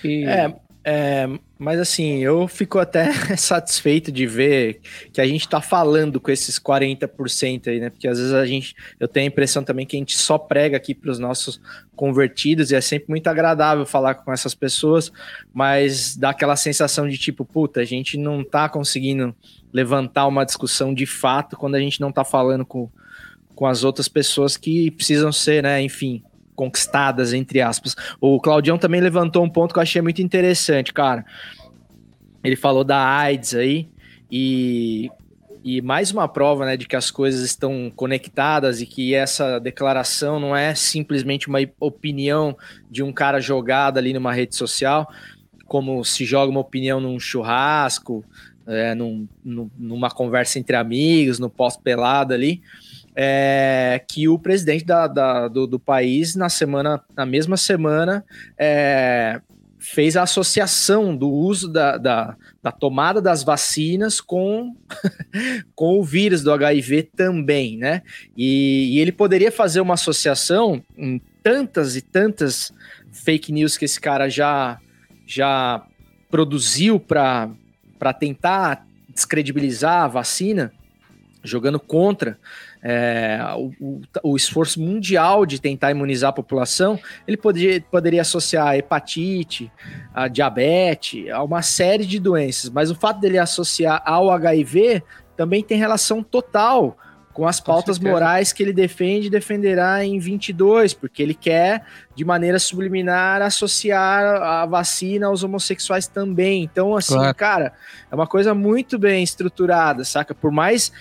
E- 0.05 0.25
É, 0.25 0.53
é, 0.87 1.27
mas 1.59 1.81
assim, 1.81 2.19
eu 2.19 2.47
fico 2.47 2.79
até 2.79 3.11
satisfeito 3.39 4.13
de 4.13 4.27
ver 4.27 4.81
que 5.15 5.21
a 5.21 5.27
gente 5.27 5.49
tá 5.49 5.59
falando 5.59 6.21
com 6.21 6.31
esses 6.31 6.59
40% 6.59 7.69
aí, 7.69 7.81
né? 7.81 7.89
Porque 7.89 8.07
às 8.07 8.19
vezes 8.19 8.35
a 8.35 8.45
gente, 8.45 8.77
eu 9.01 9.09
tenho 9.09 9.25
a 9.25 9.29
impressão 9.29 9.65
também 9.65 9.87
que 9.87 9.97
a 9.97 9.99
gente 9.99 10.15
só 10.15 10.37
prega 10.37 10.77
aqui 10.77 10.95
para 10.95 11.11
os 11.11 11.19
nossos 11.19 11.59
convertidos 11.97 12.71
e 12.71 12.75
é 12.75 12.81
sempre 12.83 13.09
muito 13.09 13.27
agradável 13.29 13.87
falar 13.87 14.17
com 14.17 14.31
essas 14.31 14.55
pessoas, 14.55 15.11
mas 15.55 16.17
dá 16.17 16.31
aquela 16.31 16.55
sensação 16.55 17.09
de 17.09 17.17
tipo, 17.17 17.47
puta, 17.47 17.81
a 17.81 17.85
gente 17.85 18.19
não 18.19 18.45
tá 18.45 18.69
conseguindo 18.69 19.35
levantar 19.73 20.27
uma 20.27 20.45
discussão 20.45 20.93
de 20.93 21.07
fato 21.07 21.57
quando 21.57 21.77
a 21.77 21.81
gente 21.81 21.99
não 21.99 22.13
tá 22.13 22.25
falando 22.25 22.67
com, 22.67 22.91
com 23.55 23.67
as 23.67 23.85
outras 23.85 24.07
pessoas 24.07 24.59
que 24.59 24.91
precisam 24.91 25.33
ser, 25.33 25.63
né, 25.63 25.81
enfim, 25.81 26.23
conquistadas, 26.55 27.33
entre 27.33 27.61
aspas. 27.61 27.95
O 28.21 28.41
Claudião 28.41 28.79
também 28.79 29.01
levantou 29.01 29.45
um 29.45 29.51
ponto 29.51 29.73
que 29.73 29.79
eu 29.79 29.83
achei 29.83 30.01
muito 30.01 30.23
interessante, 30.23 30.93
cara. 30.93 31.25
Ele 32.43 32.57
falou 32.57 32.85
da 32.85 32.99
AIDS 32.99 33.55
aí 33.55 33.89
e, 34.31 35.11
e 35.65 35.81
mais 35.81 36.11
uma 36.11 36.29
prova, 36.29 36.67
né, 36.67 36.77
de 36.77 36.87
que 36.87 36.95
as 36.97 37.11
coisas 37.11 37.43
estão 37.43 37.91
conectadas 37.95 38.81
e 38.81 38.87
que 38.87 39.15
essa 39.15 39.59
declaração 39.59 40.39
não 40.39 40.55
é 40.55 40.75
simplesmente 40.75 41.49
uma 41.49 41.59
opinião 41.81 42.57
de 42.91 43.03
um 43.03 43.13
cara 43.13 43.41
jogado 43.41 43.99
ali 43.99 44.13
numa 44.13 44.33
rede 44.33 44.55
social, 44.55 45.11
como 45.67 46.05
se 46.05 46.25
joga 46.25 46.51
uma 46.51 46.61
opinião 46.61 47.01
num 47.01 47.19
churrasco, 47.19 48.23
é, 48.67 48.95
num- 48.95 49.27
num- 49.43 49.71
numa 49.79 50.11
conversa 50.11 50.59
entre 50.59 50.77
amigos, 50.77 51.39
no 51.39 51.49
pós-pelado 51.49 52.35
ali. 52.35 52.63
É, 53.15 54.03
que 54.09 54.29
o 54.29 54.39
presidente 54.39 54.85
da, 54.85 55.07
da- 55.07 55.49
do, 55.49 55.67
do 55.67 55.79
país, 55.79 56.35
na 56.35 56.49
semana, 56.49 57.01
na 57.17 57.25
mesma 57.25 57.57
semana, 57.57 58.25
é, 58.59 59.41
fez 59.79 60.17
a 60.17 60.23
associação 60.23 61.15
do 61.15 61.29
uso 61.31 61.69
da, 61.69 61.99
da, 61.99 62.37
da 62.63 62.73
tomada 62.73 63.21
das 63.21 63.43
vacinas 63.43 64.19
com, 64.21 64.75
com 65.77 66.01
o 66.01 66.03
vírus 66.03 66.43
do 66.43 66.51
HIV 66.51 67.11
também, 67.15 67.77
né? 67.77 68.03
E, 68.35 68.97
e 68.97 68.99
ele 68.99 69.13
poderia 69.13 69.53
fazer 69.53 69.81
uma 69.81 69.95
associação 69.95 70.83
em 70.97 71.21
tantas 71.43 71.97
e 71.97 72.01
tantas 72.01 72.73
fake 73.13 73.53
news 73.53 73.77
que 73.77 73.85
esse 73.85 74.01
cara 74.01 74.29
já, 74.29 74.79
já 75.27 75.85
produziu 76.31 76.99
para 76.99 77.51
tentar 78.19 78.87
descredibilizar 79.09 80.05
a 80.05 80.09
vacina, 80.09 80.73
jogando 81.45 81.79
contra 81.79 82.39
é, 82.87 83.41
o, 83.57 84.03
o- 84.23 84.37
esforço 84.37 84.79
mundial 84.79 85.47
de 85.47 85.59
tentar 85.59 85.91
imunizar 85.91 86.29
a 86.29 86.33
população, 86.35 87.01
ele 87.27 87.37
poderia, 87.39 87.81
poderia 87.91 88.21
associar 88.21 88.67
a 88.69 88.77
hepatite, 88.77 89.73
a 90.13 90.29
diabetes, 90.29 91.31
a 91.31 91.43
uma 91.43 91.63
série 91.63 92.05
de 92.05 92.19
doenças, 92.21 92.69
mas 92.69 92.91
o 92.91 92.95
fato 92.95 93.21
dele 93.21 93.39
associar 93.39 94.03
ao 94.05 94.31
HIV 94.31 95.03
também 95.37 95.63
tem 95.63 95.79
relação 95.79 96.23
total 96.23 96.97
com 97.33 97.49
as 97.49 97.59
Com 97.59 97.67
pautas 97.67 97.97
certeza. 97.97 98.13
morais 98.15 98.53
que 98.53 98.63
ele 98.63 98.73
defende 98.73 99.27
e 99.27 99.31
defenderá 99.31 100.05
em 100.05 100.21
22, 100.21 100.95
porque 100.95 101.21
ele 101.21 101.35
quer, 101.35 101.85
de 102.15 102.25
maneira 102.25 102.61
subliminar, 102.61 103.43
associar 103.43 104.23
a 104.41 104.65
vacina 104.67 105.27
aos 105.27 105.43
homossexuais 105.43 106.07
também. 106.07 106.63
Então, 106.63 106.95
assim, 106.97 107.15
Claro. 107.15 107.35
cara, 107.35 107.73
é 108.09 108.15
uma 108.15 108.27
coisa 108.29 108.55
muito 108.55 108.97
bem 109.01 109.25
estruturada, 109.25 110.05
saca? 110.05 110.33
Por 110.33 110.53
mais 110.53 110.93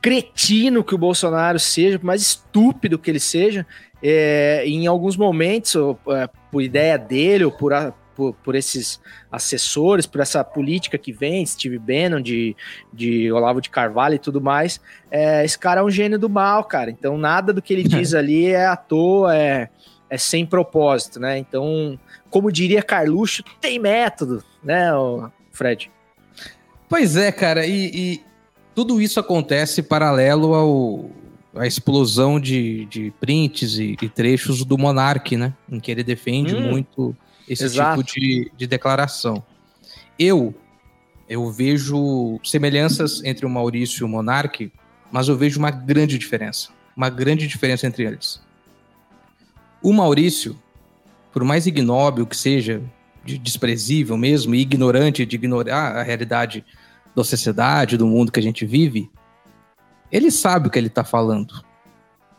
cretino 0.00 0.82
que 0.82 0.94
o 0.94 0.98
Bolsonaro 0.98 1.58
seja, 1.58 1.98
por 1.98 2.06
mais 2.06 2.22
estúpido 2.22 2.98
que 2.98 3.10
ele 3.10 3.20
seja, 3.20 3.66
é, 4.02 4.62
em 4.66 4.86
alguns 4.86 5.16
momentos, 5.16 5.74
ou, 5.74 5.98
é, 6.08 6.28
por 6.50 6.62
ideia 6.62 6.96
dele, 6.96 7.44
ou 7.44 7.52
por, 7.52 7.72
a- 7.72 7.92
por, 8.16 8.34
por 8.34 8.54
esses 8.54 9.00
assessores, 9.30 10.06
por 10.06 10.20
essa 10.20 10.42
política 10.42 10.96
que 10.98 11.12
vem, 11.12 11.44
Steve 11.44 11.78
Bannon, 11.78 12.20
de, 12.20 12.56
de 12.92 13.30
Olavo 13.30 13.60
de 13.60 13.70
Carvalho 13.70 14.14
e 14.14 14.18
tudo 14.18 14.40
mais, 14.40 14.80
é, 15.10 15.44
esse 15.44 15.58
cara 15.58 15.80
é 15.80 15.84
um 15.84 15.90
gênio 15.90 16.18
do 16.18 16.28
mal, 16.30 16.64
cara. 16.64 16.90
Então 16.90 17.16
nada 17.18 17.52
do 17.52 17.62
que 17.62 17.72
ele 17.72 17.82
diz 17.84 18.12
ali 18.14 18.46
é 18.46 18.66
à 18.66 18.76
toa, 18.76 19.36
é, 19.36 19.68
é 20.08 20.18
sem 20.18 20.44
propósito, 20.46 21.20
né? 21.20 21.38
Então, 21.38 21.98
como 22.30 22.50
diria 22.50 22.82
Carluxo, 22.82 23.42
tem 23.60 23.78
método, 23.78 24.42
né, 24.62 24.88
Fred? 25.52 25.90
Pois 26.88 27.16
é, 27.16 27.30
cara, 27.30 27.64
e, 27.66 27.90
e 27.94 28.29
tudo 28.74 29.00
isso 29.00 29.18
acontece 29.20 29.82
paralelo 29.82 30.54
ao, 30.54 31.10
à 31.54 31.66
explosão 31.66 32.38
de, 32.40 32.86
de 32.86 33.12
prints 33.20 33.78
e, 33.78 33.96
e 34.00 34.08
trechos 34.08 34.64
do 34.64 34.78
Monark, 34.78 35.36
né? 35.36 35.52
Em 35.70 35.80
que 35.80 35.90
ele 35.90 36.02
defende 36.02 36.54
Hum, 36.54 36.70
muito 36.70 37.16
esse 37.48 37.64
exato. 37.64 38.02
tipo 38.02 38.20
de, 38.20 38.50
de 38.56 38.66
declaração. 38.66 39.42
Eu, 40.18 40.54
eu 41.28 41.50
vejo 41.50 42.38
semelhanças 42.44 43.22
entre 43.24 43.44
o 43.44 43.50
Maurício 43.50 44.02
e 44.02 44.04
o 44.04 44.08
Monark, 44.08 44.70
mas 45.10 45.28
eu 45.28 45.36
vejo 45.36 45.58
uma 45.58 45.70
grande 45.70 46.16
diferença. 46.18 46.68
Uma 46.96 47.10
grande 47.10 47.46
diferença 47.46 47.86
entre 47.86 48.04
eles. 48.04 48.40
O 49.82 49.92
Maurício, 49.92 50.56
por 51.32 51.42
mais 51.42 51.66
ignóbil 51.66 52.26
que 52.26 52.36
seja, 52.36 52.82
de 53.24 53.38
desprezível 53.38 54.16
mesmo, 54.16 54.54
e 54.54 54.60
ignorante 54.60 55.24
de 55.26 55.36
ignorar 55.36 55.96
a 55.96 56.02
realidade 56.02 56.64
da 57.14 57.24
sociedade, 57.24 57.96
do 57.96 58.06
mundo 58.06 58.32
que 58.32 58.40
a 58.40 58.42
gente 58.42 58.64
vive, 58.64 59.10
ele 60.10 60.30
sabe 60.30 60.68
o 60.68 60.70
que 60.70 60.78
ele 60.78 60.88
está 60.88 61.04
falando. 61.04 61.64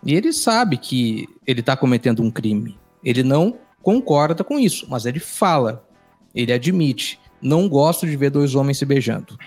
E 0.04 0.16
ele 0.16 0.34
sabe 0.34 0.78
que 0.78 1.28
ele 1.46 1.60
está 1.60 1.78
cometendo 1.78 2.24
um 2.24 2.32
crime. 2.32 2.78
Ele 3.04 3.24
não 3.24 3.58
concorda 3.82 4.44
com 4.44 4.60
isso, 4.60 4.88
mas 4.90 5.06
ele 5.06 5.20
fala. 5.20 5.86
Ele 6.34 6.52
admite. 6.52 7.20
Não 7.42 7.68
gosto 7.70 8.06
de 8.06 8.16
ver 8.16 8.30
dois 8.30 8.56
homens 8.56 8.78
se 8.78 8.86
beijando. 8.86 9.38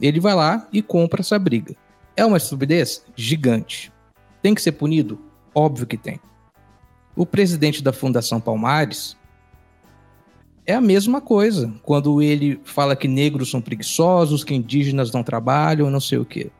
Ele 0.00 0.20
vai 0.20 0.34
lá 0.34 0.68
e 0.72 0.82
compra 0.82 1.20
essa 1.20 1.38
briga. 1.38 1.74
É 2.16 2.24
uma 2.24 2.36
estupidez? 2.36 3.04
Gigante. 3.16 3.92
Tem 4.40 4.54
que 4.54 4.62
ser 4.62 4.72
punido? 4.72 5.20
Óbvio 5.54 5.86
que 5.86 5.96
tem. 5.96 6.20
O 7.16 7.26
presidente 7.26 7.82
da 7.82 7.92
Fundação 7.92 8.40
Palmares 8.40 9.16
é 10.68 10.74
a 10.74 10.82
mesma 10.82 11.18
coisa. 11.18 11.72
Quando 11.82 12.20
ele 12.20 12.60
fala 12.62 12.94
que 12.94 13.08
negros 13.08 13.50
são 13.50 13.58
preguiçosos, 13.58 14.44
que 14.44 14.54
indígenas 14.54 15.10
não 15.10 15.22
trabalham, 15.22 15.88
não 15.88 15.98
sei 15.98 16.18
o 16.18 16.26
quê. 16.26 16.50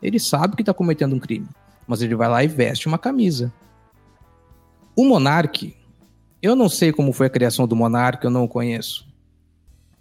Ele 0.00 0.20
sabe 0.20 0.54
que 0.54 0.62
está 0.62 0.72
cometendo 0.72 1.16
um 1.16 1.18
crime, 1.18 1.48
mas 1.84 2.00
ele 2.00 2.14
vai 2.14 2.28
lá 2.28 2.44
e 2.44 2.46
veste 2.46 2.86
uma 2.86 2.96
camisa. 2.96 3.52
O 4.94 5.04
Monark, 5.04 5.74
eu 6.40 6.54
não 6.54 6.68
sei 6.68 6.92
como 6.92 7.12
foi 7.12 7.26
a 7.26 7.30
criação 7.30 7.66
do 7.66 7.74
Monark, 7.74 8.24
eu 8.24 8.30
não 8.30 8.44
o 8.44 8.48
conheço. 8.48 9.04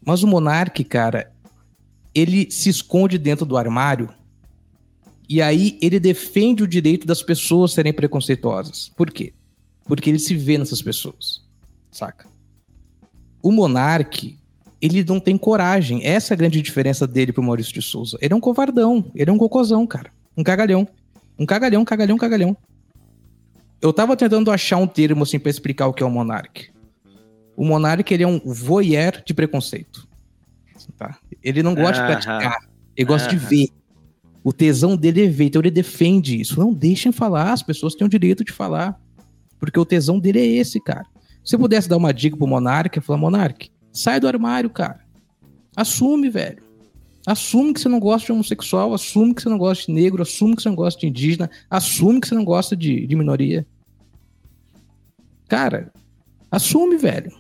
Mas 0.05 0.21
o 0.21 0.27
Monark, 0.27 0.83
cara, 0.83 1.33
ele 2.13 2.51
se 2.51 2.69
esconde 2.69 3.17
dentro 3.17 3.47
do 3.47 3.57
armário 3.57 4.13
e 5.27 5.41
aí 5.41 5.79
ele 5.81 5.99
defende 5.99 6.61
o 6.61 6.67
direito 6.67 7.07
das 7.07 7.23
pessoas 7.23 7.73
serem 7.73 7.91
preconceituosas. 7.91 8.91
Por 8.95 9.09
quê? 9.09 9.33
Porque 9.85 10.11
ele 10.11 10.19
se 10.19 10.35
vê 10.35 10.55
nessas 10.55 10.83
pessoas, 10.83 11.43
saca? 11.89 12.34
O 13.45 13.51
Monark, 13.51 14.35
ele 14.81 15.03
não 15.03 15.19
tem 15.19 15.37
coragem. 15.37 16.03
Essa 16.03 16.33
é 16.33 16.35
a 16.35 16.37
grande 16.37 16.59
diferença 16.63 17.05
dele 17.05 17.31
pro 17.31 17.43
Maurício 17.43 17.71
de 17.71 17.79
Souza. 17.79 18.17
Ele 18.19 18.33
é 18.33 18.35
um 18.35 18.39
covardão, 18.39 19.05
ele 19.13 19.29
é 19.29 19.31
um 19.31 19.37
cocôzão, 19.37 19.85
cara. 19.85 20.09
Um 20.35 20.43
cagalhão. 20.43 20.87
Um 21.37 21.45
cagalhão, 21.45 21.85
cagalhão, 21.85 22.17
cagalhão. 22.17 22.57
Eu 23.79 23.93
tava 23.93 24.17
tentando 24.17 24.49
achar 24.49 24.77
um 24.77 24.87
termo 24.87 25.21
assim 25.21 25.37
pra 25.37 25.51
explicar 25.51 25.85
o 25.85 25.93
que 25.93 26.01
é 26.01 26.05
o 26.07 26.09
Monark. 26.09 26.71
O 27.55 27.63
Monark, 27.63 28.11
ele 28.11 28.23
é 28.23 28.27
um 28.27 28.39
voyeur 28.39 29.21
de 29.23 29.31
preconceito. 29.31 30.07
Tá? 30.97 31.15
Ele 31.43 31.61
não 31.61 31.75
gosta 31.75 32.01
Aham. 32.01 32.15
de 32.15 32.25
praticar, 32.25 32.57
ele 32.97 33.07
gosta 33.07 33.29
de 33.29 33.35
Aham. 33.35 33.47
ver. 33.47 33.67
O 34.43 34.51
tesão 34.51 34.97
dele 34.97 35.23
é 35.23 35.29
ver, 35.29 35.45
então 35.45 35.61
ele 35.61 35.69
defende 35.69 36.41
isso. 36.41 36.59
Não 36.59 36.73
deixem 36.73 37.11
falar, 37.11 37.53
as 37.53 37.61
pessoas 37.61 37.93
têm 37.93 38.07
o 38.07 38.09
direito 38.09 38.43
de 38.43 38.51
falar. 38.51 38.99
Porque 39.59 39.79
o 39.79 39.85
tesão 39.85 40.17
dele 40.17 40.39
é 40.39 40.47
esse, 40.47 40.81
cara. 40.81 41.05
Se 41.45 41.55
eu 41.55 41.59
pudesse 41.59 41.87
dar 41.87 41.97
uma 41.97 42.11
dica 42.11 42.35
pro 42.35 42.47
Monark, 42.47 42.97
eu 42.97 43.01
ia 43.01 43.05
falar, 43.05 43.19
Monark, 43.19 43.69
sai 43.93 44.19
do 44.19 44.27
armário, 44.27 44.69
cara. 44.69 44.99
Assume, 45.75 46.29
velho. 46.29 46.63
Assume 47.25 47.73
que 47.73 47.79
você 47.79 47.87
não 47.87 47.99
gosta 47.99 48.25
de 48.25 48.31
homossexual, 48.31 48.93
assume 48.93 49.33
que 49.33 49.43
você 49.43 49.49
não 49.49 49.57
gosta 49.57 49.85
de 49.85 49.91
negro, 49.91 50.21
assume 50.21 50.55
que 50.55 50.63
você 50.63 50.69
não 50.69 50.75
gosta 50.75 50.99
de 50.99 51.07
indígena, 51.07 51.49
assume 51.69 52.19
que 52.19 52.27
você 52.27 52.35
não 52.35 52.43
gosta 52.43 52.75
de, 52.75 53.05
de 53.05 53.15
minoria. 53.15 53.65
Cara, 55.47 55.91
assume, 56.51 56.97
velho. 56.97 57.31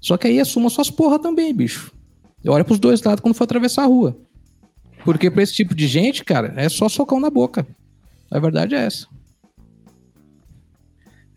Só 0.00 0.16
que 0.16 0.26
aí 0.26 0.40
assuma 0.40 0.70
suas 0.70 0.90
porra 0.90 1.18
também, 1.18 1.52
bicho. 1.52 1.92
E 2.42 2.48
olha 2.48 2.64
pros 2.64 2.78
dois 2.78 3.02
lados 3.02 3.20
quando 3.20 3.34
for 3.34 3.44
atravessar 3.44 3.82
a 3.82 3.86
rua. 3.86 4.16
Porque 5.04 5.30
pra 5.30 5.42
esse 5.42 5.54
tipo 5.54 5.74
de 5.74 5.86
gente, 5.86 6.24
cara, 6.24 6.54
é 6.56 6.68
só 6.68 6.88
socão 6.88 7.20
na 7.20 7.30
boca. 7.30 7.66
A 8.30 8.38
verdade 8.38 8.74
é 8.74 8.84
essa. 8.84 9.06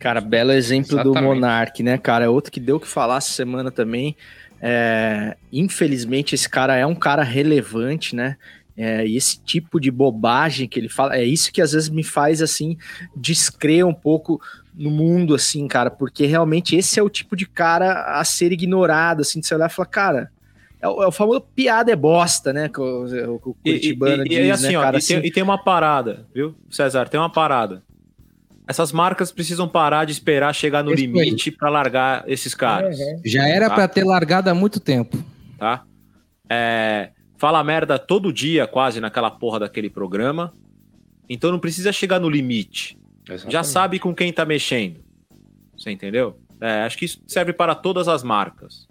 Cara, 0.00 0.20
belo 0.20 0.50
exemplo 0.50 0.88
do 0.92 0.94
Exatamente. 0.94 1.22
Monark, 1.22 1.82
né, 1.82 1.98
cara? 1.98 2.24
É 2.24 2.28
outro 2.28 2.50
que 2.50 2.58
deu 2.58 2.76
o 2.76 2.80
que 2.80 2.88
falar 2.88 3.18
essa 3.18 3.30
semana 3.30 3.70
também. 3.70 4.16
É, 4.60 5.36
infelizmente, 5.52 6.34
esse 6.34 6.48
cara 6.48 6.74
é 6.74 6.86
um 6.86 6.94
cara 6.94 7.22
relevante, 7.22 8.16
né? 8.16 8.36
É, 8.76 9.06
e 9.06 9.14
esse 9.14 9.38
tipo 9.42 9.78
de 9.78 9.90
bobagem 9.90 10.66
que 10.66 10.80
ele 10.80 10.88
fala, 10.88 11.14
é 11.14 11.22
isso 11.22 11.52
que 11.52 11.60
às 11.60 11.72
vezes 11.72 11.90
me 11.90 12.02
faz, 12.02 12.40
assim, 12.40 12.78
descrer 13.14 13.84
um 13.84 13.92
pouco 13.92 14.40
no 14.74 14.90
mundo, 14.90 15.34
assim, 15.34 15.68
cara, 15.68 15.90
porque 15.90 16.24
realmente 16.24 16.74
esse 16.74 16.98
é 16.98 17.02
o 17.02 17.10
tipo 17.10 17.36
de 17.36 17.44
cara 17.46 18.18
a 18.18 18.24
ser 18.24 18.52
ignorado, 18.52 19.20
assim, 19.20 19.38
de 19.40 19.46
você 19.46 19.54
olhar 19.54 19.68
e 19.68 19.72
falar, 19.74 19.86
cara, 19.86 20.30
é 20.80 20.88
o, 20.88 21.02
é 21.02 21.06
o 21.06 21.12
famoso 21.12 21.42
piada 21.54 21.92
é 21.92 21.96
bosta, 21.96 22.54
né? 22.54 22.70
Que 22.70 22.80
o, 22.80 23.04
o, 23.04 23.34
o 23.50 23.56
E, 23.66 23.70
e- 23.70 23.72
Curitibano 23.72 24.24
e- 24.24 24.28
diz, 24.30 24.38
e 24.38 24.50
assim, 24.50 24.72
né, 24.72 24.78
ó, 24.78 24.82
cara? 24.82 24.98
e, 24.98 25.02
tem, 25.02 25.16
assim, 25.18 25.26
e 25.26 25.30
tem 25.30 25.42
uma 25.42 25.62
parada, 25.62 26.26
viu, 26.34 26.54
César? 26.70 27.06
Tem 27.06 27.20
uma 27.20 27.30
parada. 27.30 27.82
Essas 28.68 28.92
marcas 28.92 29.32
precisam 29.32 29.68
parar 29.68 30.04
de 30.04 30.12
esperar 30.12 30.54
chegar 30.54 30.82
no 30.84 30.90
aí. 30.90 30.96
limite 30.96 31.50
pra 31.50 31.68
largar 31.68 32.22
esses 32.28 32.54
caras, 32.54 32.96
Já 33.24 33.48
era 33.48 33.68
Tá. 33.68 33.74
pra 33.74 33.88
ter 33.88 34.04
largado 34.04 34.48
há 34.48 34.54
muito 34.54 34.78
tempo. 34.78 35.22
tá? 35.58 35.84
É, 36.48 37.10
fala 37.36 37.62
merda 37.64 37.98
todo 37.98 38.32
dia, 38.32 38.66
quase, 38.66 39.00
naquela 39.00 39.30
porra 39.30 39.60
daquele 39.60 39.90
programa. 39.90 40.52
Então 41.28 41.50
não 41.52 41.58
precisa 41.58 41.92
chegar 41.92 42.18
no 42.20 42.28
limite. 42.28 42.98
Já 43.26 43.34
Exatamente. 43.34 43.66
sabe 43.68 43.98
com 43.98 44.14
quem 44.14 44.32
tá 44.32 44.44
mexendo. 44.44 45.00
Você 45.76 45.90
entendeu? 45.90 46.38
É, 46.60 46.82
acho 46.82 46.98
que 46.98 47.04
isso 47.04 47.20
serve 47.26 47.52
para 47.52 47.74
todas 47.74 48.08
as 48.08 48.22
marcas. 48.22 48.86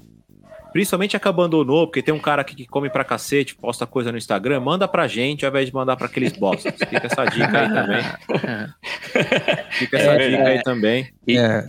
Principalmente 0.72 1.18
a 1.18 1.20
que 1.20 1.28
abandonou, 1.28 1.88
porque 1.88 2.02
tem 2.04 2.14
um 2.14 2.20
cara 2.20 2.42
aqui 2.42 2.56
que 2.56 2.68
come 2.68 2.90
pra 2.90 3.04
cacete, 3.04 3.56
posta 3.56 3.88
coisa 3.88 4.12
no 4.12 4.18
Instagram, 4.18 4.60
manda 4.60 4.88
pra 4.88 5.08
gente 5.08 5.46
ao 5.46 5.50
invés 5.50 5.68
de 5.68 5.74
mandar 5.74 5.96
pra 5.98 6.06
aqueles 6.06 6.32
bostas. 6.34 6.74
Fica 6.74 7.08
essa 7.08 7.26
dica 7.26 7.60
aí 7.62 7.70
também. 7.74 8.04
Fica 9.72 9.98
essa 9.98 10.12
É, 10.14 10.30
dica 10.30 10.44
aí 10.48 10.64
também. 10.64 11.10
E- 11.28 11.38
É, 11.38 11.66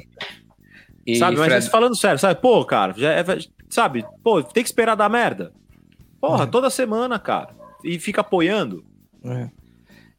E, 1.07 1.17
sabe, 1.17 1.37
mas 1.39 1.49
Fred, 1.49 1.71
falando 1.71 1.97
sério, 1.97 2.19
sabe? 2.19 2.41
Pô, 2.41 2.65
cara, 2.65 2.93
já 2.97 3.13
é- 3.13 3.25
sabe? 3.69 4.05
Pô, 4.23 4.43
tem 4.43 4.63
que 4.63 4.69
esperar 4.69 4.95
dar 4.95 5.09
merda. 5.09 5.53
Porra, 6.21 6.45
Uhum. 6.45 6.51
toda 6.51 6.69
semana, 6.71 7.19
cara. 7.19 7.49
E 7.83 7.99
fica 7.99 8.21
apoiando. 8.21 8.85
é. 9.25 9.49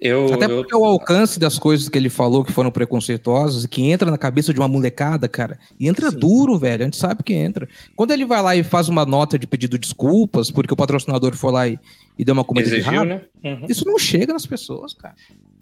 Eu, 0.01 0.33
Até 0.33 0.45
eu- 0.45 0.57
porque 0.57 0.75
o 0.75 0.83
alcance 0.83 1.39
das 1.39 1.59
coisas 1.59 1.87
que 1.87 1.95
ele 1.95 2.09
falou 2.09 2.43
que 2.43 2.51
foram 2.51 2.71
preconceituosas 2.71 3.65
e 3.65 3.67
que 3.67 3.83
entra 3.83 4.09
na 4.09 4.17
cabeça 4.17 4.51
de 4.51 4.59
uma 4.59 4.67
molecada, 4.67 5.29
cara, 5.29 5.59
e 5.79 5.87
entra 5.87 6.09
duro, 6.09 6.57
velho. 6.57 6.81
A 6.81 6.85
gente 6.85 6.97
sabe 6.97 7.21
que 7.21 7.35
entra. 7.35 7.69
Quando 7.95 8.09
ele 8.09 8.25
vai 8.25 8.41
lá 8.41 8.55
e 8.55 8.63
faz 8.63 8.89
uma 8.89 9.05
nota 9.05 9.37
de 9.37 9.45
pedido 9.45 9.77
de 9.77 9.81
desculpas, 9.81 10.49
porque 10.49 10.73
o 10.73 10.75
patrocinador 10.77 11.35
foi 11.35 11.51
lá 11.51 11.67
e, 11.67 11.79
e 12.17 12.25
deu 12.25 12.33
uma 12.33 12.43
comida 12.43 12.67
de 12.67 12.77
exigiu, 12.77 12.93
rabo, 12.93 13.05
né? 13.05 13.21
Uhum, 13.43 13.65
isso 13.69 13.85
não 13.85 13.99
chega 13.99 14.33
nas 14.33 14.47
pessoas, 14.47 14.95
cara. 14.95 15.13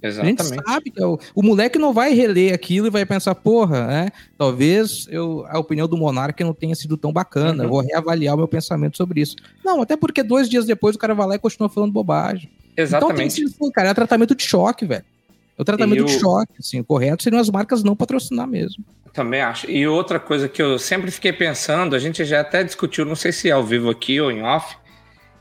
A 0.01 0.09
gente 0.09 0.39
exatamente. 0.39 0.63
sabe 0.65 0.91
que 0.91 1.03
é 1.03 1.05
o, 1.05 1.19
o 1.35 1.43
moleque 1.43 1.77
não 1.77 1.91
vai 1.91 2.13
reler 2.13 2.53
aquilo 2.53 2.87
e 2.87 2.89
vai 2.89 3.05
pensar, 3.05 3.35
porra, 3.35 3.85
né? 3.87 4.09
Talvez 4.37 5.05
eu, 5.11 5.45
a 5.49 5.59
opinião 5.59 5.89
do 5.89 5.97
Monarca 5.97 6.45
não 6.45 6.53
tenha 6.53 6.75
sido 6.75 6.95
tão 6.95 7.11
bacana. 7.11 7.57
Uhum. 7.57 7.63
Eu 7.63 7.69
vou 7.69 7.81
reavaliar 7.81 8.35
o 8.35 8.37
meu 8.37 8.47
pensamento 8.47 8.95
sobre 8.95 9.19
isso. 9.19 9.35
Não, 9.65 9.81
até 9.81 9.97
porque 9.97 10.23
dois 10.23 10.47
dias 10.49 10.65
depois 10.65 10.95
o 10.95 10.99
cara 10.99 11.13
vai 11.13 11.27
lá 11.27 11.35
e 11.35 11.39
continua 11.39 11.67
falando 11.67 11.91
bobagem. 11.91 12.49
Então 12.77 13.09
tem 13.09 13.27
que 13.27 13.33
Exatamente. 13.33 13.33
ser 13.35 13.43
assim, 13.45 13.71
cara. 13.71 13.89
É 13.89 13.93
tratamento 13.93 14.35
de 14.35 14.43
choque, 14.43 14.85
velho. 14.85 15.03
É 15.57 15.61
o 15.61 15.65
tratamento 15.65 16.03
E 16.03 16.05
de 16.05 16.19
choque, 16.19 16.53
assim. 16.59 16.79
O 16.79 16.83
correto 16.85 17.23
seriam 17.23 17.39
as 17.41 17.49
marcas 17.49 17.83
não 17.83 17.95
patrocinar 17.95 18.47
mesmo. 18.47 18.83
Também 19.13 19.41
acho. 19.41 19.69
E 19.69 19.85
outra 19.87 20.19
coisa 20.19 20.47
que 20.47 20.61
eu 20.61 20.79
sempre 20.79 21.11
fiquei 21.11 21.33
pensando, 21.33 21.95
a 21.95 21.99
gente 21.99 22.23
já 22.23 22.41
até 22.41 22.63
discutiu, 22.63 23.03
não 23.05 23.15
sei 23.15 23.31
se 23.31 23.49
é 23.49 23.51
ao 23.51 23.63
vivo 23.63 23.89
aqui 23.89 24.21
ou 24.21 24.31
em 24.31 24.41
off, 24.43 24.77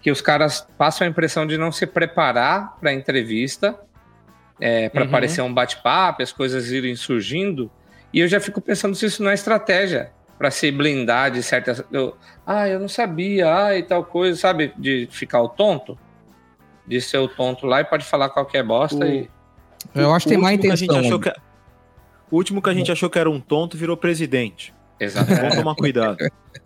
que 0.00 0.10
os 0.10 0.20
caras 0.20 0.66
passam 0.76 1.06
a 1.06 1.10
impressão 1.10 1.46
de 1.46 1.56
não 1.58 1.70
se 1.70 1.86
preparar 1.86 2.76
para 2.80 2.90
a 2.90 2.94
entrevista, 2.94 3.78
para 4.92 5.04
Uhum. 5.04 5.10
parecer 5.10 5.42
um 5.42 5.52
bate-papo, 5.54 6.22
as 6.22 6.32
coisas 6.32 6.70
irem 6.72 6.96
surgindo. 6.96 7.70
E 8.12 8.20
eu 8.20 8.26
já 8.26 8.40
fico 8.40 8.60
pensando 8.60 8.96
se 8.96 9.06
isso 9.06 9.22
não 9.22 9.30
é 9.30 9.34
estratégia 9.34 10.10
para 10.36 10.50
se 10.50 10.70
blindar 10.72 11.30
de 11.30 11.42
certas. 11.42 11.84
Eu, 11.92 12.16
ah, 12.46 12.66
eu 12.68 12.80
não 12.80 12.88
sabia, 12.88 13.54
ah, 13.66 13.76
e 13.78 13.82
tal 13.82 14.02
coisa, 14.04 14.38
sabe? 14.40 14.72
De 14.76 15.06
ficar 15.12 15.42
o 15.42 15.48
tonto. 15.48 15.96
De 16.88 17.00
ser 17.00 17.18
o 17.18 17.28
tonto 17.28 17.66
lá 17.66 17.80
e 17.80 17.84
pode 17.84 18.04
falar 18.04 18.28
qualquer 18.30 18.62
bosta. 18.64 19.04
O- 19.04 19.08
E... 19.08 19.28
Eu 19.94 20.12
acho 20.12 20.24
que 20.24 20.30
tem 20.30 20.38
O 20.38 20.42
má 20.42 20.50
último 20.50 20.62
que 20.62 20.70
a 20.72 20.76
gente 20.76 20.90
intenção. 20.90 21.06
achou 21.06 21.20
que- 21.20 21.32
O 22.30 22.36
último 22.36 22.62
que 22.62 22.70
a 22.70 22.74
gente 22.74 22.90
achou 22.92 23.08
que 23.10 23.18
era 23.18 23.30
um 23.30 23.40
tonto 23.40 23.76
virou 23.76 23.96
presidente. 23.96 24.74
Exatamente. 25.00 25.40
Vamos 25.42 25.56
tomar 25.56 25.74
cuidado. 25.76 26.16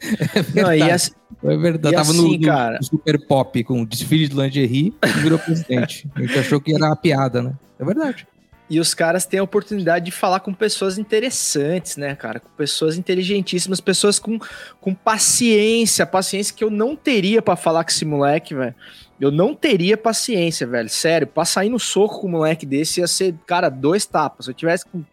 Não, 0.55 0.75
e 0.75 0.83
assim, 0.91 1.12
É 1.45 1.57
verdade. 1.57 1.95
E 1.95 1.99
Tava 1.99 2.11
assim, 2.11 2.23
no, 2.33 2.39
no- 2.39 2.47
cara- 2.47 2.79
no 2.79 2.85
Super 2.85 3.27
Pop 3.27 3.64
com 3.64 3.81
um 3.81 3.85
desfile 3.85 4.27
de 4.29 4.35
lingerie 4.35 4.95
e 5.05 5.09
virou 5.20 5.39
presidente. 5.39 6.09
A 6.14 6.20
gente 6.20 6.39
achou 6.39 6.61
que 6.61 6.75
era 6.75 6.87
uma 6.87 6.97
piada, 6.97 7.43
né? 7.43 7.53
É 7.79 7.85
verdade. 7.85 8.27
E 8.70 8.81
os 8.81 8.95
caras 8.95 9.27
têm 9.27 9.39
a 9.39 9.43
oportunidade 9.43 10.07
de 10.07 10.11
falar 10.11 10.41
com 10.41 10.55
pessoas 10.55 10.97
interessantes, 10.97 11.99
né, 11.99 12.14
cara? 12.14 12.41
Com 12.41 12.49
pessoas 12.57 12.97
inteligentíssimas, 12.97 13.81
pessoas 13.83 14.18
com, 14.18 14.39
com 14.81 14.95
paciência, 14.95 16.07
paciência 16.07 16.55
que 16.55 16.64
eu 16.64 16.70
não 16.70 16.97
teria 16.97 17.43
pra 17.43 17.55
falar 17.55 17.85
com 17.85 17.91
esse 17.91 18.05
moleque, 18.07 18.55
velho. 18.55 18.75
Eu 19.23 19.31
não 19.31 19.55
teria 19.55 19.97
paciência, 19.97 20.66
velho. 20.66 20.89
Sério, 20.89 21.29
pra 21.29 21.45
sair 21.45 21.68
no 21.68 21.79
soco 21.79 22.23
com 22.23 22.27
um 22.27 22.31
moleque 22.33 22.66
desse 22.66 22.99
ia 22.99 23.07
ser, 23.07 23.33
cara, 23.47 23.68
dois 23.68 24.05
tapas. 24.05 24.47
Se 24.47 24.51
eu 24.51 24.55
tivesse 24.55 24.85
com 24.85 25.05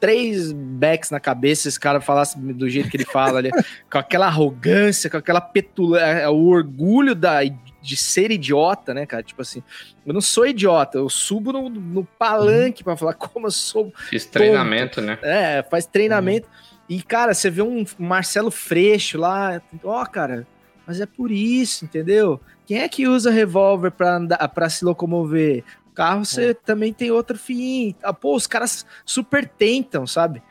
três 0.00 0.52
backs 0.52 1.10
na 1.10 1.20
cabeça, 1.20 1.68
esse 1.68 1.78
cara 1.78 2.00
falasse 2.00 2.38
do 2.38 2.66
jeito 2.66 2.88
que 2.88 2.96
ele 2.96 3.04
fala 3.04 3.40
ali, 3.40 3.50
com 3.92 3.98
aquela 3.98 4.24
arrogância, 4.24 5.10
com 5.10 5.18
aquela 5.18 5.38
petulância, 5.38 6.30
o 6.30 6.46
orgulho 6.48 7.14
da, 7.14 7.40
de 7.44 7.94
ser 7.94 8.30
idiota, 8.30 8.94
né, 8.94 9.04
cara? 9.04 9.22
Tipo 9.22 9.42
assim, 9.42 9.62
eu 10.06 10.14
não 10.14 10.22
sou 10.22 10.46
idiota, 10.46 10.96
eu 10.96 11.10
subo 11.10 11.52
no, 11.52 11.68
no 11.68 12.04
palanque 12.04 12.82
pra 12.82 12.96
falar 12.96 13.12
como 13.12 13.48
eu 13.48 13.50
sou. 13.50 13.92
Fiz 14.08 14.24
treinamento, 14.24 15.02
né? 15.02 15.18
É, 15.20 15.62
faz 15.70 15.84
treinamento. 15.84 16.48
E, 16.88 17.02
cara, 17.02 17.34
você 17.34 17.50
vê 17.50 17.60
um 17.60 17.84
Marcelo 17.98 18.50
Freixo 18.50 19.18
lá, 19.18 19.60
ó, 19.84 20.06
cara, 20.06 20.46
mas 20.86 21.02
é 21.02 21.06
por 21.06 21.30
isso, 21.30 21.84
entendeu? 21.84 22.40
Quem 22.72 22.80
é 22.80 22.88
que 22.88 23.06
usa 23.06 23.30
revólver 23.30 23.90
pra, 23.90 24.16
andar, 24.16 24.48
pra 24.48 24.70
se 24.70 24.82
locomover? 24.82 25.62
O 25.90 25.94
carro 25.94 26.24
você 26.24 26.54
também 26.54 26.90
tem 26.90 27.10
outro 27.10 27.36
fim. 27.36 27.94
Ah, 28.02 28.14
Pô, 28.14 28.34
os 28.34 28.46
caras 28.46 28.86
super 29.04 29.46
tentam, 29.46 30.06
sabe? 30.06 30.42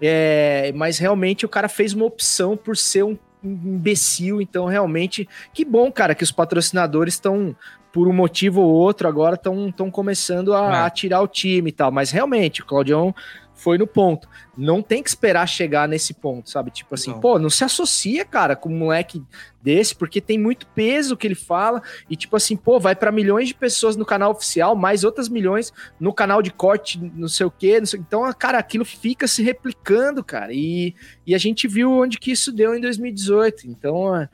É, 0.00 0.70
mas 0.76 0.98
realmente 0.98 1.44
o 1.44 1.48
cara 1.48 1.68
fez 1.68 1.92
uma 1.92 2.04
opção 2.04 2.56
por 2.56 2.76
ser 2.76 3.02
um 3.02 3.18
imbecil, 3.42 4.40
então 4.40 4.66
realmente 4.66 5.28
que 5.52 5.64
bom, 5.64 5.90
cara, 5.90 6.14
que 6.14 6.22
os 6.22 6.30
patrocinadores 6.30 7.14
estão 7.14 7.56
por 7.92 8.06
um 8.06 8.12
motivo 8.12 8.60
ou 8.60 8.72
outro 8.72 9.08
agora 9.08 9.34
estão 9.34 9.90
começando 9.90 10.54
a, 10.54 10.72
É. 10.72 10.78
a 10.86 10.90
tirar 10.90 11.22
o 11.22 11.26
time 11.28 11.70
e 11.70 11.72
tal, 11.72 11.90
mas 11.90 12.12
realmente 12.12 12.62
o 12.62 12.66
Claudião 12.66 13.12
foi 13.54 13.78
no 13.78 13.86
ponto. 13.86 14.28
Não 14.56 14.82
tem 14.82 15.02
que 15.02 15.08
esperar 15.08 15.46
chegar 15.46 15.88
nesse 15.88 16.12
ponto, 16.12 16.50
sabe? 16.50 16.70
Tipo 16.70 16.94
assim, 16.94 17.12
Não. 17.12 17.20
pô, 17.20 17.38
não 17.38 17.48
se 17.48 17.64
associa, 17.64 18.24
cara, 18.24 18.54
com 18.56 18.68
um 18.68 18.76
moleque 18.76 19.22
desse, 19.62 19.94
porque 19.94 20.20
tem 20.20 20.38
muito 20.38 20.66
peso 20.68 21.16
que 21.16 21.26
ele 21.26 21.34
fala 21.34 21.82
e 22.10 22.16
tipo 22.16 22.36
assim, 22.36 22.56
pô, 22.56 22.78
vai 22.78 22.94
pra 22.94 23.10
milhões 23.12 23.48
de 23.48 23.54
pessoas 23.54 23.96
no 23.96 24.04
canal 24.04 24.32
oficial, 24.32 24.74
mais 24.76 25.04
outras 25.04 25.28
milhões 25.28 25.72
no 25.98 26.12
canal 26.12 26.42
de 26.42 26.50
corte, 26.52 26.98
não 27.14 27.28
sei 27.28 27.46
o 27.46 27.50
quê, 27.50 27.78
não 27.80 27.86
sei- 27.86 28.00
então, 28.00 28.30
cara, 28.34 28.58
aquilo 28.58 28.84
fica 28.84 29.26
se 29.26 29.42
replicando, 29.42 30.22
cara. 30.22 30.52
E, 30.52 30.94
e 31.26 31.34
a 31.34 31.38
gente 31.38 31.66
viu 31.68 31.90
onde 31.90 32.18
que 32.18 32.32
isso 32.32 32.52
deu 32.52 32.74
em 32.74 32.80
2018. 32.80 33.66
Então, 33.68 34.14
é, 34.16 34.28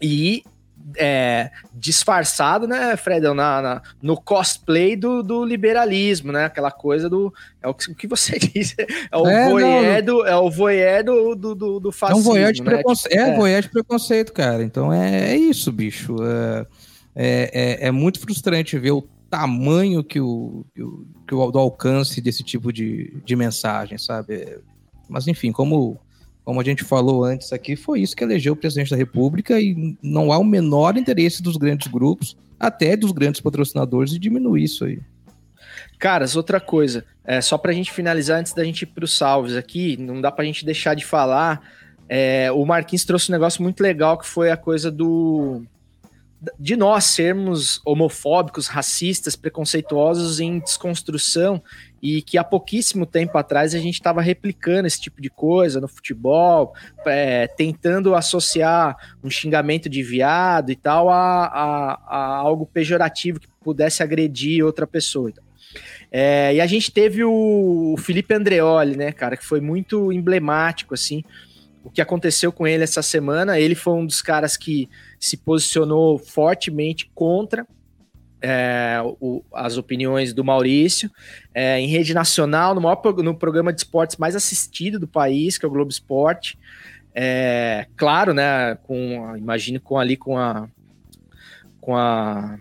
e 0.00 0.42
é, 0.96 1.50
disfarçado, 1.74 2.66
né, 2.66 2.96
Fredão, 2.96 3.34
na, 3.34 3.62
na- 3.62 3.82
no 4.02 4.16
cosplay 4.20 4.96
do, 4.96 5.22
do 5.22 5.44
liberalismo, 5.44 6.32
né? 6.32 6.46
Aquela 6.46 6.70
coisa 6.70 7.08
do. 7.08 7.32
É 7.62 7.68
o 7.68 7.74
que, 7.74 7.90
o 7.90 7.94
que 7.94 8.06
você 8.06 8.38
disse. 8.40 8.74
É 9.10 9.16
o 9.16 9.26
É, 9.26 9.48
voyeur, 9.50 10.04
do, 10.04 10.26
é 10.26 10.36
o 10.36 10.50
voyeur 10.50 11.04
do, 11.04 11.34
do, 11.34 11.54
do, 11.54 11.80
do 11.80 11.88
É 11.88 11.90
um 11.90 11.92
fascismo. 11.92 12.22
voyeur 12.24 12.52
de 12.52 12.62
né? 12.62 12.70
preconceito. 12.70 13.12
Tipo, 13.12 13.30
é, 13.30 13.36
voyeur 13.36 13.62
de 13.62 13.68
preconceito, 13.68 14.32
cara. 14.32 14.62
Então 14.62 14.92
é, 14.92 15.30
é 15.32 15.36
isso, 15.36 15.70
bicho. 15.70 16.16
É, 16.24 16.66
é, 17.14 17.50
é- 17.84 17.88
é 17.88 17.90
muito 17.90 18.18
frustrante 18.20 18.78
ver 18.78 18.92
o 18.92 19.02
tamanho 19.30 20.02
que 20.02 20.20
o, 20.20 20.64
que 20.74 20.82
o, 20.82 21.06
que 21.28 21.34
o 21.34 21.50
do 21.52 21.58
alcance 21.58 22.20
desse 22.20 22.42
tipo 22.42 22.72
de, 22.72 23.16
de 23.24 23.36
mensagem, 23.36 23.96
sabe? 23.96 24.58
Mas 25.08 25.28
enfim, 25.28 25.52
como, 25.52 25.98
como 26.44 26.60
a 26.60 26.64
gente 26.64 26.84
falou 26.84 27.24
antes 27.24 27.52
aqui, 27.52 27.76
foi 27.76 28.00
isso 28.00 28.16
que 28.16 28.24
elegeu 28.24 28.54
o 28.54 28.56
presidente 28.56 28.90
da 28.90 28.96
República 28.96 29.60
e 29.60 29.96
não 30.02 30.32
há 30.32 30.38
o 30.38 30.44
menor 30.44 30.96
interesse 30.96 31.42
dos 31.42 31.56
grandes 31.56 31.86
grupos, 31.88 32.36
até 32.58 32.96
dos 32.96 33.12
grandes 33.12 33.40
patrocinadores, 33.40 34.10
de 34.10 34.18
diminuir 34.18 34.64
isso 34.64 34.84
aí. 34.84 35.00
Caras, 35.98 36.34
outra 36.34 36.58
coisa, 36.58 37.04
é, 37.24 37.40
só 37.40 37.58
pra 37.58 37.72
gente 37.72 37.92
finalizar 37.92 38.40
antes 38.40 38.54
da 38.54 38.64
gente 38.64 38.82
ir 38.82 38.86
pros 38.86 39.16
salves 39.16 39.54
aqui, 39.54 39.96
não 39.98 40.20
dá 40.20 40.32
pra 40.32 40.44
gente 40.44 40.64
deixar 40.64 40.94
de 40.94 41.04
falar. 41.04 41.62
é, 42.08 42.50
o 42.52 42.64
Marquinhos 42.64 43.04
trouxe 43.04 43.30
um 43.30 43.34
negócio 43.34 43.62
muito 43.62 43.80
legal 43.82 44.18
que 44.18 44.26
foi 44.26 44.50
a 44.50 44.56
coisa 44.56 44.90
do. 44.90 45.62
de 46.58 46.74
nós 46.74 47.04
sermos 47.04 47.80
homofóbicos, 47.84 48.66
racistas, 48.66 49.36
preconceituosos 49.36 50.40
em 50.40 50.58
desconstrução 50.58 51.62
e 52.02 52.22
que 52.22 52.38
há 52.38 52.44
pouquíssimo 52.44 53.04
tempo 53.04 53.36
atrás 53.36 53.74
a 53.74 53.78
gente 53.78 53.94
estava 53.94 54.22
replicando 54.22 54.86
esse 54.86 55.00
tipo 55.00 55.20
de 55.20 55.28
coisa 55.28 55.80
no 55.80 55.88
futebol, 55.88 56.74
é, 57.06 57.46
tentando 57.46 58.14
associar 58.14 58.96
um 59.22 59.28
xingamento 59.28 59.88
de 59.88 60.02
viado 60.02 60.70
e 60.72 60.76
tal 60.76 61.10
a, 61.10 61.44
a- 61.44 62.00
a 62.08 62.36
algo 62.36 62.64
pejorativo 62.66 63.38
que 63.38 63.48
pudesse 63.62 64.02
agredir 64.02 64.64
outra 64.64 64.86
pessoa. 64.86 65.30
É, 66.10 66.54
e 66.54 66.60
a 66.60 66.66
gente 66.66 66.90
teve 66.90 67.22
o 67.22 67.94
Felipe 67.98 68.34
Andreoli, 68.34 68.96
né, 68.96 69.12
cara, 69.12 69.36
que 69.36 69.44
foi 69.44 69.60
muito 69.60 70.10
emblemático, 70.12 70.94
assim, 70.94 71.22
o 71.84 71.90
que 71.90 72.00
aconteceu 72.00 72.50
com 72.50 72.66
ele 72.66 72.82
essa 72.82 73.02
semana. 73.02 73.58
Ele 73.60 73.74
foi 73.74 73.92
um 73.94 74.04
dos 74.06 74.20
caras 74.20 74.56
que 74.56 74.88
se 75.18 75.36
posicionou 75.36 76.18
fortemente 76.18 77.10
contra 77.14 77.66
é, 78.42 78.98
o- 79.20 79.42
as 79.52 79.76
opiniões 79.76 80.32
do 80.32 80.42
Maurício 80.44 81.10
é, 81.54 81.78
em 81.80 81.86
rede 81.86 82.14
nacional, 82.14 82.74
no, 82.74 82.80
maior, 82.80 83.00
no 83.22 83.34
programa 83.34 83.72
de 83.72 83.80
esportes 83.80 84.16
mais 84.16 84.34
assistido 84.34 84.98
do 84.98 85.06
país, 85.06 85.58
que 85.58 85.64
é 85.64 85.68
o 85.68 85.70
Globo 85.70 85.90
Esporte. 85.90 86.58
É, 87.14 87.86
claro, 87.96 88.32
né? 88.32 88.76
Com, 88.84 89.36
imagino 89.36 89.80
com 89.80 89.98
ali 89.98 90.16
com 90.16 90.38
a 90.38 90.68
com 91.80 91.96
a 91.96 92.58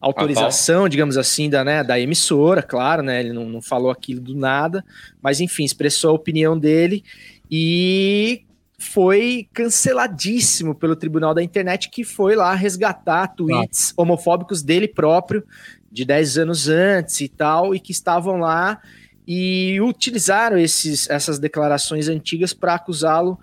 autorização, 0.00 0.88
digamos 0.88 1.16
assim, 1.16 1.48
da, 1.48 1.64
né, 1.64 1.82
da 1.82 1.98
emissora, 1.98 2.62
claro, 2.62 3.02
né? 3.02 3.20
Ele 3.20 3.32
não, 3.32 3.46
não 3.46 3.62
falou 3.62 3.90
aquilo 3.90 4.20
do 4.20 4.34
nada, 4.34 4.84
mas 5.20 5.40
enfim, 5.40 5.64
expressou 5.64 6.10
a 6.10 6.14
opinião 6.14 6.58
dele 6.58 7.02
e 7.50 8.42
foi 8.80 9.46
canceladíssimo 9.52 10.74
pelo 10.74 10.96
Tribunal 10.96 11.34
da 11.34 11.42
Internet, 11.42 11.90
que 11.90 12.02
foi 12.02 12.34
lá 12.34 12.54
resgatar 12.54 13.28
tweets 13.28 13.92
homofóbicos 13.94 14.62
dele 14.62 14.88
próprio, 14.88 15.44
de 15.92 16.04
10 16.04 16.38
anos 16.38 16.66
antes 16.68 17.20
e 17.20 17.28
tal, 17.28 17.74
e 17.74 17.78
que 17.80 17.92
estavam 17.92 18.38
lá 18.38 18.80
e 19.26 19.78
utilizaram 19.82 20.56
esses, 20.56 21.08
essas 21.10 21.38
declarações 21.38 22.08
antigas 22.08 22.54
para 22.54 22.74
acusá-lo 22.74 23.38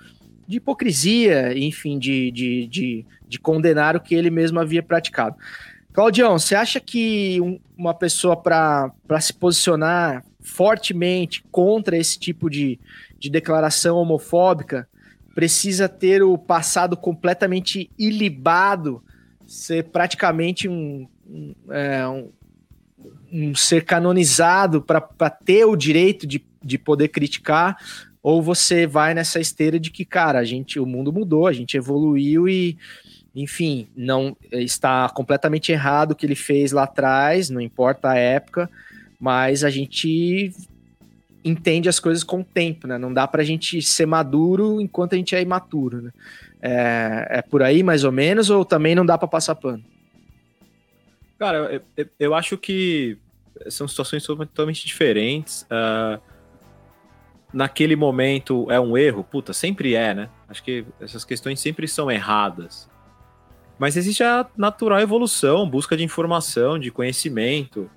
de 0.47 0.57
hipocrisia, 0.57 1.57
enfim, 1.57 1.99
de, 1.99 2.31
de, 2.31 2.67
de, 2.67 3.05
de 3.27 3.39
condenar 3.39 3.95
o 3.95 3.99
que 4.01 4.15
ele 4.15 4.31
mesmo 4.31 4.59
havia 4.59 4.81
praticado. 4.81 5.35
Claudião, 5.93 6.39
você 6.39 6.55
acha 6.55 6.79
que 6.79 7.39
um- 7.41 7.59
uma 7.77 7.93
pessoa 7.93 8.35
para 8.35 8.91
se 9.21 9.33
posicionar 9.33 10.23
fortemente 10.41 11.43
contra 11.51 11.95
esse 11.97 12.17
tipo 12.17 12.49
de, 12.49 12.79
de 13.19 13.29
declaração 13.29 13.97
homofóbica 13.97 14.88
precisa 15.38 15.88
ter 15.88 16.23
o 16.23 16.35
passado 16.35 16.97
completamente 16.97 17.91
ilibado, 17.95 19.03
ser 19.45 19.83
praticamente 19.83 20.67
um, 20.67 21.07
um, 21.29 21.53
é, 21.69 22.07
um- 22.07 22.31
um 23.31 23.53
ser 23.53 23.85
canonizado 23.85 24.81
para 24.81 25.29
ter 25.29 25.63
o 25.63 25.75
direito 25.75 26.25
de, 26.25 26.43
de 26.63 26.79
poder 26.79 27.09
criticar, 27.09 27.77
ou 28.23 28.41
você 28.41 28.88
vai 28.88 29.13
nessa 29.13 29.39
esteira 29.39 29.79
de 29.79 29.91
que, 29.91 30.03
cara, 30.03 30.39
a 30.39 30.43
gente, 30.43 30.79
o 30.79 30.88
mundo 30.88 31.13
mudou, 31.13 31.45
a 31.45 31.53
gente 31.53 31.77
evoluiu 31.77 32.49
e, 32.49 32.75
enfim, 33.35 33.89
não 33.95 34.35
está 34.51 35.07
completamente 35.09 35.71
errado 35.71 36.13
o 36.13 36.15
que 36.15 36.25
ele 36.25 36.33
fez 36.33 36.71
lá 36.71 36.85
atrás, 36.85 37.47
não 37.51 37.61
importa 37.61 38.09
a 38.09 38.17
época, 38.17 38.67
mas 39.19 39.63
a 39.63 39.69
gente 39.69 40.51
entende 41.47 41.87
as 41.87 41.99
coisas 41.99 42.23
com 42.23 42.41
o 42.41 42.43
tempo, 42.43 42.87
né? 42.87 42.97
Não 42.97 43.13
dá 43.13 43.27
pra 43.27 43.43
gente 43.43 43.81
ser 43.81 44.05
maduro 44.05 44.81
enquanto 44.81 45.13
a 45.13 45.17
gente 45.17 45.35
é 45.35 45.41
imaturo, 45.41 46.01
né? 46.01 46.11
É, 46.61 47.27
é 47.39 47.41
por 47.41 47.61
aí 47.61 47.83
mais 47.83 48.03
ou 48.03 48.11
menos, 48.11 48.49
ou 48.49 48.65
também 48.65 48.95
não 48.95 49.05
dá 49.05 49.17
para 49.17 49.27
passar 49.27 49.55
pano? 49.55 49.83
Cara, 51.37 51.81
eu, 51.95 52.07
eu, 52.19 52.33
acho 52.33 52.57
que 52.57 53.17
são 53.69 53.87
situações 53.87 54.23
totalmente 54.25 54.85
diferentes. 54.85 55.63
Uh, 55.63 56.19
naquele 57.53 57.95
momento 57.95 58.69
é 58.71 58.79
um 58.79 58.97
erro, 58.97 59.23
puta, 59.23 59.53
sempre 59.53 59.93
é, 59.93 60.13
né? 60.13 60.29
Acho 60.49 60.63
que 60.63 60.83
essas 60.99 61.23
questões 61.23 61.59
sempre 61.59 61.87
são 61.87 62.09
erradas. 62.09 62.89
Mas 63.77 63.95
existe 63.95 64.23
a 64.23 64.47
natural 64.57 64.99
evolução, 64.99 65.69
busca 65.69 65.95
de 65.95 66.03
informação, 66.03 66.79
de 66.79 66.89
conhecimento. 66.89 67.89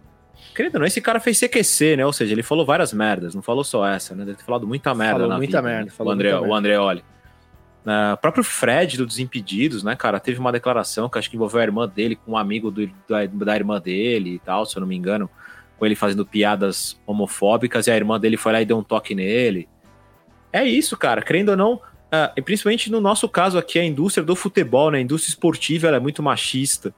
Querido, 0.55 0.79
não, 0.79 0.87
esse 0.87 1.01
cara 1.01 1.21
fez 1.21 1.39
CQC, 1.39 1.97
né? 1.97 2.07
Ou 2.07 2.13
seja, 2.13 2.33
ele 2.33 2.43
falou 2.43 2.67
várias 2.67 2.93
merdas, 2.93 3.35
não 3.35 3.43
falou 3.43 3.65
só 3.65 3.87
essa, 3.87 4.15
né? 4.15 4.25
Deve 4.25 4.39
ter 4.39 4.45
falado 4.45 4.67
muita 4.67 4.95
merda 4.95 5.15
falou 5.15 5.29
na 5.29 5.37
muita 5.37 5.59
vida, 5.59 5.63
merda, 5.63 5.85
né? 5.85 5.91
falou 5.91 6.13
o 6.13 6.15
André, 6.15 6.33
muita 6.33 6.49
o 6.49 6.55
Andreoli. 6.55 7.05
Uh, 7.85 8.13
o 8.13 8.17
próprio 8.19 8.45
Fred 8.45 8.99
do 8.99 9.07
Desimpedidos, 9.07 9.83
né, 9.83 9.97
cara, 9.97 10.21
teve 10.21 10.39
uma 10.39 10.53
declaração 10.53 11.09
que 11.09 11.19
acho 11.19 11.31
que 11.31 11.37
envolveu 11.37 11.61
a 11.61 11.65
irmã 11.65 11.89
dele 11.89 12.15
com 12.15 12.33
um 12.33 12.37
amigo 12.37 12.71
do, 12.71 12.87
da, 13.09 13.25
da 13.25 13.57
irmã 13.57 13.81
dele 13.81 14.35
e 14.35 14.39
tal, 14.39 14.67
se 14.67 14.77
eu 14.77 14.81
não 14.81 14.87
me 14.87 14.95
engano, 14.95 15.31
com 15.79 15.87
ele 15.87 15.95
fazendo 15.95 16.27
piadas 16.27 17.01
homofóbicas 17.07 17.87
e 17.87 17.91
a 17.91 17.97
irmã 17.97 18.21
dele 18.21 18.37
foi 18.37 18.53
lá 18.53 18.61
e 18.61 18.67
deu 18.67 18.77
um 18.77 18.83
toque 18.83 19.15
nele. 19.15 19.67
É 20.53 20.63
isso, 20.63 20.95
cara, 20.95 21.23
crendo 21.23 21.53
ou 21.53 21.57
não, 21.57 21.75
uh, 21.77 22.31
e 22.37 22.43
principalmente 22.43 22.91
no 22.91 23.01
nosso 23.01 23.27
caso 23.31 23.57
aqui, 23.57 23.79
a 23.79 23.85
indústria 23.85 24.23
do 24.23 24.37
futebol, 24.37 24.91
né, 24.91 24.99
a 24.99 25.01
indústria 25.01 25.31
esportiva, 25.31 25.89
ela 25.89 25.97
é 25.97 26.01
muito 26.01 26.23
machista. 26.23 26.95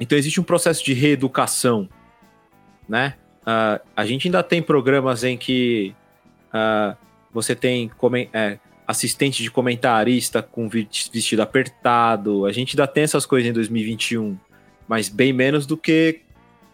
Então 0.00 0.18
existe 0.18 0.40
um 0.40 0.44
processo 0.44 0.84
de 0.84 0.94
reeducação, 0.94 1.88
né? 2.88 3.14
Uh, 3.42 3.80
a 3.96 4.04
gente 4.04 4.28
ainda 4.28 4.42
tem 4.42 4.62
programas 4.62 5.24
em 5.24 5.36
que 5.36 5.94
você 7.32 7.54
tem 7.54 7.90
é, 8.32 8.58
assistente 8.86 9.42
de 9.42 9.50
comentarista 9.50 10.42
com 10.42 10.68
vestido 10.68 11.42
apertado. 11.42 12.46
A 12.46 12.52
gente 12.52 12.74
ainda 12.74 12.86
tem 12.86 13.04
essas 13.04 13.26
coisas 13.26 13.48
em 13.48 13.52
2021, 13.52 14.36
mas 14.88 15.08
bem 15.08 15.32
menos 15.32 15.66
do 15.66 15.76
que 15.76 16.22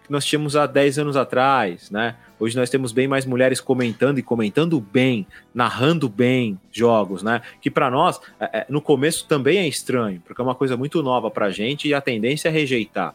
nós 0.08 0.24
tínhamos 0.24 0.54
há 0.54 0.66
10 0.66 0.98
anos 0.98 1.16
atrás, 1.16 1.90
né? 1.90 2.16
Hoje 2.38 2.56
nós 2.56 2.68
temos 2.68 2.92
bem 2.92 3.08
mais 3.08 3.24
mulheres 3.24 3.60
comentando 3.60 4.18
e 4.18 4.22
comentando 4.22 4.78
bem, 4.80 5.26
narrando 5.54 6.08
bem 6.08 6.58
jogos, 6.70 7.22
né? 7.22 7.40
Que 7.60 7.70
para 7.70 7.90
nós, 7.90 8.20
é, 8.38 8.60
é, 8.60 8.66
no 8.68 8.82
começo 8.82 9.26
também 9.26 9.58
é 9.58 9.66
estranho, 9.66 10.20
porque 10.24 10.40
é 10.40 10.44
uma 10.44 10.54
coisa 10.54 10.76
muito 10.76 11.02
nova 11.02 11.30
pra 11.30 11.50
gente 11.50 11.88
e 11.88 11.94
a 11.94 12.00
tendência 12.00 12.48
é 12.48 12.52
rejeitar, 12.52 13.14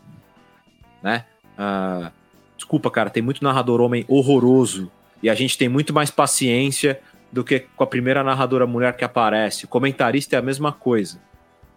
né? 1.03 1.25
Uh, 1.57 2.11
desculpa, 2.59 2.91
cara, 2.91 3.09
tem 3.09 3.23
muito 3.23 3.43
narrador 3.43 3.79
homem 3.79 4.05
horroroso 4.07 4.91
e 5.23 5.29
a 5.29 5.35
gente 5.35 5.57
tem 5.57 5.69
muito 5.69 5.93
mais 5.93 6.11
paciência 6.11 6.99
do 7.31 7.43
que 7.43 7.61
com 7.75 7.83
a 7.83 7.87
primeira 7.87 8.23
narradora 8.23 8.67
mulher 8.67 8.95
que 8.97 9.03
aparece. 9.03 9.65
Comentarista 9.65 10.35
é 10.35 10.39
a 10.39 10.41
mesma 10.41 10.71
coisa. 10.71 11.21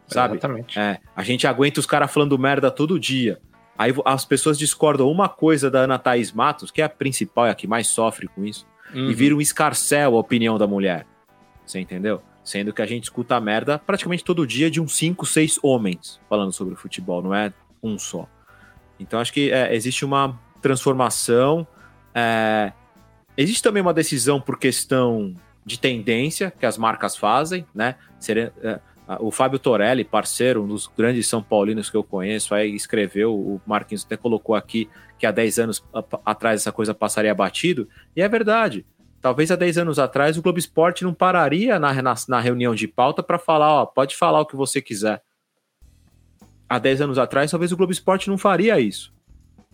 Sabe? 0.09 0.35
Exatamente. 0.37 0.79
É, 0.79 0.99
a 1.15 1.23
gente 1.23 1.47
aguenta 1.47 1.79
os 1.79 1.87
caras 1.87 2.13
falando 2.13 2.39
merda 2.39 2.71
todo 2.71 2.99
dia. 2.99 3.41
Aí 3.79 3.95
as 4.05 4.25
pessoas 4.25 4.59
discordam 4.59 5.11
uma 5.11 5.29
coisa 5.29 5.71
da 5.71 5.81
Ana 5.81 5.99
Thaís 5.99 6.33
Matos, 6.33 6.71
que 6.71 6.83
é 6.83 6.85
a 6.85 6.89
principal, 6.89 7.47
é 7.47 7.51
a 7.51 7.55
que 7.55 7.67
mais 7.67 7.87
sofre 7.87 8.29
com 8.29 8.45
isso, 8.45 8.67
uhum. 8.95 9.11
e 9.11 9.15
vira 9.15 9.35
um 9.35 9.41
escarcel 9.41 10.17
a 10.17 10.19
opinião 10.19 10.59
da 10.59 10.67
mulher. 10.67 11.07
Você 11.65 11.79
entendeu? 11.79 12.21
Sendo 12.45 12.73
que 12.73 12.83
a 12.83 12.87
gente 12.87 13.05
escuta 13.05 13.37
a 13.37 13.41
merda 13.41 13.79
praticamente 13.79 14.25
todo 14.25 14.47
dia 14.47 14.71
de 14.71 14.81
uns 14.81 14.97
5, 14.97 15.25
6 15.25 15.61
homens 15.63 16.21
falando 16.29 16.53
sobre 16.53 16.75
o 16.75 16.77
futebol, 16.77 17.23
não 17.23 17.35
é 17.35 17.53
um 17.83 17.99
só. 17.99 18.29
Então 18.99 19.19
acho 19.19 19.33
que 19.33 19.51
é, 19.51 19.75
existe 19.75 20.05
uma 20.05 20.39
transformação. 20.63 21.67
É, 22.15 22.73
Existe 23.37 23.63
também 23.63 23.83
uma 23.83 23.95
decisão 23.95 24.41
por 24.41 24.59
questão 24.59 25.35
de 25.65 25.79
tendência 25.79 26.51
que 26.51 26.67
as 26.67 26.77
marcas 26.77 27.17
fazem, 27.17 27.67
né? 27.75 27.97
É, 28.29 28.81
o 29.21 29.31
Fábio 29.31 29.59
Torelli, 29.59 30.05
parceiro, 30.05 30.63
um 30.63 30.69
dos 30.69 30.87
grandes 30.87 31.27
São 31.27 31.43
Paulinos 31.43 31.89
que 31.89 31.97
eu 31.97 32.05
conheço, 32.05 32.55
aí 32.55 32.75
escreveu, 32.75 33.35
o 33.35 33.61
Marquinhos 33.67 34.05
até 34.05 34.17
colocou 34.17 34.55
aqui 34.55 34.89
que 35.19 35.27
há 35.27 35.31
10 35.31 35.59
anos 35.59 35.85
atrás 36.25 36.61
essa 36.61 36.73
coisa 36.73 36.95
passaria 36.95 37.35
batido, 37.35 37.89
e 38.15 38.21
é 38.21 38.29
verdade. 38.29 38.85
Talvez 39.21 39.51
há 39.51 39.57
10 39.57 39.79
anos 39.79 39.99
atrás 39.99 40.37
o 40.37 40.43
Globo 40.43 40.59
Esporte 40.59 41.05
não 41.05 41.15
pararia 41.15 41.79
na, 41.79 41.95
na, 42.03 42.15
na 42.29 42.41
reunião 42.41 42.75
de 42.75 42.89
pauta 42.89 43.23
para 43.23 43.39
falar, 43.39 43.73
ó, 43.83 43.87
pode 43.87 44.17
falar 44.17 44.41
o 44.41 44.47
que 44.47 44.57
você 44.57 44.83
quiser. 44.83 45.23
Há 46.69 46.79
10 46.79 47.03
anos 47.03 47.19
atrás, 47.19 47.51
talvez 47.51 47.73
o 47.73 47.77
Globo 47.77 47.93
Esporte 47.93 48.29
não 48.29 48.37
faria 48.37 48.79
isso. 48.81 49.12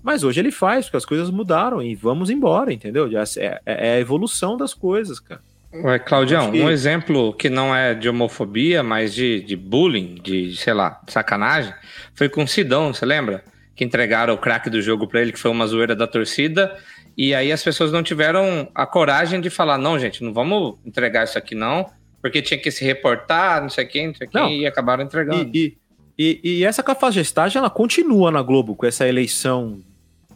Mas 0.03 0.23
hoje 0.23 0.41
ele 0.41 0.51
faz, 0.51 0.87
porque 0.87 0.97
as 0.97 1.05
coisas 1.05 1.31
mudaram 1.31 1.83
e 1.83 1.95
vamos 1.95 2.31
embora, 2.31 2.73
entendeu? 2.73 3.09
É, 3.17 3.45
é, 3.45 3.61
é 3.67 3.95
a 3.97 4.01
evolução 4.01 4.57
das 4.57 4.73
coisas, 4.73 5.19
cara. 5.21 5.41
Ué, 5.73 5.99
Claudião, 5.99 6.51
que... 6.51 6.61
um 6.61 6.71
exemplo 6.71 7.33
que 7.35 7.51
não 7.51 7.75
é 7.75 7.95
de 7.95 8.09
homofobia, 8.09 8.83
mas 8.83 9.15
de, 9.15 9.41
de 9.43 9.55
bullying, 9.55 10.15
de, 10.23 10.57
sei 10.57 10.73
lá, 10.73 11.01
sacanagem, 11.07 11.75
foi 12.15 12.29
com 12.29 12.45
o 12.45 12.49
Sidão, 12.49 12.93
você 12.93 13.05
lembra? 13.05 13.45
Que 13.77 13.85
entregaram 13.85 14.33
o 14.33 14.39
craque 14.39 14.71
do 14.71 14.81
jogo 14.81 15.07
para 15.07 15.21
ele, 15.21 15.33
que 15.33 15.39
foi 15.39 15.51
uma 15.51 15.67
zoeira 15.67 15.95
da 15.95 16.07
torcida, 16.07 16.75
e 17.17 17.35
aí 17.35 17.53
as 17.53 17.63
pessoas 17.63 17.93
não 17.93 18.03
tiveram 18.03 18.71
a 18.75 18.87
coragem 18.87 19.41
de 19.41 19.51
falar, 19.51 19.77
não, 19.77 19.99
gente, 19.99 20.25
não 20.25 20.33
vamos 20.33 20.79
entregar 20.87 21.25
isso 21.25 21.37
aqui 21.37 21.55
não, 21.55 21.87
porque 22.23 22.41
tinha 22.41 22.59
que 22.59 22.71
se 22.71 22.85
reportar, 22.85 23.61
não 23.61 23.69
sei 23.69 23.85
quem, 23.85 24.09
não 24.09 24.15
sei 24.15 24.27
quem, 24.27 24.61
e 24.61 24.67
acabaram 24.67 25.05
entregando. 25.05 25.51
E, 25.55 25.77
e, 26.19 26.41
e, 26.43 26.59
e 26.59 26.65
essa 26.65 26.83
cafajestagem, 26.83 27.59
ela 27.59 27.71
continua 27.71 28.31
na 28.31 28.41
Globo 28.41 28.75
com 28.75 28.87
essa 28.87 29.07
eleição 29.07 29.81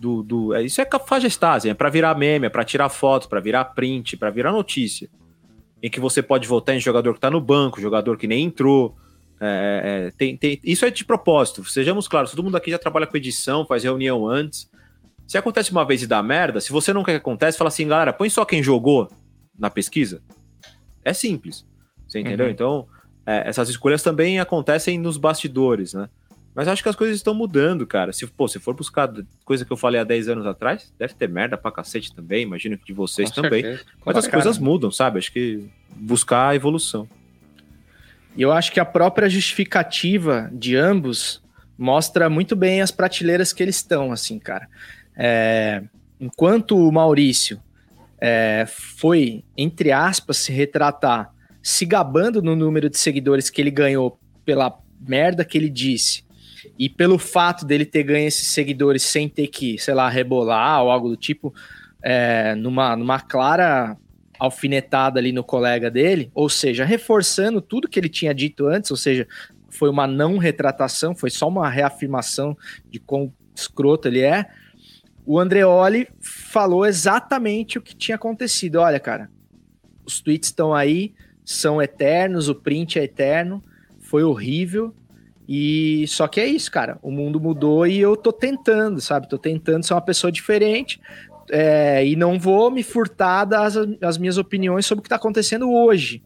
do, 0.03 0.21
do 0.21 0.55
é, 0.55 0.65
isso 0.65 0.81
é 0.81 0.85
cafajestagem, 0.85 1.71
é 1.71 1.75
para 1.75 1.89
virar 1.89 2.19
meme, 2.19 2.47
é 2.47 2.51
para 2.51 2.65
tirar 2.65 2.89
fotos, 2.89 3.29
para 3.29 3.39
virar 3.39 3.67
print, 3.67 4.17
para 4.17 4.31
virar 4.31 4.51
notícia. 4.51 5.09
Em 5.81 5.89
que 5.89 6.01
você 6.01 6.21
pode 6.21 6.49
votar 6.49 6.75
em 6.75 6.81
jogador 6.81 7.15
que 7.15 7.21
tá 7.21 7.31
no 7.31 7.41
banco, 7.41 7.81
jogador 7.81 8.17
que 8.17 8.27
nem 8.27 8.45
entrou. 8.45 8.97
É, 9.41 10.09
é, 10.09 10.11
tem, 10.17 10.37
tem, 10.37 10.61
isso 10.65 10.85
é 10.85 10.91
de 10.91 11.05
propósito, 11.05 11.65
sejamos 11.65 12.07
claros, 12.07 12.31
todo 12.31 12.43
mundo 12.43 12.57
aqui 12.57 12.71
já 12.71 12.79
trabalha 12.79 13.07
com 13.07 13.17
edição, 13.17 13.65
faz 13.65 13.85
reunião 13.85 14.29
antes. 14.29 14.69
Se 15.27 15.39
acontece 15.39 15.71
uma 15.71 15.85
vez 15.85 16.03
e 16.03 16.07
dá 16.07 16.21
merda, 16.21 16.61
se 16.61 16.73
você 16.73 16.93
não 16.93 17.05
quer 17.05 17.13
que 17.13 17.19
aconteça, 17.19 17.59
fala 17.59 17.69
assim, 17.69 17.87
galera, 17.87 18.13
põe 18.13 18.29
só 18.29 18.45
quem 18.45 18.61
jogou 18.61 19.09
na 19.57 19.71
pesquisa. 19.71 20.21
É 21.05 21.13
simples. 21.13 21.65
Você 22.09 22.21
entendeu? 22.21 22.47
Uhum. 22.47 22.53
Então, 22.53 22.89
é, 23.25 23.49
essas 23.49 23.69
escolhas 23.69 24.03
também 24.03 24.41
acontecem 24.41 24.99
nos 24.99 25.17
bastidores, 25.17 25.95
né? 25.95 26.09
Mas 26.55 26.69
acho 26.69 26.83
que 26.83 26.89
as 26.89 26.97
coisas 26.97 27.17
estão 27.17 27.33
mudando, 27.33 27.87
cara. 27.87 28.13
Se, 28.13 28.27
pô, 28.27 28.47
se 28.47 28.59
for 28.59 28.75
buscar 28.75 29.11
coisa 29.45 29.65
que 29.65 29.73
eu 29.73 29.77
falei 29.77 30.01
há 30.01 30.05
10 30.05 30.29
anos 30.29 30.47
atrás, 30.47 30.93
deve 30.99 31.15
ter 31.15 31.29
merda 31.29 31.57
pra 31.57 31.73
cacete 31.73 32.15
também, 32.15 32.43
imagino 32.43 32.77
que 32.77 32.85
de 32.85 32.93
vocês 32.93 33.31
Com 33.31 33.43
também. 33.43 33.63
Certeza. 33.63 33.91
Mas 34.05 34.17
as 34.17 34.29
coisas 34.29 34.59
mudam, 34.59 34.91
sabe? 34.91 35.19
Acho 35.19 35.33
que 35.33 35.67
buscar 35.97 36.49
a 36.49 36.55
evolução. 36.55 37.09
E 38.37 38.43
eu 38.43 38.53
acho 38.53 38.71
que 38.71 38.81
a 38.81 38.85
própria 38.85 39.29
justificativa 39.29 40.51
de 40.53 40.77
ambos 40.77 41.43
mostra 41.77 42.29
muito 42.29 42.55
bem 42.55 42.83
as 42.83 42.91
prateleiras 42.91 43.53
que 43.53 43.63
eles 43.63 43.77
estão, 43.77 44.13
assim, 44.13 44.39
cara. 44.39 44.69
É, 45.17 45.83
enquanto 46.21 46.77
o 46.77 46.93
Maurício 46.93 47.61
é, 48.21 48.67
foi, 48.69 49.43
entre 49.57 49.91
aspas, 49.91 50.37
se 50.37 50.53
retratar, 50.53 51.31
se 51.63 51.87
gabando 51.87 52.43
no 52.43 52.55
número 52.55 52.91
de 52.91 52.99
seguidores 52.99 53.49
que 53.49 53.61
ele 53.61 53.71
ganhou 53.71 54.19
pela 54.45 54.79
merda 55.01 55.45
que 55.45 55.57
ele 55.57 55.71
disse 55.71 56.25
e 56.79 56.89
pelo 56.89 57.19
fato 57.19 57.65
dele 57.65 57.85
ter 57.85 58.03
ganho 58.03 58.27
esses 58.27 58.49
seguidores 58.49 59.03
sem 59.03 59.29
ter 59.29 59.49
que, 59.49 59.79
sei 59.79 59.95
lá, 59.95 60.09
rebolar 60.09 60.83
ou 60.83 60.91
algo 60.91 61.09
do 61.09 61.17
tipo, 61.17 61.55
é, 62.03 62.55
numa, 62.55 62.97
numa 62.97 63.21
clara 63.21 63.97
alfinetada 64.39 65.21
ali 65.21 65.31
no 65.31 65.45
colega 65.45 65.91
dele, 65.91 66.31
ou 66.35 66.49
seja, 66.49 66.85
reforçando 66.85 67.61
tudo 67.61 67.89
que 67.89 67.99
ele 67.99 68.09
tinha 68.09 68.35
dito 68.35 68.67
antes, 68.67 68.91
ou 68.91 68.97
seja, 68.97 69.27
foi 69.71 69.89
uma 69.89 70.07
não 70.07 70.37
retratação, 70.37 71.15
foi 71.15 71.31
só 71.31 71.49
uma 71.49 71.69
reafirmação 71.69 72.57
de 72.91 72.99
quão 72.99 73.33
escroto 73.55 74.09
ele 74.09 74.21
é. 74.21 74.47
O 75.25 75.39
Andreoli 75.39 76.09
falou 76.21 76.85
exatamente 76.85 77.79
o 77.79 77.83
que 77.83 77.95
tinha 77.95 78.17
acontecido. 78.17 78.77
Olha, 78.77 78.99
cara, 78.99 79.31
os 80.05 80.21
tweets 80.21 80.49
estão 80.49 80.75
aí, 80.75 81.15
são 81.45 81.81
eternos, 81.81 82.49
o 82.49 82.55
print 82.55 82.99
é 82.99 83.05
eterno, 83.05 83.63
foi 84.01 84.25
horrível, 84.25 84.95
e 85.49 86.07
só 86.09 86.29
que 86.29 86.41
é 86.41 86.47
isso, 86.47 86.71
cara. 86.71 86.99
O 87.03 87.11
mundo 87.11 87.41
mudou 87.41 87.87
e 87.87 88.01
eu 88.01 88.17
tô 88.17 88.33
tentando, 88.33 89.01
sabe? 89.01 89.29
Tô 89.29 89.39
tentando 89.39 89.85
ser 89.85 89.95
uma 89.95 90.01
pessoa 90.01 90.31
diferente 90.31 91.01
é, 91.51 92.07
e 92.07 92.17
não 92.17 92.39
vou 92.39 92.71
me 92.71 92.83
furtar 92.83 93.45
das 93.45 93.77
as 94.01 94.17
minhas 94.19 94.39
opiniões 94.39 94.87
sobre 94.87 95.01
o 95.01 95.03
que 95.03 95.09
tá 95.09 95.17
acontecendo 95.17 95.71
hoje. 95.73 96.23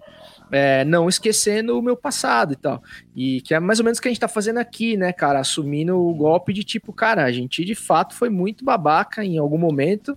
é, 0.51 0.85
não 0.85 1.09
esquecendo 1.09 1.79
o 1.79 1.83
meu 1.83 1.97
passado 1.97 2.53
e 2.53 2.57
tal. 2.57 2.83
E 3.15 3.41
que 3.41 3.55
é 3.55 3.61
mais 3.61 3.79
ou 3.79 3.85
menos 3.85 3.99
o 3.99 4.03
que 4.03 4.09
a 4.09 4.11
gente 4.11 4.21
tá 4.21 4.29
fazendo 4.29 4.59
aqui, 4.59 4.97
né, 4.97 5.13
cara? 5.13 5.41
Assumindo 5.41 5.97
o 5.97 6.15
golpe 6.15 6.53
de 6.53 6.63
tipo, 6.63 6.93
cara, 6.93 7.25
a 7.25 7.33
gente 7.33 7.65
de 7.65 7.75
fato 7.75 8.15
foi 8.15 8.31
muito 8.31 8.65
babaca 8.65 9.25
em 9.25 9.39
algum 9.39 9.59
momento 9.59 10.17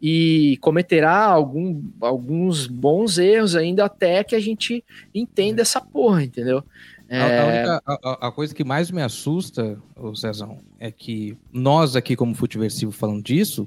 e 0.00 0.58
cometerá 0.60 1.24
algum, 1.24 1.82
alguns 2.00 2.66
bons 2.66 3.18
erros 3.18 3.56
ainda 3.56 3.84
até 3.84 4.22
que 4.22 4.34
a 4.34 4.40
gente 4.40 4.84
entenda 5.14 5.62
essa 5.62 5.80
porra, 5.80 6.22
entendeu? 6.22 6.62
A- 7.10 7.42
A, 7.42 7.46
única- 7.46 7.82
a- 8.28 8.32
coisa 8.32 8.54
que 8.54 8.62
mais 8.64 8.90
me 8.90 9.02
assusta, 9.02 9.76
ô 9.96 10.14
Cezão, 10.14 10.58
é 10.78 10.90
que 10.90 11.36
nós 11.52 11.96
aqui, 11.96 12.14
como 12.14 12.34
Futeversivo, 12.34 12.92
falando 12.92 13.22
disso, 13.22 13.66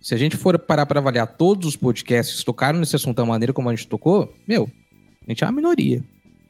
se 0.00 0.14
a 0.14 0.18
gente 0.18 0.36
for 0.36 0.58
parar 0.58 0.84
para 0.86 1.00
avaliar 1.00 1.26
todos 1.26 1.68
os 1.68 1.76
podcasts 1.76 2.40
que 2.40 2.44
tocaram 2.44 2.78
nesse 2.78 2.96
assunto 2.96 3.16
da 3.16 3.24
maneira 3.24 3.52
como 3.52 3.68
a 3.68 3.74
gente 3.74 3.86
tocou, 3.88 4.32
meu, 4.46 4.68
a 5.26 5.30
gente 5.30 5.42
é 5.42 5.46
uma 5.46 5.52
minoria, 5.52 6.02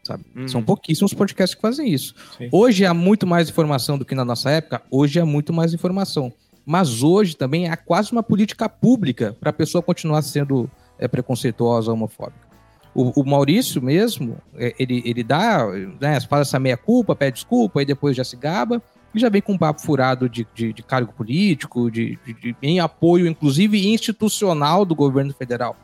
sabe? 0.02 0.24
São 0.48 0.62
pouquíssimos 0.62 1.12
podcasts 1.14 1.54
que 1.54 1.60
fazem 1.62 1.88
isso. 1.92 2.14
Sim. 2.38 2.48
Hoje 2.50 2.84
há 2.86 2.92
muito 2.94 3.26
mais 3.26 3.48
informação 3.48 3.96
do 3.98 4.04
que 4.04 4.14
na 4.14 4.24
nossa 4.24 4.50
época, 4.50 4.82
hoje 4.90 5.20
há 5.20 5.26
muito 5.26 5.52
mais 5.52 5.72
informação. 5.74 6.32
Mas 6.66 7.02
hoje 7.02 7.36
também 7.36 7.68
há 7.68 7.76
quase 7.76 8.10
uma 8.10 8.22
política 8.22 8.68
pública 8.70 9.36
para 9.38 9.50
a 9.50 9.52
pessoa 9.52 9.82
continuar 9.82 10.22
sendo 10.22 10.68
é, 10.98 11.06
preconceituosa, 11.06 11.92
homofóbica. 11.92 12.43
O, 12.94 13.22
o 13.22 13.24
Maurício 13.28 13.82
mesmo, 13.82 14.38
é, 14.56 14.74
ele, 14.78 15.02
ele 15.04 15.24
dá, 15.24 15.66
né, 16.00 16.20
faz 16.20 16.48
essa 16.48 16.60
meia-culpa, 16.60 17.16
pede 17.16 17.34
desculpa, 17.34 17.80
aí 17.80 17.86
depois 17.86 18.16
já 18.16 18.22
se 18.22 18.36
gaba, 18.36 18.80
e 19.12 19.18
já 19.18 19.28
vem 19.28 19.42
com 19.42 19.52
um 19.52 19.58
papo 19.58 19.80
furado 19.80 20.28
de, 20.28 20.46
de, 20.54 20.72
de 20.72 20.82
cargo 20.82 21.12
político, 21.12 21.90
de, 21.90 22.16
de- 22.24 22.56
em 22.62 22.78
apoio, 22.80 23.26
inclusive 23.26 23.88
institucional 23.88 24.84
do 24.84 24.94
governo 24.94 25.32
federal. 25.32 25.76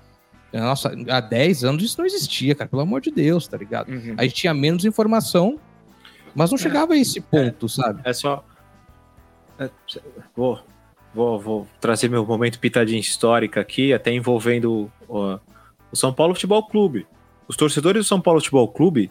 Nossa, 0.52 0.92
há 1.08 1.20
10 1.20 1.64
anos 1.64 1.82
isso 1.82 1.96
não 1.98 2.04
existia, 2.06 2.54
cara, 2.54 2.68
pelo 2.68 2.82
amor 2.82 3.00
de 3.00 3.11
Deus, 3.11 3.46
tá 3.46 3.56
ligado? 3.56 3.88
Uhum. 3.88 4.14
A 4.16 4.22
gente 4.24 4.34
tinha 4.34 4.52
menos 4.54 4.84
informação, 4.84 5.58
mas 6.34 6.50
não 6.50 6.58
chegava 6.58 6.94
a 6.94 6.96
esse 6.98 7.20
ponto, 7.20 7.68
sabe? 7.68 8.00
É 8.04 8.12
só. 8.12 8.44
é, 9.58 9.70
vou, 10.34 10.58
vou, 11.14 11.40
vou 11.40 11.68
trazer 11.80 12.08
meu 12.08 12.26
momento 12.26 12.58
pitadinha 12.58 12.98
histórica 12.98 13.61
aqui, 13.61 13.92
até 13.92 14.12
envolvendo 14.12 14.90
ó, 15.08 15.38
o 15.93 15.97
São 15.97 16.12
Paulo 16.12 16.34
Futebol 16.34 16.62
Clube. 16.64 17.07
Os 17.49 17.57
torcedores 17.57 18.05
do 18.05 18.09
São 18.09 18.20
Paulo 18.20 18.41
Futebol 18.41 18.68
Clube 18.68 19.11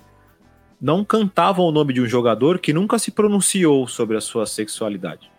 não 0.82 1.04
cantavam 1.04 1.66
o 1.66 1.72
nome 1.72 1.94
de 1.94 2.02
um 2.02 2.06
jogador 2.08 2.60
que 2.60 2.72
nunca 2.72 2.98
se 2.98 3.12
pronunciou 3.12 3.88
sobre 3.88 4.16
a 4.16 4.22
sua 4.22 4.46
sexualidade, 4.46 5.30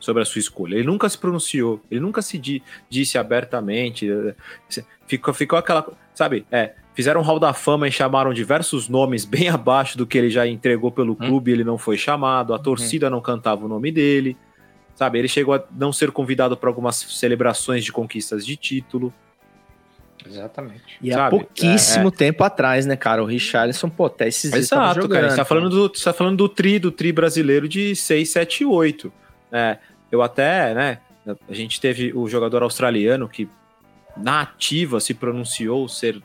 sobre 0.00 0.22
a 0.22 0.24
sua 0.24 0.38
escolha. 0.38 0.76
Ele 0.76 0.84
nunca 0.86 1.08
se 1.10 1.18
pronunciou, 1.18 1.80
ele 1.90 2.00
nunca 2.00 2.22
se 2.22 2.38
di- 2.38 2.62
disse 2.88 3.18
abertamente. 3.18 4.10
eh, 4.10 4.34
Ficou, 5.06 5.34
ficou 5.34 5.58
aquela. 5.58 5.86
Sabe, 6.14 6.46
é, 6.50 6.72
fizeram 6.94 7.20
um 7.20 7.24
hall 7.24 7.38
da 7.38 7.52
fama 7.52 7.86
e 7.86 7.92
chamaram 7.92 8.32
diversos 8.32 8.88
nomes 8.88 9.26
bem 9.26 9.48
abaixo 9.50 9.98
do 9.98 10.06
que 10.06 10.16
ele 10.16 10.30
já 10.30 10.46
entregou 10.46 10.90
pelo 10.90 11.14
clube, 11.14 11.52
ele 11.52 11.64
não 11.64 11.76
foi 11.76 11.98
chamado, 11.98 12.54
a 12.54 12.58
torcida 12.58 13.10
não 13.10 13.20
cantava 13.20 13.66
o 13.66 13.68
nome 13.68 13.92
dele. 13.92 14.36
Sabe, 14.94 15.18
ele 15.18 15.28
chegou 15.28 15.54
a 15.54 15.62
não 15.70 15.92
ser 15.92 16.10
convidado 16.12 16.56
para 16.56 16.68
algumas 16.70 16.96
celebrações 16.96 17.84
de 17.84 17.92
conquistas 17.92 18.44
de 18.46 18.56
título. 18.56 19.12
Exatamente. 20.26 20.98
E 21.00 21.12
há 21.12 21.16
sabe? 21.16 21.30
pouquíssimo 21.38 22.10
tempo 22.10 22.44
atrás, 22.44 22.86
né, 22.86 22.96
cara? 22.96 23.22
O 23.22 23.26
Richarlison, 23.26 23.88
pô, 23.88 24.06
até 24.06 24.28
esses 24.28 24.50
dias 24.50 24.68
tava 24.68 24.92
Exato, 24.92 25.08
cara. 25.08 25.28
Gente 25.28 25.36
tá 25.36 25.44
falando 25.44 25.68
do, 25.70 25.86
gente 25.86 26.04
tá 26.04 26.12
falando 26.12 26.36
do 26.36 26.48
tri, 26.48 26.78
do 26.78 26.90
tri 26.90 27.12
brasileiro 27.12 27.68
de 27.68 27.94
6, 27.96 28.28
7 28.28 28.62
e 28.62 28.66
8. 28.66 29.12
É, 29.50 29.78
eu 30.10 30.22
até, 30.22 30.74
né? 30.74 30.98
A 31.48 31.54
gente 31.54 31.80
teve 31.80 32.12
o 32.12 32.28
jogador 32.28 32.62
australiano 32.62 33.28
que 33.28 33.48
na 34.16 34.42
ativa 34.42 35.00
se 35.00 35.14
pronunciou 35.14 35.88
ser 35.88 36.20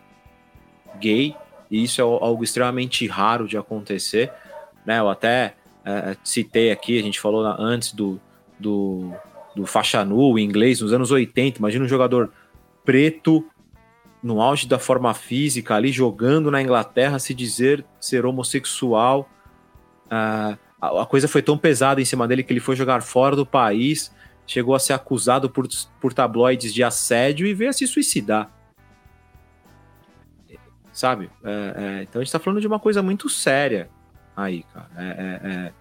gay, 1.00 1.36
e 1.70 1.84
isso 1.84 2.02
é 2.02 2.04
algo 2.04 2.44
extremamente 2.44 3.06
raro 3.08 3.48
de 3.48 3.58
acontecer. 3.58 4.32
Né? 4.86 5.00
Eu 5.00 5.10
até 5.10 5.54
é, 5.86 6.16
citei 6.24 6.72
aqui, 6.72 6.98
a 7.00 7.04
gente 7.04 7.20
falou 7.20 7.44
na- 7.44 7.56
antes 7.60 7.94
do, 7.94 8.20
do, 8.60 9.14
do 9.56 9.66
faixa 9.66 10.04
nu 10.04 10.38
em 10.40 10.44
inglês, 10.44 10.82
nos 10.82 10.94
anos 10.94 11.12
80. 11.12 11.60
Imagina 11.60 11.86
um 11.86 11.88
jogador 11.88 12.32
preto 12.84 13.46
no 14.22 14.42
auge 14.42 14.68
da 14.68 14.80
forma 14.80 15.14
física, 15.14 15.76
ali 15.76 15.92
jogando 15.92 16.50
na 16.50 16.62
Inglaterra, 16.62 17.20
se 17.20 17.34
dizer 17.34 17.86
ser 18.00 18.26
homossexual. 18.26 19.30
Ah, 20.10 20.58
a, 20.82 21.06
coisa 21.06 21.28
foi 21.28 21.42
tão 21.42 21.58
pesada 21.58 22.02
em 22.02 22.06
cima 22.06 22.28
dele 22.28 22.44
que 22.44 22.54
ele 22.54 22.60
foi 22.60 22.76
jogar 22.76 23.02
fora 23.02 23.36
do 23.36 23.46
país, 23.46 24.14
chegou 24.46 24.76
a 24.76 24.80
ser 24.80 24.94
acusado 24.94 25.50
por, 25.50 25.68
por 26.00 26.14
tabloides 26.14 26.74
de 26.74 26.84
assédio 26.84 27.46
e 27.46 27.54
veio 27.54 27.70
a 27.70 27.74
se 27.74 27.86
suicidar. 27.88 28.52
Sabe? 30.92 31.30
É, 31.44 31.74
é, 31.76 32.04
então 32.04 32.20
a 32.20 32.24
gente 32.24 32.32
tá 32.32 32.40
falando 32.40 32.60
de 32.60 32.68
uma 32.68 32.80
coisa 32.80 33.04
muito 33.04 33.30
séria 33.30 33.90
aí, 34.36 34.64
cara. 34.74 34.90
É, 34.98 35.04
é, 35.08 35.52
é, 35.52 35.74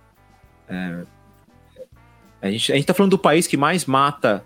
é, 0.68 1.04
a, 2.42 2.50
gente, 2.50 2.72
a 2.72 2.76
gente 2.76 2.86
tá 2.86 2.92
falando 2.94 3.12
do 3.12 3.18
país 3.18 3.46
que 3.46 3.56
mais 3.56 3.86
mata 3.86 4.44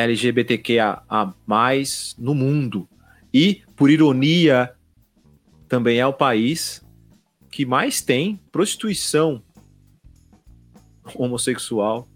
LGBTQIA 0.00 1.02
no 2.18 2.34
mundo. 2.34 2.88
E, 3.32 3.62
por 3.76 3.90
ironia, 3.90 4.72
também 5.68 5.98
é 6.00 6.06
o 6.06 6.12
país 6.12 6.84
que 7.50 7.64
mais 7.64 8.00
tem 8.00 8.40
prostituição 8.50 9.42
homossexual 11.14 12.08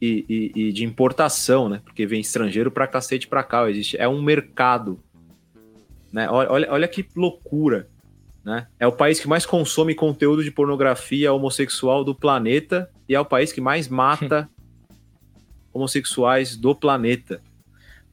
e, 0.00 0.24
e- 0.28 0.68
e 0.68 0.72
de 0.72 0.84
importação, 0.84 1.68
né? 1.68 1.80
Porque 1.84 2.06
vem 2.06 2.20
estrangeiro 2.20 2.70
pra 2.70 2.86
cacete 2.86 3.26
pra 3.26 3.42
cá. 3.42 3.68
Existe, 3.70 3.96
é 3.96 4.08
um 4.08 4.22
mercado. 4.22 5.00
Né? 6.12 6.28
Olha, 6.30 6.50
olha, 6.50 6.72
olha 6.72 6.88
que 6.88 7.06
loucura. 7.14 7.88
Né? 8.44 8.66
É 8.78 8.86
o 8.86 8.92
país 8.92 9.20
que 9.20 9.28
mais 9.28 9.44
consome 9.44 9.94
conteúdo 9.94 10.42
de 10.42 10.50
pornografia 10.50 11.32
homossexual 11.32 12.04
do 12.04 12.14
planeta 12.14 12.88
e 13.08 13.14
é 13.14 13.20
o 13.20 13.24
país 13.24 13.52
que 13.52 13.60
mais 13.60 13.88
mata 13.88 14.48
homossexuais 15.78 16.56
do 16.56 16.74
planeta. 16.74 17.40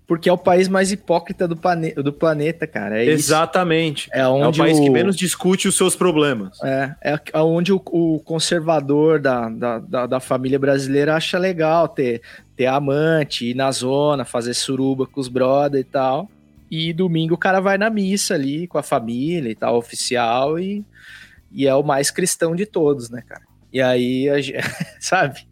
Porque 0.08 0.30
é 0.30 0.34
o 0.34 0.38
país 0.38 0.68
mais 0.68 0.92
hipócrita 0.92 1.48
do, 1.48 1.58
plane... 1.58 1.92
do 1.94 2.14
planeta, 2.14 2.68
cara. 2.68 3.00
É 3.00 3.06
isso. 3.06 3.14
Exatamente. 3.14 4.08
É 4.14 4.20
É 4.20 4.28
o 4.28 4.48
onde 4.48 4.60
país 4.60 4.78
o... 4.78 4.84
que 4.84 4.90
menos 4.90 5.16
discute 5.16 5.68
os 5.68 5.76
seus 5.76 5.96
problemas. 5.96 6.62
É, 6.64 6.96
é 7.34 7.42
onde 7.42 7.74
o, 7.74 7.82
o 7.88 8.20
conservador 8.20 9.20
da, 9.20 9.50
da, 9.50 9.80
da, 9.80 10.06
da 10.06 10.20
família 10.20 10.60
brasileira 10.60 11.16
acha 11.16 11.40
legal 11.40 11.88
ter, 11.88 12.22
ter 12.56 12.68
amante, 12.68 13.50
ir 13.50 13.56
na 13.56 13.72
zona, 13.72 14.24
fazer 14.24 14.54
suruba 14.54 15.08
com 15.08 15.20
os 15.20 15.28
brother 15.28 15.82
e 15.82 15.84
tal. 15.84 16.30
E 16.70 16.94
domingo 16.94 17.34
o 17.34 17.38
cara 17.38 17.60
vai 17.60 17.78
na 17.78 17.90
missa 17.90 18.36
ali 18.36 18.68
com 18.68 18.78
a 18.78 18.84
família 18.84 19.50
e 19.50 19.56
tal, 19.56 19.78
oficial, 19.78 20.60
e, 20.60 20.84
e 21.52 21.68
é 21.68 21.74
o 21.74 21.84
mais 21.84 22.12
cristão 22.12 22.56
de 22.56 22.66
todos, 22.66 23.10
né, 23.10 23.24
cara? 23.28 23.44
E 23.76 23.82
aí, 23.82 24.28
sabe? 25.02 25.46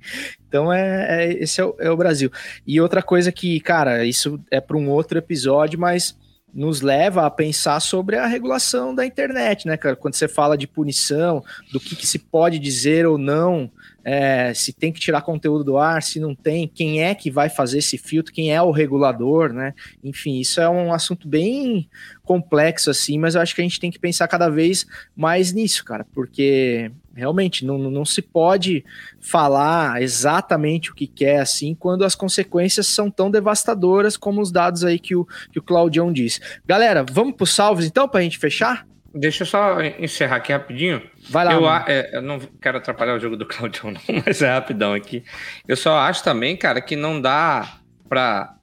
Então, 0.48 0.72
é, 0.72 1.26
é- 1.26 1.44
esse 1.44 1.60
é 1.60 1.66
o, 1.66 1.76
é 1.78 1.92
o 1.92 1.98
Brasil. 1.98 2.32
E 2.66 2.80
outra 2.80 3.04
coisa 3.04 3.34
que, 3.34 3.60
cara, 3.60 4.06
isso 4.06 4.40
é 4.50 4.62
para 4.62 4.78
um 4.78 4.90
outro 4.90 5.18
episódio, 5.18 5.78
mas 5.78 6.18
nos 6.54 6.80
leva 6.80 7.26
a 7.26 7.30
pensar 7.30 7.82
sobre 7.82 8.16
a 8.16 8.26
regulação 8.26 8.96
da 8.96 9.06
internet, 9.06 9.68
né, 9.68 9.76
cara? 9.76 9.98
Quando 9.98 10.14
você 10.14 10.30
fala 10.30 10.58
de 10.58 10.66
punição, 10.68 11.44
do 11.74 11.82
que, 11.82 11.98
que 11.98 12.08
se 12.08 12.18
pode 12.18 12.60
dizer 12.60 13.06
ou 13.06 13.18
não, 13.18 13.70
é, 14.04 14.54
se 14.54 14.74
tem 14.74 14.92
que 14.92 15.00
tirar 15.00 15.22
conteúdo 15.22 15.64
do 15.64 15.78
ar, 15.78 16.04
se 16.04 16.20
não 16.20 16.36
tem, 16.36 16.68
quem 16.68 17.02
é 17.02 17.16
que 17.16 17.32
vai 17.32 17.50
fazer 17.50 17.80
esse 17.80 17.98
filtro, 17.98 18.34
quem 18.34 18.54
é 18.54 18.62
o 18.62 18.72
regulador, 18.72 19.54
né? 19.54 19.74
Enfim, 20.04 20.40
isso 20.40 20.60
é 20.60 20.70
um 20.70 20.92
assunto 20.92 21.28
bem 21.28 21.90
complexo, 22.24 22.90
assim, 22.90 23.18
mas 23.18 23.36
eu 23.36 23.42
acho 23.42 23.56
que 23.56 23.62
a 23.62 23.64
gente 23.64 23.80
tem 23.80 23.92
que 23.92 24.00
pensar 24.00 24.28
cada 24.28 24.50
vez 24.50 24.86
mais 25.16 25.54
nisso, 25.54 25.84
cara, 25.86 26.06
porque 26.14 26.92
realmente 27.16 27.66
não, 27.66 27.78
não 27.78 28.04
se 28.04 28.22
pode 28.22 28.84
falar 29.20 30.02
exatamente 30.02 30.92
o 30.92 30.96
que 30.96 31.08
quer, 31.08 31.40
assim, 31.40 31.76
quando 31.76 32.04
as 32.04 32.16
consequências 32.16 32.88
são 32.88 33.10
tão 33.10 33.30
devastadoras 33.30 34.18
como 34.18 34.42
os 34.42 34.52
dados 34.52 34.84
aí 34.84 35.00
que 35.00 35.16
o, 35.16 35.26
que 35.52 35.60
o 35.60 35.64
Claudião 35.64 36.12
disse. 36.12 36.42
Galera, 36.66 37.06
vamos 37.10 37.36
pro 37.36 37.46
salves 37.46 37.86
então, 37.86 38.08
pra 38.08 38.22
gente 38.22 38.38
fechar? 38.38 38.86
Deixa 39.14 39.44
eu 39.44 39.48
só 39.48 39.80
encerrar 40.00 40.38
aqui 40.38 40.52
rapidinho. 40.52 41.02
Vai 41.30 41.46
lá. 41.46 41.54
Eu, 41.54 41.70
é, 41.70 42.10
eu 42.14 42.22
não 42.22 42.40
quero 42.40 42.78
atrapalhar 42.80 43.14
o 43.16 43.20
jogo 43.20 43.38
do 43.38 43.46
Claudio, 43.48 43.92
não, 43.92 44.02
mas 44.26 44.42
é 44.42 44.52
rapidão 44.52 44.94
aqui. 44.94 45.24
Eu 45.68 45.76
só 45.76 45.98
acho 46.00 46.24
também, 46.24 46.58
cara, 46.58 46.82
que 46.82 46.96
não 46.96 47.22
dá 47.22 47.78
pra 48.10 48.56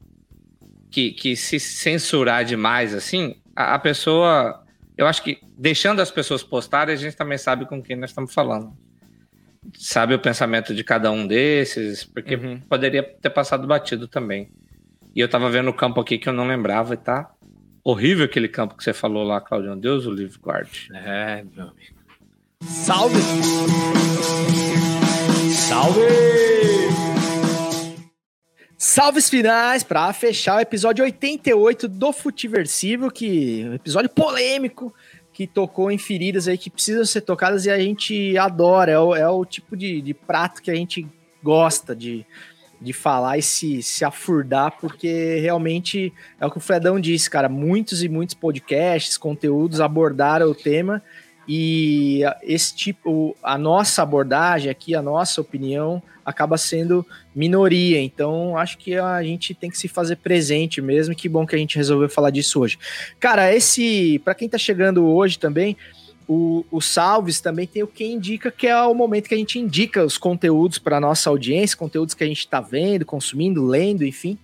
que, 0.90 1.12
que 1.12 1.36
se 1.36 1.60
censurar 1.60 2.44
demais 2.44 2.92
assim, 2.94 3.36
a, 3.54 3.74
a 3.74 3.78
pessoa. 3.78 4.64
Eu 4.98 5.06
acho 5.06 5.22
que 5.22 5.38
deixando 5.56 6.00
as 6.02 6.10
pessoas 6.10 6.42
postarem, 6.42 6.94
a 6.94 6.98
gente 6.98 7.16
também 7.16 7.38
sabe 7.38 7.64
com 7.66 7.80
quem 7.82 7.96
nós 7.96 8.10
estamos 8.10 8.34
falando. 8.34 8.72
Sabe 9.78 10.14
o 10.14 10.18
pensamento 10.18 10.74
de 10.74 10.82
cada 10.82 11.10
um 11.12 11.26
desses, 11.26 12.02
porque 12.04 12.34
Uhum. 12.34 12.60
poderia 12.68 13.02
ter 13.02 13.30
passado 13.30 13.66
batido 13.66 14.08
também. 14.08 14.50
E 15.14 15.20
eu 15.20 15.28
tava 15.28 15.48
vendo 15.50 15.68
o 15.70 15.74
campo 15.74 16.00
aqui 16.00 16.18
que 16.18 16.28
eu 16.28 16.32
não 16.32 16.46
lembrava 16.46 16.94
e 16.94 16.96
tá 16.96 17.30
horrível 17.90 18.24
aquele 18.24 18.48
campo 18.48 18.76
que 18.76 18.84
você 18.84 18.92
falou 18.92 19.24
lá, 19.24 19.40
Claudio. 19.40 19.74
Deus 19.76 20.06
o 20.06 20.10
livre 20.10 20.38
guarde. 20.38 20.88
É, 20.94 21.44
meu 21.54 21.68
amigo. 21.68 22.00
Salve! 22.62 23.20
Salve! 25.50 26.00
Salves 28.76 29.28
finais 29.28 29.82
para 29.82 30.12
fechar 30.12 30.56
o 30.56 30.60
episódio 30.60 31.04
88 31.04 31.86
do 31.86 32.12
Futiversivo, 32.12 33.10
que 33.10 33.64
um 33.68 33.74
episódio 33.74 34.08
polêmico 34.08 34.94
que 35.32 35.46
tocou 35.46 35.90
em 35.90 35.98
feridas 35.98 36.48
aí 36.48 36.58
que 36.58 36.70
precisam 36.70 37.04
ser 37.04 37.20
tocadas 37.22 37.66
e 37.66 37.70
a 37.70 37.78
gente 37.78 38.36
adora. 38.36 38.92
É 38.92 38.98
o, 38.98 39.14
é 39.14 39.28
o 39.28 39.44
tipo 39.44 39.76
de, 39.76 40.00
de 40.00 40.14
prato 40.14 40.62
que 40.62 40.70
a 40.70 40.74
gente 40.74 41.06
gosta 41.42 41.94
de, 41.94 42.26
de 42.80 42.92
falar 42.92 43.36
e 43.36 43.42
se, 43.42 43.82
se 43.82 44.04
afurdar, 44.04 44.76
porque 44.80 45.38
realmente 45.40 46.12
é 46.40 46.46
o 46.46 46.50
que 46.50 46.58
o 46.58 46.60
Fredão 46.60 46.98
disse, 46.98 47.28
cara. 47.28 47.48
Muitos 47.48 48.02
e 48.02 48.08
muitos 48.08 48.34
podcasts, 48.34 49.18
conteúdos 49.18 49.80
abordaram 49.80 50.50
o 50.50 50.54
tema 50.54 51.02
e 51.52 52.20
esse 52.42 52.74
tipo, 52.74 53.36
a 53.42 53.58
nossa 53.58 54.02
abordagem 54.02 54.70
aqui, 54.70 54.94
a 54.94 55.02
nossa 55.02 55.40
opinião, 55.40 56.02
acaba 56.24 56.56
sendo 56.56 57.04
minoria. 57.34 58.00
Então, 58.00 58.56
acho 58.56 58.78
que 58.78 58.94
a 58.96 59.22
gente 59.22 59.52
tem 59.52 59.68
que 59.68 59.76
se 59.76 59.88
fazer 59.88 60.16
presente 60.16 60.80
mesmo. 60.80 61.14
Que 61.14 61.28
bom 61.28 61.44
que 61.44 61.56
a 61.56 61.58
gente 61.58 61.76
resolveu 61.76 62.08
falar 62.08 62.30
disso 62.30 62.60
hoje. 62.60 62.78
Cara, 63.18 63.52
esse, 63.52 64.20
para 64.24 64.34
quem 64.34 64.48
tá 64.48 64.58
chegando 64.58 65.04
hoje 65.04 65.38
também, 65.38 65.76
o, 66.32 66.64
o 66.70 66.80
Salves 66.80 67.40
também 67.40 67.66
tem 67.66 67.82
o 67.82 67.88
que 67.88 68.04
indica, 68.04 68.52
que 68.52 68.68
é 68.68 68.80
o 68.82 68.94
momento 68.94 69.28
que 69.28 69.34
a 69.34 69.36
gente 69.36 69.58
indica 69.58 70.04
os 70.04 70.16
conteúdos 70.16 70.78
para 70.78 71.00
nossa 71.00 71.28
audiência, 71.28 71.76
conteúdos 71.76 72.14
que 72.14 72.22
a 72.22 72.26
gente 72.26 72.38
está 72.38 72.60
vendo, 72.60 73.04
consumindo, 73.04 73.66
lendo, 73.66 74.04
enfim. 74.04 74.38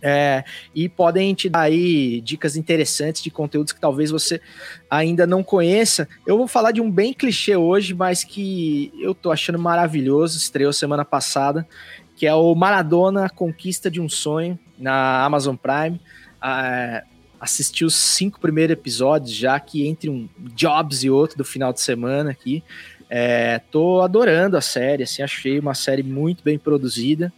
É, 0.00 0.44
e 0.72 0.88
podem 0.88 1.34
te 1.34 1.48
dar 1.48 1.62
aí 1.62 2.20
dicas 2.20 2.56
interessantes 2.56 3.20
de 3.20 3.32
conteúdos 3.32 3.72
que 3.72 3.80
talvez 3.80 4.12
você 4.12 4.40
ainda 4.88 5.26
não 5.26 5.42
conheça. 5.42 6.08
Eu 6.24 6.38
vou 6.38 6.46
falar 6.46 6.70
de 6.70 6.80
um 6.80 6.88
bem 6.88 7.12
clichê 7.12 7.56
hoje, 7.56 7.94
mas 7.94 8.22
que 8.22 8.92
eu 9.00 9.12
tô 9.12 9.32
achando 9.32 9.58
maravilhoso, 9.58 10.38
estreou 10.38 10.72
semana 10.72 11.04
passada, 11.04 11.66
que 12.14 12.28
é 12.28 12.34
o 12.34 12.54
Maradona 12.54 13.28
Conquista 13.28 13.90
de 13.90 14.00
um 14.00 14.08
Sonho 14.08 14.56
na 14.78 15.24
Amazon 15.24 15.56
Prime. 15.56 16.00
É, 16.44 17.02
assisti 17.40 17.84
os 17.84 17.94
cinco 17.94 18.40
primeiros 18.40 18.72
episódios 18.72 19.34
já 19.34 19.58
que 19.58 19.86
entre 19.86 20.10
um 20.10 20.28
Jobs 20.54 21.04
e 21.04 21.10
outro 21.10 21.38
do 21.38 21.44
final 21.44 21.72
de 21.72 21.80
semana 21.80 22.30
aqui. 22.30 22.62
É, 23.10 23.58
tô 23.70 24.02
adorando 24.02 24.56
a 24.56 24.60
série, 24.60 25.02
assim, 25.02 25.22
achei 25.22 25.58
uma 25.58 25.74
série 25.74 26.02
muito 26.02 26.44
bem 26.44 26.58
produzida 26.58 27.32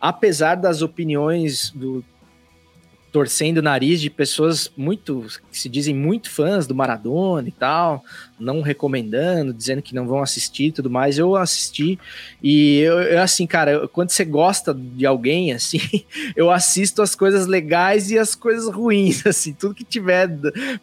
apesar 0.00 0.54
das 0.54 0.80
opiniões 0.80 1.70
do 1.70 2.02
torcendo 3.12 3.58
o 3.58 3.62
nariz 3.62 4.00
de 4.00 4.08
pessoas 4.08 4.70
muito 4.76 5.26
que 5.50 5.58
se 5.58 5.68
dizem 5.68 5.94
muito 5.94 6.30
fãs 6.30 6.66
do 6.66 6.74
Maradona 6.74 7.48
e 7.48 7.52
tal, 7.52 8.04
não 8.38 8.60
recomendando, 8.60 9.52
dizendo 9.52 9.82
que 9.82 9.94
não 9.94 10.06
vão 10.06 10.22
assistir 10.22 10.66
e 10.66 10.72
tudo 10.72 10.88
mais. 10.88 11.18
Eu 11.18 11.34
assisti 11.34 11.98
e 12.42 12.78
eu, 12.78 13.00
eu 13.02 13.20
assim, 13.20 13.46
cara, 13.46 13.88
quando 13.88 14.10
você 14.10 14.24
gosta 14.24 14.72
de 14.72 15.04
alguém 15.04 15.52
assim, 15.54 15.80
eu 16.36 16.50
assisto 16.50 17.02
as 17.02 17.14
coisas 17.14 17.46
legais 17.46 18.10
e 18.10 18.18
as 18.18 18.34
coisas 18.34 18.72
ruins, 18.72 19.26
assim, 19.26 19.52
tudo 19.52 19.74
que 19.74 19.84
tiver 19.84 20.28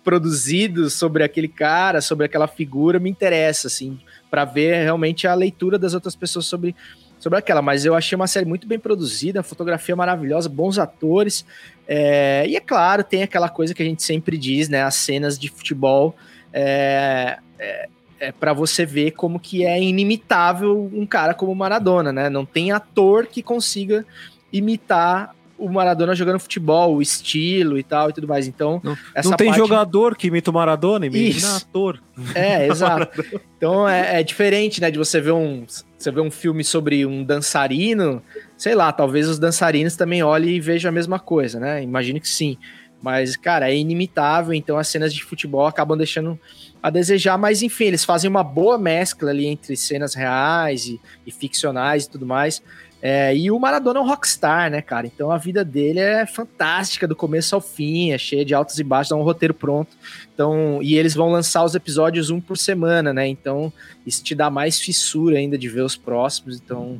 produzido 0.03 0.89
sobre 0.89 1.23
aquele 1.23 1.47
cara, 1.47 2.01
sobre 2.01 2.25
aquela 2.25 2.47
figura 2.47 2.99
me 2.99 3.09
interessa 3.09 3.67
assim, 3.67 3.97
para 4.29 4.43
ver 4.43 4.83
realmente 4.83 5.27
a 5.27 5.33
leitura 5.33 5.79
das 5.79 5.93
outras 5.93 6.15
pessoas 6.15 6.45
sobre 6.45 6.75
sobre 7.19 7.39
aquela, 7.39 7.61
mas 7.61 7.85
eu 7.85 7.95
achei 7.95 8.15
uma 8.15 8.27
série 8.27 8.45
muito 8.45 8.67
bem 8.67 8.79
produzida, 8.79 9.43
fotografia 9.43 9.95
maravilhosa, 9.95 10.47
bons 10.49 10.77
atores, 10.77 11.45
é, 11.87 12.45
e 12.47 12.55
é 12.55 12.59
claro, 12.59 13.03
tem 13.03 13.23
aquela 13.23 13.49
coisa 13.49 13.73
que 13.73 13.81
a 13.81 13.85
gente 13.85 14.03
sempre 14.03 14.37
diz, 14.37 14.69
né, 14.69 14.83
as 14.83 14.95
cenas 14.95 15.37
de 15.37 15.49
futebol 15.49 16.15
é, 16.53 17.37
é, 17.57 17.89
é 18.19 18.31
para 18.31 18.53
você 18.53 18.85
ver 18.85 19.11
como 19.11 19.39
que 19.39 19.65
é 19.65 19.81
inimitável 19.81 20.89
um 20.93 21.05
cara 21.05 21.33
como 21.33 21.53
Maradona, 21.55 22.11
né, 22.11 22.29
não 22.29 22.45
tem 22.45 22.71
ator 22.71 23.25
que 23.25 23.41
consiga 23.41 24.05
imitar 24.51 25.35
o 25.57 25.67
Maradona 25.69 26.13
jogando 26.13 26.39
futebol, 26.39 26.95
o 26.95 27.01
estilo 27.01 27.77
e 27.77 27.83
tal 27.83 28.09
e 28.09 28.13
tudo 28.13 28.27
mais. 28.27 28.47
Então, 28.47 28.79
não, 28.83 28.95
não 29.23 29.31
tem 29.33 29.47
parte... 29.47 29.57
jogador 29.57 30.15
que 30.15 30.27
imita 30.27 30.51
o 30.51 30.53
Maradona, 30.53 31.07
imita 31.07 31.57
ator. 31.57 31.99
É, 32.35 32.67
exato. 32.69 33.23
então 33.57 33.87
é, 33.89 34.19
é, 34.19 34.23
diferente, 34.23 34.79
né, 34.79 34.91
de 34.91 34.97
você 34.97 35.19
ver 35.19 35.31
um 35.31 35.65
você 35.97 36.11
vê 36.11 36.21
um 36.21 36.29
filme 36.29 36.63
sobre 36.63 37.05
um 37.05 37.23
dançarino, 37.23 38.21
sei 38.55 38.75
lá, 38.75 38.91
talvez 38.91 39.27
os 39.27 39.39
dançarinos 39.39 39.95
também 39.95 40.21
olhem 40.21 40.55
e 40.55 40.59
vejam 40.59 40.89
a 40.89 40.91
mesma 40.91 41.19
coisa, 41.19 41.59
né? 41.59 41.81
Imagino 41.81 42.19
que 42.21 42.29
sim. 42.29 42.57
Mas, 43.01 43.35
cara, 43.35 43.69
é 43.69 43.75
inimitável, 43.75 44.53
então 44.53 44.77
as 44.77 44.87
cenas 44.87 45.13
de 45.13 45.23
futebol 45.23 45.67
acabam 45.67 45.97
deixando 45.97 46.39
a 46.81 46.89
desejar, 46.89 47.37
mas 47.37 47.61
enfim, 47.61 47.85
eles 47.85 48.03
fazem 48.03 48.29
uma 48.29 48.43
boa 48.43 48.77
mescla 48.77 49.29
ali 49.29 49.45
entre 49.45 49.75
cenas 49.75 50.15
reais 50.15 50.87
e, 50.87 50.99
e 51.25 51.31
ficcionais 51.31 52.05
e 52.05 52.09
tudo 52.09 52.25
mais. 52.25 52.61
É, 53.01 53.35
e 53.35 53.51
o 53.51 53.59
Maradona 53.59 53.99
é 53.99 54.01
um 54.01 54.07
rockstar, 54.07 54.71
né, 54.71 54.81
cara? 54.81 55.05
Então 55.05 55.31
a 55.31 55.37
vida 55.37 55.63
dele 55.63 55.99
é 55.99 56.25
fantástica 56.25 57.07
do 57.07 57.15
começo 57.15 57.53
ao 57.53 57.61
fim, 57.61 58.11
é 58.11 58.17
cheia 58.17 58.43
de 58.43 58.53
altos 58.53 58.79
e 58.79 58.83
baixos, 58.83 59.09
dá 59.09 59.15
um 59.15 59.23
roteiro 59.23 59.53
pronto. 59.53 59.95
Então, 60.33 60.79
e 60.81 60.95
eles 60.95 61.13
vão 61.13 61.31
lançar 61.31 61.63
os 61.63 61.75
episódios 61.75 62.29
um 62.29 62.41
por 62.41 62.57
semana, 62.57 63.13
né? 63.13 63.27
Então, 63.27 63.71
isso 64.05 64.23
te 64.23 64.33
dá 64.33 64.49
mais 64.49 64.79
fissura 64.79 65.37
ainda 65.37 65.57
de 65.57 65.69
ver 65.69 65.81
os 65.81 65.95
próximos. 65.95 66.57
Então, 66.57 66.99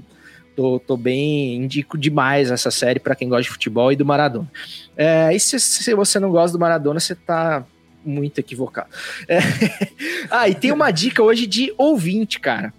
tô, 0.56 0.80
tô 0.80 0.98
bem, 0.98 1.56
indico 1.56 1.98
demais 1.98 2.52
essa 2.52 2.72
série 2.72 3.00
para 3.00 3.16
quem 3.16 3.30
gosta 3.30 3.44
de 3.44 3.50
futebol 3.50 3.92
e 3.92 3.96
do 3.96 4.06
Maradona. 4.06 4.52
É, 4.96 5.36
e 5.36 5.40
se, 5.40 5.60
se, 5.60 5.94
você 5.94 6.20
não 6.20 6.32
gosta 6.32 6.58
do 6.58 6.60
Maradona, 6.60 7.00
você 7.00 7.16
tá 7.16 7.66
muito 8.06 8.40
equivocado. 8.40 8.90
É, 9.28 9.40
ah, 10.30 10.48
e 10.48 10.56
tem 10.56 10.72
uma 10.72 10.92
dica 10.92 11.22
hoje 11.24 11.46
de 11.46 11.74
ouvinte, 11.78 12.40
cara. 12.40 12.74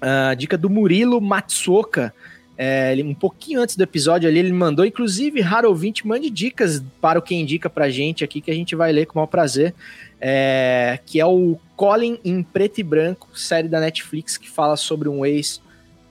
A 0.00 0.34
dica 0.34 0.56
do 0.56 0.70
Murilo 0.70 1.20
Matsuoka 1.20 2.14
é, 2.60 2.90
ele, 2.90 3.04
um 3.04 3.14
pouquinho 3.14 3.60
antes 3.62 3.76
do 3.76 3.82
episódio 3.84 4.28
ali, 4.28 4.40
ele 4.40 4.52
mandou, 4.52 4.84
inclusive, 4.84 5.40
raro 5.40 5.68
ouvinte, 5.68 6.04
mande 6.04 6.28
dicas 6.28 6.82
para 7.00 7.16
o 7.16 7.22
que 7.22 7.32
indica 7.32 7.70
pra 7.70 7.88
gente 7.88 8.24
aqui, 8.24 8.40
que 8.40 8.50
a 8.50 8.54
gente 8.54 8.74
vai 8.74 8.90
ler 8.90 9.06
com 9.06 9.12
o 9.12 9.16
maior 9.18 9.28
prazer. 9.28 9.72
É, 10.20 10.98
que 11.06 11.20
é 11.20 11.24
o 11.24 11.56
Colin 11.76 12.18
em 12.24 12.42
preto 12.42 12.80
e 12.80 12.82
branco, 12.82 13.28
série 13.38 13.68
da 13.68 13.78
Netflix 13.78 14.36
que 14.36 14.50
fala 14.50 14.74
sobre 14.74 15.08
um 15.08 15.24
ex 15.24 15.62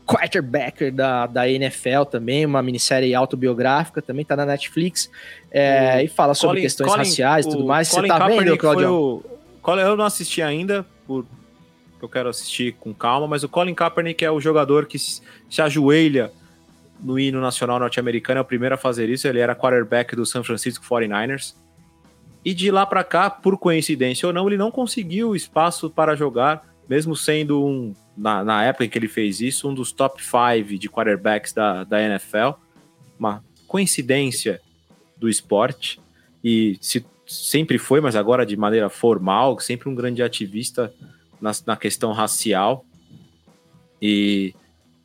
quarterbacker 0.06 0.94
da, 0.94 1.28
da 1.28 1.50
NFL 1.50 2.04
também, 2.10 2.46
uma 2.46 2.62
minissérie 2.62 3.14
autobiográfica, 3.14 4.02
também 4.02 4.24
tá 4.24 4.38
na 4.38 4.46
Netflix, 4.46 5.12
é, 5.52 6.02
e 6.02 6.08
fala 6.08 6.34
sobre 6.34 6.56
Colin, 6.56 6.62
questões 6.62 6.90
Colin, 6.90 7.04
raciais 7.04 7.46
e 7.46 7.50
tudo 7.50 7.66
mais. 7.66 7.90
Você 7.90 8.08
tá 8.08 8.18
Kaepernick 8.18 8.46
vendo, 8.46 8.58
Claudio? 8.58 8.94
O, 8.94 9.72
eu 9.72 9.98
não 9.98 10.06
assisti 10.06 10.42
ainda, 10.42 10.86
por 11.06 11.26
eu 12.02 12.10
quero 12.10 12.30
assistir 12.30 12.74
com 12.74 12.94
calma, 12.94 13.28
mas 13.28 13.44
o 13.44 13.50
Colin 13.50 13.74
Kaepernick 13.74 14.24
é 14.24 14.32
o 14.32 14.40
jogador 14.40 14.86
que 14.86 15.00
se 15.00 15.22
ajoelha 15.60 16.32
no 17.00 17.20
hino 17.20 17.40
nacional 17.40 17.80
norte-americano, 17.80 18.40
é 18.40 18.42
o 18.42 18.46
primeiro 18.46 18.76
a 18.76 18.78
fazer 18.78 19.10
isso, 19.10 19.28
ele 19.28 19.40
era 19.40 19.56
quarterback 19.56 20.16
do 20.16 20.26
San 20.26 20.44
Francisco 20.44 20.86
49ers. 20.86 21.56
E 22.44 22.54
de 22.54 22.72
lá 22.72 22.86
para 22.86 23.04
cá, 23.04 23.30
por 23.30 23.58
coincidência 23.58 24.26
ou 24.26 24.34
não, 24.34 24.48
ele 24.48 24.58
não 24.58 24.72
conseguiu 24.72 25.36
espaço 25.36 25.90
para 25.90 26.16
jogar, 26.16 26.66
mesmo 26.88 27.16
sendo 27.16 27.66
um, 27.66 27.94
na, 28.16 28.44
na 28.44 28.64
época 28.64 28.86
em 28.86 28.90
que 28.90 28.98
ele 28.98 29.08
fez 29.08 29.42
isso, 29.42 29.70
um 29.70 29.74
dos 29.74 29.92
top 29.92 30.24
5 30.24 30.78
de 30.78 30.90
quarterbacks 30.90 31.52
da, 31.52 31.84
da 31.84 32.02
NFL. 32.02 32.58
Uma 33.20 33.44
coincidência 33.68 34.62
do 35.18 35.28
esporte. 35.28 36.00
E 36.44 36.78
se, 36.80 37.06
sempre 37.26 37.78
foi, 37.78 38.00
mas 38.00 38.16
agora 38.16 38.46
de 38.46 38.56
maneira 38.56 38.90
formal, 38.90 39.60
sempre 39.60 39.90
um 39.90 39.96
grande 39.96 40.24
ativista 40.24 40.94
na, 41.42 41.52
na 41.66 41.76
questão 41.76 42.12
racial. 42.12 42.86
E 44.02 44.54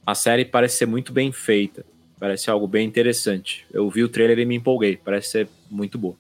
a 0.07 0.15
série 0.15 0.45
parece 0.45 0.79
ser 0.79 0.87
muito 0.87 1.13
bem 1.13 1.33
feita. 1.33 1.85
Parece 2.19 2.51
algo 2.51 2.67
bem 2.67 2.87
interessante. 2.87 3.67
Eu 3.73 3.89
vi 3.91 4.05
o 4.05 4.09
trailer 4.09 4.39
e 4.39 4.45
me 4.45 4.55
empolguei. 4.55 4.97
Parece 4.97 5.29
ser 5.29 5.49
muito 5.71 5.99
boa. 5.99 6.15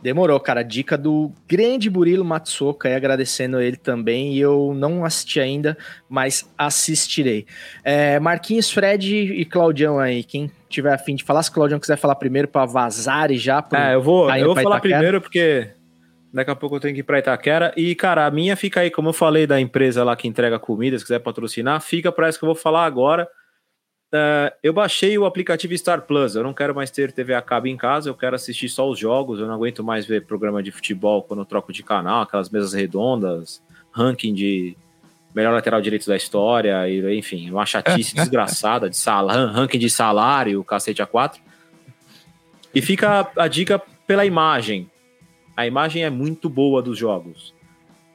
Demorou, 0.00 0.38
cara. 0.38 0.62
Dica 0.62 0.96
do 0.96 1.32
grande 1.48 1.90
Burilo 1.90 2.24
Matsuoka, 2.24 2.88
aí 2.88 2.94
agradecendo 2.94 3.60
ele 3.60 3.76
também. 3.76 4.34
E 4.34 4.40
eu 4.40 4.72
não 4.76 5.04
assisti 5.04 5.40
ainda, 5.40 5.76
mas 6.08 6.48
assistirei. 6.56 7.46
É, 7.82 8.20
Marquinhos, 8.20 8.70
Fred 8.70 9.16
e 9.16 9.44
Claudião 9.44 9.98
aí. 9.98 10.22
Quem 10.22 10.50
tiver 10.68 10.92
afim 10.92 11.16
de 11.16 11.24
falar, 11.24 11.42
se 11.42 11.50
o 11.50 11.52
Claudião 11.52 11.80
quiser 11.80 11.96
falar 11.96 12.14
primeiro 12.14 12.46
para 12.46 12.64
vazar 12.64 13.30
e 13.32 13.38
já. 13.38 13.60
Pro, 13.60 13.78
é, 13.78 13.94
eu 13.94 14.02
vou, 14.02 14.30
eu 14.30 14.54
vou 14.54 14.62
falar 14.62 14.80
primeiro 14.80 15.20
porque 15.20 15.68
Daqui 16.32 16.50
a 16.50 16.54
pouco 16.56 16.76
eu 16.76 16.80
tenho 16.80 16.94
que 16.94 17.00
ir 17.00 17.04
para 17.04 17.18
Itaquera. 17.18 17.72
E, 17.76 17.94
cara, 17.94 18.26
a 18.26 18.30
minha 18.30 18.56
fica 18.56 18.80
aí, 18.80 18.90
como 18.90 19.08
eu 19.08 19.12
falei 19.12 19.46
da 19.46 19.60
empresa 19.60 20.04
lá 20.04 20.14
que 20.14 20.28
entrega 20.28 20.58
comida, 20.58 20.98
se 20.98 21.04
quiser 21.04 21.20
patrocinar, 21.20 21.80
fica 21.80 22.12
para 22.12 22.28
essa 22.28 22.38
que 22.38 22.44
eu 22.44 22.48
vou 22.48 22.54
falar 22.54 22.84
agora. 22.84 23.28
Uh, 24.12 24.52
eu 24.62 24.72
baixei 24.72 25.18
o 25.18 25.24
aplicativo 25.24 25.76
Star 25.76 26.02
Plus. 26.02 26.34
Eu 26.34 26.42
não 26.42 26.52
quero 26.52 26.74
mais 26.74 26.90
ter 26.90 27.12
TV 27.12 27.34
a 27.34 27.42
cabo 27.42 27.66
em 27.66 27.76
casa, 27.76 28.10
eu 28.10 28.14
quero 28.14 28.36
assistir 28.36 28.68
só 28.68 28.88
os 28.88 28.98
jogos. 28.98 29.40
Eu 29.40 29.46
não 29.46 29.54
aguento 29.54 29.82
mais 29.82 30.06
ver 30.06 30.26
programa 30.26 30.62
de 30.62 30.70
futebol 30.70 31.22
quando 31.22 31.40
eu 31.40 31.46
troco 31.46 31.72
de 31.72 31.82
canal, 31.82 32.22
aquelas 32.22 32.50
mesas 32.50 32.74
redondas, 32.74 33.62
ranking 33.90 34.34
de 34.34 34.76
melhor 35.34 35.52
lateral 35.52 35.80
direito 35.80 36.06
da 36.06 36.16
história, 36.16 36.88
e, 36.88 37.18
enfim, 37.18 37.50
uma 37.50 37.64
chatice 37.64 38.14
desgraçada 38.16 38.88
de 38.90 38.96
sala, 38.96 39.46
ranking 39.46 39.78
de 39.78 39.88
salário, 39.88 40.62
cacete 40.64 41.00
a 41.00 41.06
quatro. 41.06 41.40
E 42.74 42.82
fica 42.82 43.30
a 43.36 43.48
dica 43.48 43.80
pela 44.06 44.26
imagem 44.26 44.90
a 45.58 45.66
imagem 45.66 46.04
é 46.04 46.08
muito 46.08 46.48
boa 46.48 46.80
dos 46.80 46.96
jogos. 46.96 47.52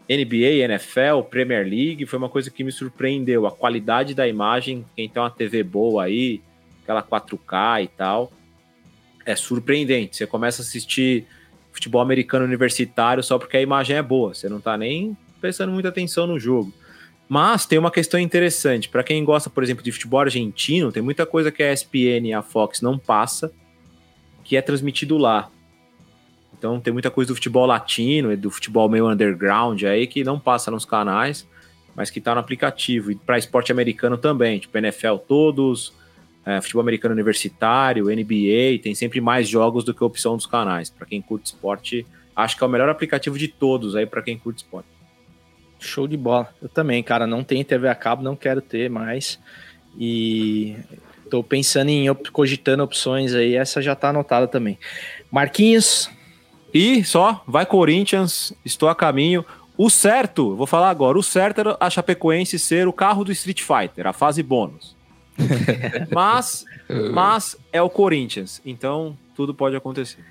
NBA, 0.10 0.64
NFL, 0.64 1.24
Premier 1.30 1.68
League, 1.68 2.06
foi 2.06 2.18
uma 2.18 2.30
coisa 2.30 2.50
que 2.50 2.64
me 2.64 2.72
surpreendeu. 2.72 3.46
A 3.46 3.52
qualidade 3.52 4.16
da 4.16 4.26
imagem, 4.26 4.86
quem 4.96 5.10
tem 5.10 5.22
uma 5.22 5.30
TV 5.30 5.62
boa 5.62 6.06
aí, 6.06 6.42
aquela 6.82 7.04
4K 7.04 7.84
e 7.84 7.88
tal. 7.90 8.32
É 9.26 9.36
surpreendente. 9.36 10.16
Você 10.16 10.26
começa 10.26 10.62
a 10.62 10.64
assistir 10.64 11.26
futebol 11.74 12.00
americano 12.00 12.46
universitário 12.46 13.22
só 13.22 13.38
porque 13.38 13.58
a 13.58 13.62
imagem 13.62 13.98
é 13.98 14.02
boa. 14.02 14.34
Você 14.34 14.48
não 14.48 14.62
tá 14.62 14.78
nem 14.78 15.18
prestando 15.42 15.74
muita 15.74 15.90
atenção 15.90 16.26
no 16.26 16.40
jogo. 16.40 16.74
Mas 17.28 17.66
tem 17.66 17.78
uma 17.78 17.92
questão 17.92 18.18
interessante. 18.18 18.88
Para 18.88 19.04
quem 19.04 19.22
gosta, 19.26 19.50
por 19.50 19.64
exemplo, 19.64 19.84
de 19.84 19.92
futebol 19.92 20.22
argentino, 20.22 20.94
tem 20.94 21.04
muita 21.04 21.26
coisa 21.26 21.52
que 21.52 21.62
a 21.62 21.74
ESPN 21.74 22.26
e 22.26 22.34
a 22.34 22.42
Fox 22.42 22.80
não 22.80 22.98
passa, 22.98 23.52
que 24.46 24.56
é 24.56 24.62
transmitido 24.62 25.18
lá. 25.18 25.52
Então 26.64 26.80
tem 26.80 26.94
muita 26.94 27.12
coisa 27.12 27.28
do 27.28 27.36
futebol 27.36 27.66
latino 27.66 28.32
e 28.32 28.38
do 28.38 28.50
futebol 28.50 28.88
meio 28.88 29.12
underground 29.12 29.84
aí 29.84 30.08
que 30.08 30.24
não 30.24 30.40
passa 30.40 30.72
nos 30.72 30.86
canais, 30.86 31.46
mas 31.94 32.10
que 32.10 32.22
tá 32.22 32.34
no 32.34 32.40
aplicativo. 32.40 33.12
E 33.12 33.16
para 33.16 33.38
esporte 33.38 33.70
americano 33.70 34.18
também, 34.18 34.60
tipo 34.60 34.78
NFL 34.78 35.18
todos, 35.28 35.92
é, 36.46 36.62
futebol 36.62 36.82
americano 36.82 37.14
universitário, 37.14 38.06
NBA, 38.06 38.82
tem 38.82 38.96
sempre 38.96 39.20
mais 39.20 39.50
jogos 39.50 39.84
do 39.84 39.94
que 39.94 40.02
a 40.02 40.08
opção 40.08 40.38
dos 40.38 40.46
canais. 40.46 40.90
Para 40.90 41.06
quem 41.06 41.22
curte 41.22 41.48
esporte, 41.48 42.08
acho 42.34 42.56
que 42.56 42.64
é 42.64 42.68
o 42.68 42.70
melhor 42.70 42.88
aplicativo 42.88 43.38
de 43.38 43.50
todos 43.50 43.94
aí 43.94 44.06
para 44.06 44.22
quem 44.22 44.38
curte 44.38 44.64
esporte. 44.64 44.88
Show 45.82 46.08
de 46.08 46.16
bola. 46.16 46.48
Eu 46.62 46.70
também, 46.70 47.04
cara, 47.04 47.28
não 47.28 47.44
tenho 47.44 47.66
TV 47.66 47.90
a 47.90 47.96
cabo, 47.96 48.24
não 48.24 48.38
quero 48.38 48.62
ter 48.62 48.90
mais. 48.90 49.38
E 50.00 50.78
tô 51.30 51.44
pensando 51.44 51.90
em 51.90 52.06
cogitando 52.32 52.84
opções 52.84 53.34
aí, 53.34 53.54
essa 53.54 53.82
já 53.82 53.94
tá 53.96 54.12
anotada 54.12 54.48
também. 54.48 54.80
Marquinhos, 55.30 56.10
E 56.74 57.04
só, 57.04 57.44
vai 57.48 57.66
Corinthians, 57.66 58.52
estou 58.66 58.90
a 58.90 58.96
caminho. 58.96 59.46
O 59.78 59.90
certo, 59.90 60.56
vou 60.56 60.68
falar 60.68 60.90
agora, 60.90 61.18
o 61.18 61.24
certo 61.24 61.60
era 61.60 61.78
a 61.80 61.90
Chapecoense 61.90 62.58
ser 62.60 62.88
o 62.88 62.94
carro 62.94 63.24
do 63.24 63.32
Street 63.32 63.62
Fighter, 63.62 64.08
a 64.08 64.14
fase 64.14 64.42
bônus. 64.44 64.96
mas, 66.14 66.66
mas 67.12 67.58
é 67.72 67.82
o 67.82 67.90
Corinthians, 67.90 68.62
então 68.66 69.18
tudo 69.36 69.54
pode 69.54 69.76
acontecer. 69.76 70.24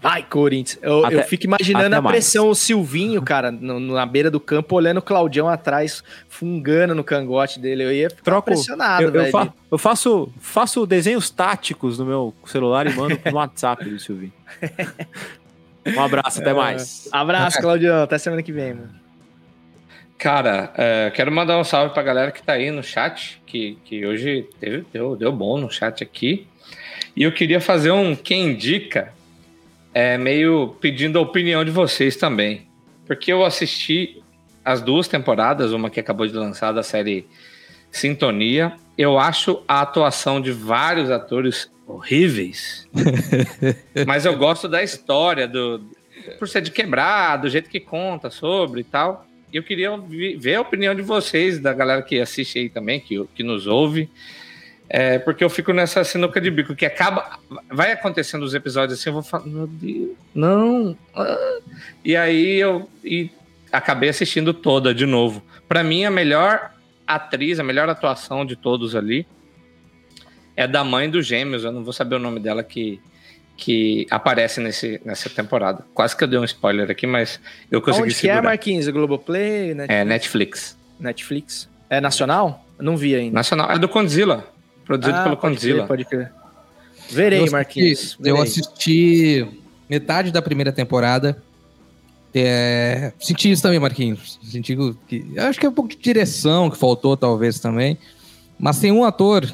vai 0.00 0.22
Corinthians. 0.22 0.78
Eu, 0.82 1.06
Até- 1.06 1.14
eu 1.16 1.22
fico 1.24 1.44
imaginando 1.46 1.96
a 1.96 2.02
mais. 2.02 2.12
pressão, 2.16 2.48
o 2.50 2.54
Silvinho, 2.54 3.22
cara, 3.22 3.50
no- 3.50 3.80
no- 3.80 3.94
na 3.94 4.04
beira 4.04 4.30
do 4.30 4.38
campo, 4.40 4.74
olhando 4.76 4.98
o 4.98 5.02
Claudião 5.02 5.48
atrás, 5.48 6.02
fungando 6.28 6.94
no 6.94 7.02
cangote 7.04 7.58
dele. 7.58 7.84
Eu 7.84 7.92
ia 7.92 8.10
ficar 8.10 8.22
Troco, 8.22 8.50
impressionado, 8.50 9.04
eu, 9.04 9.08
eu 9.08 9.12
velho. 9.12 9.30
fa- 9.32 9.52
eu 9.70 9.78
faço, 9.78 10.30
faço 10.38 10.84
desenhos 10.86 11.30
táticos 11.30 11.98
no 11.98 12.04
meu 12.04 12.34
celular 12.44 12.86
e 12.86 12.92
mando 12.94 13.18
no 13.24 13.32
WhatsApp 13.36 13.88
do 13.88 13.98
Silvinho. 13.98 14.32
Um 15.86 16.00
abraço, 16.00 16.40
até 16.40 16.52
mais. 16.52 17.08
Abraço, 17.12 17.58
Claudião. 17.60 18.02
Até 18.02 18.18
semana 18.18 18.42
que 18.42 18.52
vem, 18.52 18.74
mano. 18.74 19.02
Cara, 20.18 20.72
é, 20.76 21.10
quero 21.10 21.32
mandar 21.32 21.58
um 21.58 21.64
salve 21.64 21.92
pra 21.92 22.02
galera 22.02 22.30
que 22.30 22.40
tá 22.40 22.52
aí 22.52 22.70
no 22.70 22.82
chat, 22.82 23.42
que, 23.44 23.76
que 23.84 24.06
hoje 24.06 24.48
teve, 24.60 24.86
deu, 24.92 25.16
deu 25.16 25.32
bom 25.32 25.58
no 25.58 25.68
chat 25.68 26.02
aqui. 26.02 26.46
E 27.16 27.24
eu 27.24 27.32
queria 27.32 27.60
fazer 27.60 27.90
um 27.90 28.14
quem 28.14 28.50
indica, 28.50 29.12
é, 29.92 30.16
meio 30.16 30.76
pedindo 30.80 31.18
a 31.18 31.22
opinião 31.22 31.64
de 31.64 31.72
vocês 31.72 32.14
também. 32.14 32.68
Porque 33.04 33.32
eu 33.32 33.44
assisti 33.44 34.22
as 34.64 34.80
duas 34.80 35.08
temporadas, 35.08 35.72
uma 35.72 35.90
que 35.90 35.98
acabou 35.98 36.26
de 36.26 36.34
lançar 36.34 36.70
da 36.70 36.84
série 36.84 37.26
Sintonia. 37.90 38.74
Eu 38.96 39.18
acho 39.18 39.62
a 39.66 39.80
atuação 39.80 40.40
de 40.40 40.52
vários 40.52 41.10
atores 41.10 41.68
horríveis. 41.92 42.88
Mas 44.06 44.24
eu 44.24 44.36
gosto 44.36 44.68
da 44.68 44.82
história, 44.82 45.46
do, 45.46 45.84
por 46.38 46.48
ser 46.48 46.62
de 46.62 46.70
quebrar, 46.70 47.36
do 47.36 47.48
jeito 47.48 47.68
que 47.70 47.80
conta 47.80 48.30
sobre 48.30 48.80
e 48.80 48.84
tal. 48.84 49.26
Eu 49.52 49.62
queria 49.62 49.90
ver 50.38 50.54
a 50.54 50.60
opinião 50.60 50.94
de 50.94 51.02
vocês, 51.02 51.58
da 51.58 51.72
galera 51.72 52.02
que 52.02 52.18
assiste 52.18 52.58
aí 52.58 52.68
também, 52.68 53.00
que, 53.00 53.22
que 53.34 53.42
nos 53.42 53.66
ouve. 53.66 54.08
É, 54.88 55.18
porque 55.18 55.42
eu 55.42 55.50
fico 55.50 55.72
nessa 55.72 56.04
sinuca 56.04 56.40
de 56.40 56.50
bico, 56.50 56.74
que 56.74 56.84
acaba. 56.84 57.38
Vai 57.70 57.92
acontecendo 57.92 58.42
os 58.42 58.54
episódios 58.54 58.98
assim, 58.98 59.08
eu 59.08 59.14
vou 59.14 59.22
falar, 59.22 59.46
meu 59.46 59.66
Deus, 59.66 60.10
não. 60.34 60.96
ah." 61.14 61.58
E 62.04 62.16
aí 62.16 62.56
eu 62.56 62.88
e 63.04 63.30
acabei 63.70 64.10
assistindo 64.10 64.52
toda 64.52 64.94
de 64.94 65.06
novo. 65.06 65.42
Pra 65.66 65.82
mim, 65.82 66.04
a 66.04 66.10
melhor 66.10 66.72
atriz, 67.06 67.58
a 67.58 67.64
melhor 67.64 67.88
atuação 67.88 68.44
de 68.44 68.56
todos 68.56 68.94
ali 68.94 69.26
é 70.56 70.66
da 70.66 70.82
mãe 70.84 71.08
dos 71.10 71.26
gêmeos. 71.26 71.64
Eu 71.64 71.72
não 71.72 71.82
vou 71.84 71.92
saber 71.92 72.16
o 72.16 72.18
nome 72.18 72.38
dela 72.40 72.62
que, 72.62 73.00
que 73.56 74.06
aparece 74.10 74.60
nesse, 74.60 75.00
nessa 75.04 75.28
temporada. 75.30 75.84
Quase 75.94 76.16
que 76.16 76.24
eu 76.24 76.28
dei 76.28 76.38
um 76.38 76.44
spoiler 76.44 76.90
aqui, 76.90 77.06
mas 77.06 77.40
eu 77.70 77.80
consegui 77.80 78.04
Onde 78.06 78.14
que 78.14 78.28
é, 78.28 78.32
segurar. 78.34 78.42
Marquinhos? 78.42 78.88
Globoplay? 78.88 79.74
Net- 79.74 79.90
É 79.92 80.04
Netflix. 80.04 80.76
Netflix? 81.00 81.68
É 81.90 82.00
nacional? 82.00 82.64
Eu 82.78 82.84
Não 82.84 82.96
vi 82.96 83.14
ainda. 83.14 83.34
Nacional. 83.34 83.70
É 83.70 83.78
do 83.78 83.88
Condzilla. 83.88 84.46
Produzido 84.84 85.16
Ah, 85.16 85.22
pelo 85.24 85.36
pode 85.36 85.54
Condzilla. 85.54 85.78
crer, 85.78 85.88
Pode 85.88 86.04
crer. 86.04 86.32
Verei, 87.10 87.38
Eu 87.38 87.42
assisti- 87.44 87.52
Marquinhos. 87.56 88.16
Eu 88.18 88.36
verei. 88.36 88.42
assisti 88.42 89.46
metade 89.88 90.30
da 90.32 90.40
primeira 90.42 90.72
temporada. 90.72 91.42
É, 92.34 93.12
senti 93.20 93.50
isso 93.50 93.62
também, 93.62 93.78
Marquinhos. 93.78 94.38
Senti 94.42 94.74
que. 95.06 95.24
eu 95.34 95.42
Acho 95.44 95.60
que 95.60 95.66
é 95.66 95.68
um 95.68 95.72
pouco 95.72 95.90
de 95.90 95.96
direção 95.96 96.70
que 96.70 96.78
faltou, 96.78 97.16
talvez, 97.16 97.60
também. 97.60 97.98
Mas 98.58 98.78
tem 98.80 98.90
um 98.90 99.04
ator, 99.04 99.44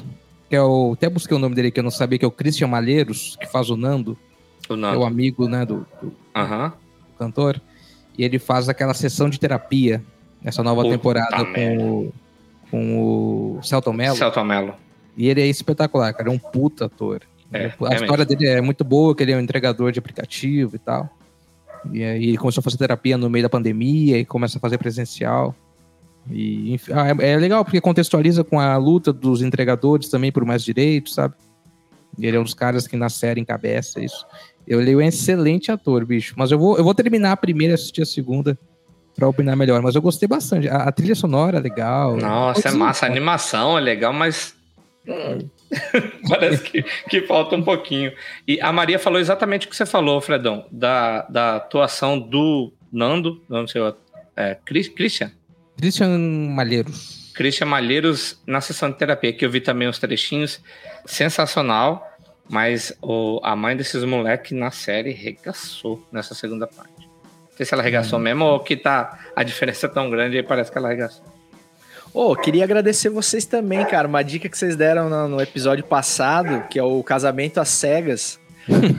que 0.49 0.55
é 0.55 0.61
o. 0.61 0.93
Até 0.93 1.07
busquei 1.09 1.37
o 1.37 1.39
nome 1.39 1.55
dele 1.55 1.71
que 1.71 1.79
eu 1.79 1.83
não 1.83 1.91
sabia, 1.91 2.17
que 2.17 2.25
é 2.25 2.27
o 2.27 2.31
Christian 2.31 2.67
Malheiros, 2.67 3.37
que 3.39 3.45
faz 3.45 3.69
o 3.69 3.77
Nando, 3.77 4.17
O 4.67 4.73
é 4.73 4.75
o 4.75 4.77
Nando. 4.77 5.03
amigo 5.03 5.47
né, 5.47 5.65
do, 5.65 5.85
do 6.01 6.11
Aham. 6.35 6.73
cantor. 7.17 7.61
E 8.17 8.23
ele 8.23 8.39
faz 8.39 8.67
aquela 8.67 8.93
sessão 8.93 9.29
de 9.29 9.39
terapia 9.39 10.03
nessa 10.41 10.63
nova 10.63 10.81
Puta 10.81 10.93
temporada 10.93 11.45
com 11.45 11.77
o, 11.77 12.13
com 12.69 13.57
o 13.57 13.63
Celton 13.63 13.93
Mello. 13.93 14.17
Celton 14.17 14.43
Mello. 14.43 14.73
E 15.15 15.29
ele 15.29 15.41
é 15.41 15.47
espetacular, 15.47 16.13
cara. 16.13 16.29
É 16.29 16.31
um 16.31 16.39
puta 16.39 16.85
ator. 16.85 17.21
É, 17.51 17.71
a 17.81 17.93
é 17.93 17.95
história 17.95 18.25
dele 18.25 18.47
é 18.47 18.61
muito 18.61 18.83
boa, 18.83 19.15
que 19.15 19.23
ele 19.23 19.31
é 19.31 19.37
um 19.37 19.39
entregador 19.39 19.91
de 19.91 19.99
aplicativo 19.99 20.75
e 20.75 20.79
tal. 20.79 21.09
E 21.91 22.03
aí 22.03 22.27
ele 22.29 22.37
começou 22.37 22.61
a 22.61 22.63
fazer 22.63 22.77
terapia 22.77 23.17
no 23.17 23.29
meio 23.29 23.43
da 23.43 23.49
pandemia 23.49 24.17
e 24.17 24.25
começa 24.25 24.57
a 24.57 24.61
fazer 24.61 24.77
presencial. 24.77 25.55
E 26.31 26.73
enfim, 26.73 26.91
ah, 26.93 27.07
é, 27.19 27.31
é 27.31 27.37
legal 27.37 27.63
porque 27.65 27.81
contextualiza 27.81 28.43
com 28.43 28.59
a 28.59 28.77
luta 28.77 29.11
dos 29.11 29.41
entregadores 29.41 30.09
também 30.09 30.31
por 30.31 30.45
mais 30.45 30.63
direitos, 30.63 31.13
sabe? 31.15 31.35
Ele 32.19 32.35
é 32.35 32.39
um 32.39 32.43
dos 32.43 32.53
caras 32.53 32.87
que 32.87 32.95
na 32.97 33.09
série 33.09 33.39
encabeça 33.39 34.03
isso. 34.03 34.25
Eu 34.67 34.81
ele 34.81 34.91
é 34.91 34.95
um 34.95 35.01
excelente 35.01 35.71
ator, 35.71 36.05
bicho. 36.05 36.33
Mas 36.37 36.51
eu 36.51 36.59
vou, 36.59 36.77
eu 36.77 36.83
vou 36.83 36.93
terminar 36.93 37.31
a 37.31 37.37
primeira 37.37 37.73
e 37.73 37.75
assistir 37.75 38.01
a 38.01 38.05
segunda 38.05 38.57
pra 39.15 39.27
opinar 39.27 39.55
melhor. 39.55 39.81
Mas 39.81 39.95
eu 39.95 40.01
gostei 40.01 40.27
bastante. 40.27 40.67
A, 40.67 40.77
a 40.83 40.91
trilha 40.91 41.15
sonora 41.15 41.57
é 41.57 41.61
legal. 41.61 42.17
Nossa, 42.17 42.69
é 42.69 42.71
massa. 42.71 43.05
A 43.05 43.09
animação 43.09 43.77
é 43.77 43.81
legal, 43.81 44.13
mas. 44.13 44.53
hum, 45.07 45.47
Parece 46.27 46.63
que, 46.63 46.83
que 46.83 47.21
falta 47.27 47.55
um 47.55 47.63
pouquinho. 47.63 48.11
E 48.47 48.59
a 48.61 48.71
Maria 48.71 48.99
falou 48.99 49.19
exatamente 49.19 49.65
o 49.65 49.69
que 49.69 49.75
você 49.75 49.85
falou, 49.85 50.19
Fredão, 50.19 50.65
da, 50.71 51.23
da 51.29 51.55
atuação 51.55 52.19
do 52.19 52.71
Nando, 52.91 53.41
não 53.47 53.67
sei, 53.67 53.81
é, 54.35 54.57
Cris- 54.65 54.89
Christian? 54.89 55.31
Christian 55.79 56.19
Malheiros. 56.49 57.31
Christian 57.33 57.67
Malheiros 57.67 58.37
na 58.45 58.59
sessão 58.59 58.91
de 58.91 58.97
terapia, 58.97 59.31
que 59.31 59.45
eu 59.45 59.49
vi 59.49 59.61
também 59.61 59.87
os 59.87 59.97
trechinhos, 59.97 60.59
sensacional, 61.05 62.05
mas 62.49 62.91
o, 63.01 63.39
a 63.43 63.55
mãe 63.55 63.77
desses 63.77 64.03
moleques 64.03 64.51
na 64.51 64.71
série 64.71 65.11
regaçou 65.11 66.05
nessa 66.11 66.35
segunda 66.35 66.67
parte. 66.67 67.07
Não 67.07 67.55
sei 67.55 67.65
se 67.65 67.73
ela 67.73 67.83
regaçou 67.83 68.19
mesmo 68.19 68.43
ou 68.43 68.59
que 68.59 68.75
tá 68.75 69.19
a 69.35 69.43
diferença 69.43 69.85
é 69.85 69.89
tão 69.89 70.09
grande 70.09 70.37
aí 70.37 70.43
parece 70.43 70.71
que 70.71 70.77
ela 70.77 70.89
regaçou. 70.89 71.23
Ô, 72.13 72.35
queria 72.35 72.63
agradecer 72.63 73.09
vocês 73.09 73.45
também, 73.45 73.85
cara. 73.85 74.07
Uma 74.07 74.23
dica 74.23 74.49
que 74.49 74.57
vocês 74.57 74.75
deram 74.75 75.09
no, 75.09 75.27
no 75.27 75.41
episódio 75.41 75.83
passado, 75.85 76.67
que 76.67 76.79
é 76.79 76.83
o 76.83 77.03
casamento 77.03 77.59
às 77.59 77.69
cegas. 77.69 78.38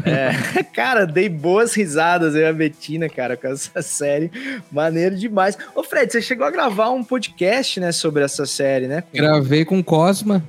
É, 0.04 0.62
cara, 0.72 1.06
dei 1.06 1.28
boas 1.28 1.74
risadas 1.74 2.34
eu 2.34 2.42
e 2.42 2.46
a 2.46 2.52
Betina, 2.52 3.08
cara, 3.08 3.36
com 3.36 3.48
essa 3.48 3.80
série. 3.82 4.30
Maneiro 4.70 5.16
demais. 5.16 5.56
Ô, 5.74 5.82
Fred, 5.82 6.10
você 6.12 6.22
chegou 6.22 6.46
a 6.46 6.50
gravar 6.50 6.90
um 6.90 7.04
podcast, 7.04 7.78
né, 7.80 7.92
sobre 7.92 8.24
essa 8.24 8.46
série, 8.46 8.86
né? 8.86 9.04
Gravei 9.12 9.64
com 9.64 9.78
o 9.78 9.84
Cosma 9.84 10.42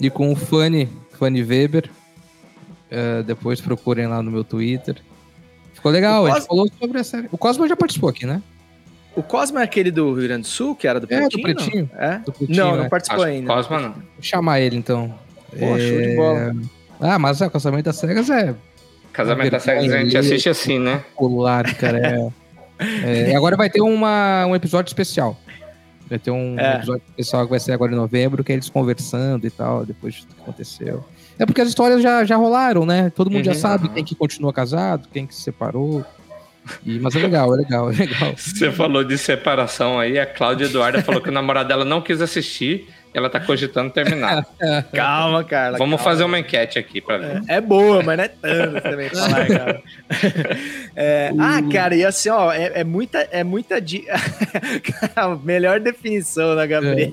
e 0.00 0.10
com 0.10 0.32
o 0.32 0.36
Fanny, 0.36 0.88
Fanny 1.18 1.42
Weber. 1.42 1.90
É, 2.90 3.22
depois 3.22 3.60
procurem 3.60 4.06
lá 4.06 4.22
no 4.22 4.30
meu 4.30 4.42
Twitter. 4.42 4.96
Ficou 5.72 5.92
legal, 5.92 6.24
O 6.24 6.26
a 6.26 6.34
gente 6.34 6.46
falou 6.46 6.70
sobre 6.78 6.98
a 6.98 7.04
série. 7.04 7.28
O 7.30 7.38
Cosma 7.38 7.68
já 7.68 7.76
participou 7.76 8.10
aqui, 8.10 8.26
né? 8.26 8.42
O 9.14 9.22
Cosmo 9.22 9.58
é 9.58 9.62
aquele 9.64 9.90
do 9.90 10.12
Rio 10.14 10.24
Grande 10.24 10.42
do 10.42 10.48
Sul, 10.48 10.74
que 10.74 10.86
era 10.86 11.00
do 11.00 11.06
É, 11.12 11.28
do 11.28 11.40
Pretinho? 11.40 11.42
Pretinho. 11.42 11.90
É? 11.96 12.18
Do 12.18 12.32
Pretinho, 12.32 12.58
não, 12.58 12.76
né? 12.76 12.82
não 12.82 12.88
participou 12.88 13.24
Acho 13.24 13.32
ainda. 13.32 13.54
Cosma 13.54 13.80
não. 13.80 13.92
Vou 13.92 14.02
chamar 14.22 14.60
ele 14.60 14.76
então. 14.76 15.14
Pô, 15.50 15.78
show 15.78 16.00
de 16.00 16.16
bola. 16.16 16.54
Ah, 17.00 17.18
mas 17.18 17.40
é, 17.40 17.46
o 17.46 17.50
Casamento 17.50 17.84
das 17.86 17.96
Cegas 17.96 18.28
é 18.30 18.54
Casamento 19.12 19.50
das 19.50 19.62
cegas 19.62 19.92
a 19.92 19.98
gente 19.98 20.16
assiste 20.16 20.48
assim, 20.48 20.78
né? 20.78 21.02
popular, 21.16 21.74
cara. 21.74 21.98
É, 21.98 22.28
É, 23.04 23.32
e 23.32 23.34
agora 23.34 23.56
vai 23.58 23.68
ter 23.68 23.82
uma, 23.82 24.46
um 24.46 24.54
episódio 24.56 24.88
especial. 24.88 25.38
Vai 26.08 26.18
ter 26.18 26.30
um 26.30 26.58
É. 26.58 26.76
episódio 26.76 27.02
especial 27.10 27.44
que 27.44 27.50
vai 27.50 27.60
ser 27.60 27.72
agora 27.72 27.92
em 27.92 27.96
novembro, 27.96 28.42
que 28.42 28.52
é 28.52 28.54
eles 28.54 28.70
conversando 28.70 29.46
e 29.46 29.50
tal, 29.50 29.84
depois 29.84 30.14
de 30.14 30.20
tudo 30.22 30.34
que 30.36 30.40
aconteceu. 30.42 31.04
É 31.38 31.44
porque 31.44 31.60
as 31.60 31.68
histórias 31.68 32.02
já, 32.02 32.24
já 32.24 32.36
rolaram, 32.36 32.86
né? 32.86 33.12
Todo 33.14 33.30
mundo 33.30 33.44
já 33.44 33.52
Uhum. 33.52 33.58
sabe 33.58 33.88
quem 33.90 34.02
que 34.02 34.14
continua 34.14 34.50
casado, 34.52 35.08
quem 35.12 35.26
que 35.26 35.34
se 35.34 35.42
separou. 35.42 36.02
E, 36.86 36.98
mas 37.00 37.14
é 37.16 37.18
legal, 37.18 37.52
é 37.52 37.58
legal, 37.58 37.92
é 37.92 37.96
legal. 37.96 38.32
Você 38.36 38.72
falou 38.72 39.04
de 39.04 39.18
separação 39.18 39.98
aí, 39.98 40.18
a 40.18 40.24
Cláudia 40.24 40.64
Eduarda 40.64 41.02
falou 41.02 41.20
que 41.20 41.28
o 41.28 41.32
namorado 41.32 41.68
dela 41.68 41.84
não 41.84 42.00
quis 42.00 42.22
assistir, 42.22 42.88
ela 43.12 43.28
tá 43.28 43.40
cogitando 43.40 43.90
terminar. 43.90 44.46
Calma, 44.94 45.42
Carla. 45.42 45.78
Vamos 45.78 45.96
calma. 45.96 46.10
fazer 46.10 46.24
uma 46.24 46.38
enquete 46.38 46.78
aqui 46.78 47.00
pra 47.00 47.18
ver. 47.18 47.42
É 47.48 47.60
boa, 47.60 48.02
mas 48.02 48.16
não 48.16 48.24
é 48.24 48.28
tanto 48.28 48.80
também 48.80 49.08
falar, 49.08 49.46
cara. 49.46 49.82
É, 50.96 51.30
ah, 51.38 51.60
cara, 51.72 51.94
e 51.94 52.04
assim, 52.04 52.28
ó, 52.28 52.52
é, 52.52 52.80
é 52.80 52.84
muita, 52.84 53.20
é 53.30 53.44
muita 53.44 53.80
di... 53.80 54.00
Cara, 54.00 55.12
a 55.32 55.36
melhor 55.36 55.78
definição 55.78 56.54
da 56.54 56.66
Gabriel. 56.66 57.12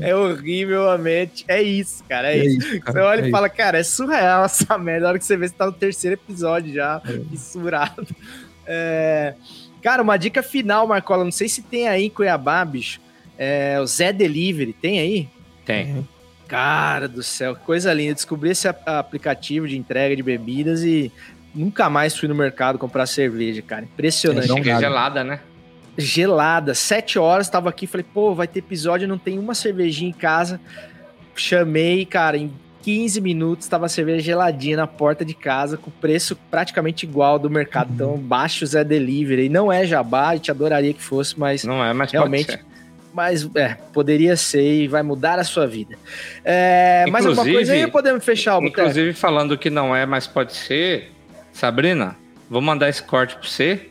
É, 0.00 0.14
horrivelmente. 0.14 1.44
É 1.46 1.62
isso, 1.62 2.02
cara. 2.04 2.34
É, 2.34 2.40
É 2.40 2.44
isso. 2.44 2.58
isso, 2.58 2.80
cara, 2.80 2.92
Você 2.92 2.98
olha 2.98 3.24
é 3.24 3.28
e 3.28 3.30
fala, 3.30 3.48
cara, 3.48 3.78
é 3.78 3.82
surreal 3.82 4.44
essa 4.44 4.76
merda. 4.76 5.04
Na 5.04 5.08
hora 5.10 5.18
que 5.18 5.24
você 5.24 5.36
vê, 5.36 5.48
você 5.48 5.54
tá 5.54 5.66
no 5.66 5.72
terceiro 5.72 6.14
episódio 6.14 6.74
já, 6.74 7.00
fissurado. 7.30 8.06
É, 8.66 9.34
Cara, 9.84 10.02
uma 10.02 10.16
dica 10.16 10.42
final, 10.42 10.86
Marcola. 10.86 11.24
Não 11.24 11.30
sei 11.30 11.46
se 11.46 11.60
tem 11.60 11.86
aí 11.86 12.06
em 12.06 12.10
Cuiabá, 12.10 12.64
bicho. 12.64 13.03
É, 13.38 13.78
o 13.80 13.86
Zé 13.86 14.12
Delivery, 14.12 14.72
tem 14.72 14.98
aí? 15.00 15.28
Tem. 15.64 16.06
Cara 16.46 17.08
do 17.08 17.22
céu, 17.22 17.54
que 17.56 17.62
coisa 17.62 17.92
linda. 17.92 18.10
Eu 18.10 18.14
descobri 18.14 18.50
esse 18.50 18.68
ap- 18.68 18.86
aplicativo 18.86 19.66
de 19.66 19.76
entrega 19.76 20.14
de 20.14 20.22
bebidas 20.22 20.82
e 20.82 21.10
nunca 21.54 21.88
mais 21.88 22.16
fui 22.16 22.28
no 22.28 22.34
mercado 22.34 22.78
comprar 22.78 23.06
cerveja, 23.06 23.62
cara. 23.62 23.84
Impressionante. 23.84 24.68
É, 24.68 24.78
gelada, 24.78 25.24
né? 25.24 25.40
Gelada, 25.96 26.74
sete 26.74 27.18
horas, 27.18 27.48
tava 27.48 27.68
aqui, 27.70 27.86
falei, 27.86 28.04
pô, 28.12 28.34
vai 28.34 28.46
ter 28.46 28.58
episódio, 28.58 29.06
não 29.08 29.16
tem 29.18 29.38
uma 29.38 29.54
cervejinha 29.54 30.10
em 30.10 30.14
casa. 30.14 30.60
Chamei, 31.36 32.04
cara, 32.04 32.36
em 32.36 32.52
15 32.82 33.20
minutos 33.20 33.66
tava 33.66 33.86
a 33.86 33.88
cerveja 33.88 34.20
geladinha 34.20 34.76
na 34.76 34.86
porta 34.86 35.24
de 35.24 35.34
casa, 35.34 35.76
com 35.76 35.90
preço 35.90 36.36
praticamente 36.50 37.06
igual 37.06 37.38
do 37.38 37.48
mercado. 37.48 37.90
Então, 37.94 38.18
baixo 38.18 38.66
Zé 38.66 38.84
Delivery. 38.84 39.46
E 39.46 39.48
não 39.48 39.72
é 39.72 39.86
jabá, 39.86 40.28
a 40.30 40.36
gente 40.36 40.50
adoraria 40.50 40.92
que 40.92 41.02
fosse, 41.02 41.38
mas 41.38 41.64
Não 41.64 41.82
é, 41.82 41.92
mas 41.92 42.12
Realmente, 42.12 42.46
pode 42.46 42.58
ser. 42.58 42.66
Mas 43.14 43.48
é, 43.54 43.76
poderia 43.92 44.36
ser 44.36 44.82
e 44.82 44.88
vai 44.88 45.02
mudar 45.02 45.38
a 45.38 45.44
sua 45.44 45.66
vida. 45.66 45.96
É, 46.44 47.04
mais 47.10 47.24
alguma 47.24 47.44
coisa 47.44 47.72
aí 47.72 47.84
ou 47.84 47.90
podemos 47.90 48.24
fechar 48.24 48.58
o 48.58 48.60
boteco? 48.60 48.80
Inclusive, 48.80 49.12
falando 49.12 49.56
que 49.56 49.70
não 49.70 49.94
é, 49.94 50.04
mas 50.04 50.26
pode 50.26 50.52
ser, 50.54 51.12
Sabrina, 51.52 52.16
vou 52.50 52.60
mandar 52.60 52.88
esse 52.88 53.02
corte 53.02 53.36
pra 53.36 53.48
você. 53.48 53.88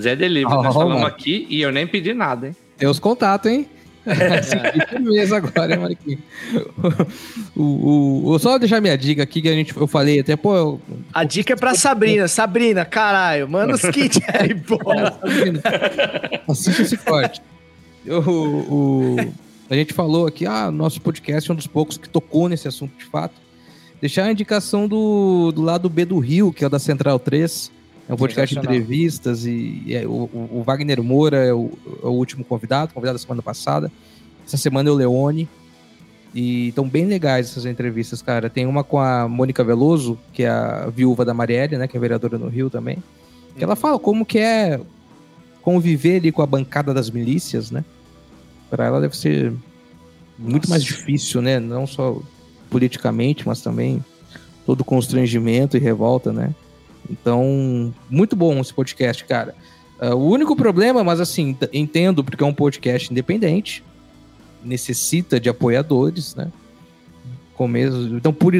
Zé 0.00 0.16
Delivery, 0.16 0.52
nós 0.56 0.66
Oh, 0.74 0.80
falamos 0.80 0.94
mano. 1.02 1.06
aqui 1.06 1.46
e 1.48 1.62
eu 1.62 1.70
nem 1.70 1.86
pedi 1.86 2.12
nada, 2.12 2.48
hein? 2.48 2.56
Tem 2.76 2.88
os 2.88 2.98
contatos, 2.98 3.48
hein? 3.50 3.68
Mesmo 5.00 5.36
agora, 5.36 5.72
hein, 5.74 5.78
Marquinhos? 5.80 6.20
O, 7.56 7.62
o, 7.62 8.30
o- 8.32 8.38
só 8.40 8.58
deixar 8.58 8.80
minha 8.80 8.98
dica 8.98 9.22
aqui, 9.22 9.40
que 9.40 9.48
a 9.48 9.52
gente, 9.52 9.74
eu 9.76 9.86
falei 9.86 10.18
até, 10.18 10.34
pô, 10.34 10.56
eu, 10.56 10.80
A 11.12 11.22
dica 11.22 11.52
é 11.52 11.56
pra 11.56 11.72
Sabrina. 11.76 12.26
Sabrina, 12.26 12.84
caralho, 12.84 13.48
manda 13.48 13.74
os 13.74 13.80
kits 13.82 14.18
aí, 14.34 14.52
porra. 14.56 15.12
Sabrina, 15.22 15.62
assiste 16.48 16.82
esse 16.82 16.96
corte. 16.96 17.40
Eu- 18.04 18.20
o, 18.22 19.16
a 19.70 19.74
gente 19.74 19.92
falou 19.94 20.26
aqui, 20.26 20.46
ah, 20.46 20.70
nosso 20.70 21.00
podcast 21.00 21.50
é 21.50 21.52
um 21.52 21.56
dos 21.56 21.66
poucos 21.66 21.96
que 21.96 22.08
tocou 22.08 22.48
nesse 22.48 22.68
assunto 22.68 22.96
de 22.98 23.04
fato. 23.04 23.34
Deixar 24.00 24.24
a 24.24 24.32
indicação 24.32 24.86
do, 24.86 25.50
do 25.52 25.62
lado 25.62 25.88
B 25.88 26.04
do 26.04 26.18
Rio, 26.18 26.52
que 26.52 26.62
é 26.62 26.66
o 26.66 26.70
da 26.70 26.78
Central 26.78 27.18
3. 27.18 27.72
É 28.06 28.12
um 28.12 28.16
podcast 28.18 28.54
de 28.54 28.60
entrevistas 28.60 29.46
e, 29.46 29.82
e 29.86 29.94
é, 29.94 30.06
o, 30.06 30.10
o- 30.30 30.48
o 30.58 30.62
Wagner 30.62 31.02
Moura 31.02 31.38
é 31.38 31.54
o, 31.54 31.70
é 32.02 32.06
o 32.06 32.10
último 32.10 32.44
convidado, 32.44 32.92
convidado 32.92 33.14
da 33.18 33.22
semana 33.22 33.40
passada. 33.40 33.90
Essa 34.46 34.58
semana 34.58 34.90
é 34.90 34.92
o 34.92 34.94
Leone. 34.94 35.48
E 36.34 36.68
estão 36.68 36.86
bem 36.86 37.06
legais 37.06 37.46
essas 37.48 37.64
entrevistas, 37.64 38.20
cara. 38.20 38.50
Tem 38.50 38.66
uma 38.66 38.82
com 38.84 38.98
a 38.98 39.26
Mônica 39.28 39.62
Veloso, 39.64 40.18
que 40.32 40.42
é 40.42 40.48
a 40.50 40.90
viúva 40.94 41.24
da 41.24 41.32
Marielle, 41.32 41.78
né? 41.78 41.86
Que 41.88 41.96
é 41.96 42.00
vereadora 42.00 42.36
no 42.36 42.48
Rio 42.48 42.68
também. 42.68 42.98
Que 43.56 43.62
ela 43.62 43.76
fala 43.76 43.98
como 44.00 44.26
que 44.26 44.38
é 44.38 44.80
conviver 45.64 46.16
ali 46.18 46.30
com 46.30 46.42
a 46.42 46.46
bancada 46.46 46.92
das 46.92 47.08
milícias, 47.08 47.70
né? 47.70 47.82
Para 48.68 48.84
ela 48.84 49.00
deve 49.00 49.16
ser 49.16 49.52
muito 50.38 50.68
mais 50.68 50.84
difícil, 50.84 51.40
né? 51.40 51.58
Não 51.58 51.86
só 51.86 52.20
politicamente, 52.68 53.48
mas 53.48 53.62
também 53.62 54.04
todo 54.66 54.84
constrangimento 54.84 55.76
e 55.76 55.80
revolta, 55.80 56.32
né? 56.32 56.54
Então, 57.10 57.94
muito 58.10 58.36
bom 58.36 58.60
esse 58.60 58.74
podcast, 58.74 59.24
cara. 59.24 59.54
Ah, 59.98 60.14
o 60.14 60.28
único 60.28 60.54
problema, 60.54 61.02
mas 61.02 61.18
assim, 61.18 61.56
entendo 61.72 62.22
porque 62.22 62.44
é 62.44 62.46
um 62.46 62.54
podcast 62.54 63.10
independente, 63.10 63.82
necessita 64.62 65.40
de 65.40 65.48
apoiadores, 65.48 66.34
né? 66.34 66.52
Começo, 67.54 67.96
então, 68.14 68.34
por 68.34 68.52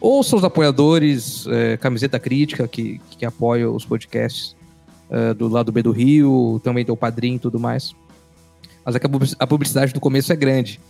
ouçam 0.00 0.38
os 0.38 0.44
apoiadores, 0.44 1.44
eh, 1.48 1.76
camiseta 1.76 2.20
crítica 2.20 2.68
que, 2.68 3.00
que 3.10 3.26
apoia 3.26 3.68
os 3.68 3.84
podcasts 3.84 4.56
eh, 5.10 5.34
do 5.34 5.48
lado 5.48 5.70
B 5.72 5.82
do 5.82 5.90
Rio, 5.92 6.60
também 6.62 6.84
tem 6.84 6.92
o 6.92 6.96
padrinho 6.96 7.36
e 7.36 7.38
tudo 7.38 7.58
mais. 7.58 7.94
Mas 8.84 8.94
é 8.94 8.98
que 8.98 9.06
a 9.06 9.08
publici- 9.08 9.36
a 9.38 9.46
publicidade 9.46 9.92
do 9.92 10.00
começo 10.00 10.32
é 10.32 10.36
grande. 10.36 10.80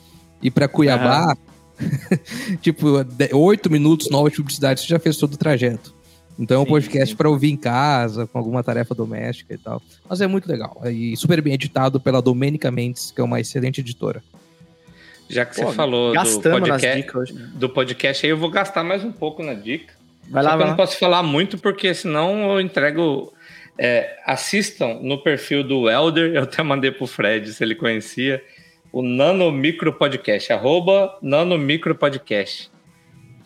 E 0.42 0.50
para 0.50 0.68
Cuiabá, 0.68 1.36
tipo, 2.62 3.02
de- 3.04 3.30
oito 3.34 3.70
minutos, 3.70 4.10
nove 4.10 4.30
de 4.30 4.36
publicidade, 4.36 4.80
você 4.80 4.86
já 4.86 4.98
fez 4.98 5.16
todo 5.16 5.34
o 5.34 5.36
trajeto. 5.36 5.94
Então 6.38 6.60
é 6.60 6.60
um 6.62 6.66
podcast 6.66 7.16
para 7.16 7.28
ouvir 7.28 7.50
em 7.50 7.56
casa, 7.56 8.26
com 8.28 8.38
alguma 8.38 8.62
tarefa 8.62 8.94
doméstica 8.94 9.54
e 9.54 9.58
tal. 9.58 9.82
Mas 10.08 10.20
é 10.20 10.26
muito 10.28 10.48
legal. 10.48 10.80
E 10.86 11.16
super 11.16 11.42
bem 11.42 11.54
editado 11.54 11.98
pela 11.98 12.22
Domênica 12.22 12.70
Mendes, 12.70 13.10
que 13.10 13.20
é 13.20 13.24
uma 13.24 13.40
excelente 13.40 13.80
editora. 13.80 14.22
Já 15.28 15.44
que 15.44 15.56
Pô, 15.60 15.66
você 15.68 15.74
falou 15.74 16.12
do 16.14 16.40
podcast, 16.40 16.96
dicas 16.96 17.14
hoje. 17.16 17.32
do 17.34 17.68
podcast 17.68 18.24
aí, 18.24 18.30
eu 18.30 18.38
vou 18.38 18.50
gastar 18.50 18.84
mais 18.84 19.04
um 19.04 19.10
pouco 19.10 19.42
na 19.42 19.52
dica. 19.52 19.92
Vai 20.30 20.44
Só 20.44 20.48
lá, 20.50 20.50
que 20.50 20.54
eu 20.54 20.58
vai 20.58 20.66
não 20.68 20.70
lá. 20.70 20.76
posso 20.76 20.96
falar 20.98 21.22
muito, 21.24 21.58
porque 21.58 21.92
senão 21.92 22.52
eu 22.52 22.60
entrego. 22.60 23.32
É, 23.78 24.18
assistam 24.26 24.98
no 25.00 25.22
perfil 25.22 25.62
do 25.62 25.88
Elder, 25.88 26.34
eu 26.34 26.42
até 26.42 26.62
mandei 26.62 26.90
pro 26.90 27.06
Fred 27.06 27.52
se 27.52 27.62
ele 27.62 27.74
conhecia, 27.74 28.42
o 28.92 29.02
Nano 29.02 29.52
Micro 29.52 29.92
Podcast, 29.92 30.52
arroba 30.52 31.16
Nano 31.22 31.56
Micro 31.58 31.94
Podcast. 31.94 32.70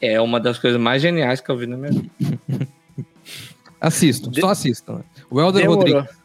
É 0.00 0.20
uma 0.20 0.40
das 0.40 0.58
coisas 0.58 0.80
mais 0.80 1.00
geniais 1.02 1.40
que 1.40 1.50
eu 1.50 1.56
vi 1.56 1.66
na 1.66 1.76
minha 1.76 1.92
vida. 1.92 2.10
Assistam, 3.80 4.30
De- 4.30 4.40
só 4.40 4.50
assistam. 4.50 4.98
né? 4.98 5.04
O 5.28 5.40
Helder 5.40 5.62
Demorou. 5.62 5.84
Rodrigues. 5.84 6.21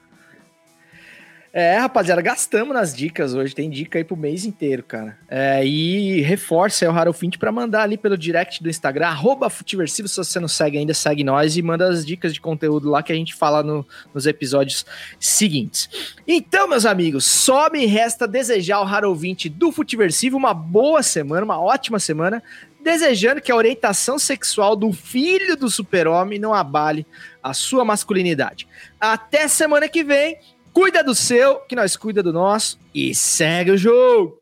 É, 1.60 1.76
rapaziada, 1.80 2.22
gastamos 2.22 2.72
nas 2.72 2.96
dicas 2.96 3.34
hoje. 3.34 3.56
Tem 3.56 3.68
dica 3.68 3.98
aí 3.98 4.04
pro 4.04 4.16
mês 4.16 4.46
inteiro, 4.46 4.84
cara. 4.84 5.18
É, 5.28 5.66
e 5.66 6.22
reforça 6.22 6.86
aí 6.86 6.92
o 6.92 6.96
Harofint 6.96 7.36
pra 7.40 7.52
mandar 7.52 7.82
ali 7.82 7.98
pelo 7.98 8.16
direct 8.16 8.62
do 8.62 8.70
Instagram, 8.70 9.08
arroba 9.08 9.50
Futiversivo. 9.50 10.08
Se 10.08 10.18
você 10.18 10.40
não 10.40 10.48
segue 10.48 10.78
ainda, 10.78 10.94
segue 10.94 11.24
nós 11.24 11.58
e 11.58 11.64
manda 11.64 11.90
as 11.90 12.06
dicas 12.06 12.32
de 12.32 12.40
conteúdo 12.40 12.92
lá 12.92 13.02
que 13.02 13.12
a 13.12 13.16
gente 13.16 13.34
fala 13.34 13.64
no- 13.64 13.84
nos 14.14 14.28
episódios 14.28 14.86
seguintes. 15.20 15.90
Então, 16.28 16.68
meus 16.70 16.86
amigos, 16.86 17.26
só 17.26 17.72
me 17.72 17.88
resta 17.88 18.28
desejar 18.28 18.76
ao 18.76 18.86
Harovinte 18.86 19.50
do 19.50 19.72
Futiversivo 19.72 20.38
uma 20.38 20.54
boa 20.54 21.02
semana, 21.02 21.44
uma 21.44 21.60
ótima 21.60 21.98
semana. 21.98 22.44
Desejando 22.84 23.42
que 23.42 23.52
a 23.52 23.56
orientação 23.56 24.20
sexual 24.20 24.76
do 24.76 24.94
filho 24.94 25.58
do 25.58 25.72
super-homem 25.72 26.38
não 26.38 26.54
abale 26.54 27.04
a 27.42 27.52
sua 27.52 27.84
masculinidade. 27.84 28.68
Até 29.02 29.48
semana 29.48 29.90
que 29.90 30.04
vem. 30.04 30.38
Cuida 30.78 31.04
do 31.04 31.16
seu, 31.16 31.62
que 31.62 31.76
nós 31.76 31.98
cuida 31.98 32.22
do 32.22 32.32
nosso 32.32 32.78
e 32.94 33.16
segue 33.16 33.72
o 33.72 33.78
jogo. 33.80 34.40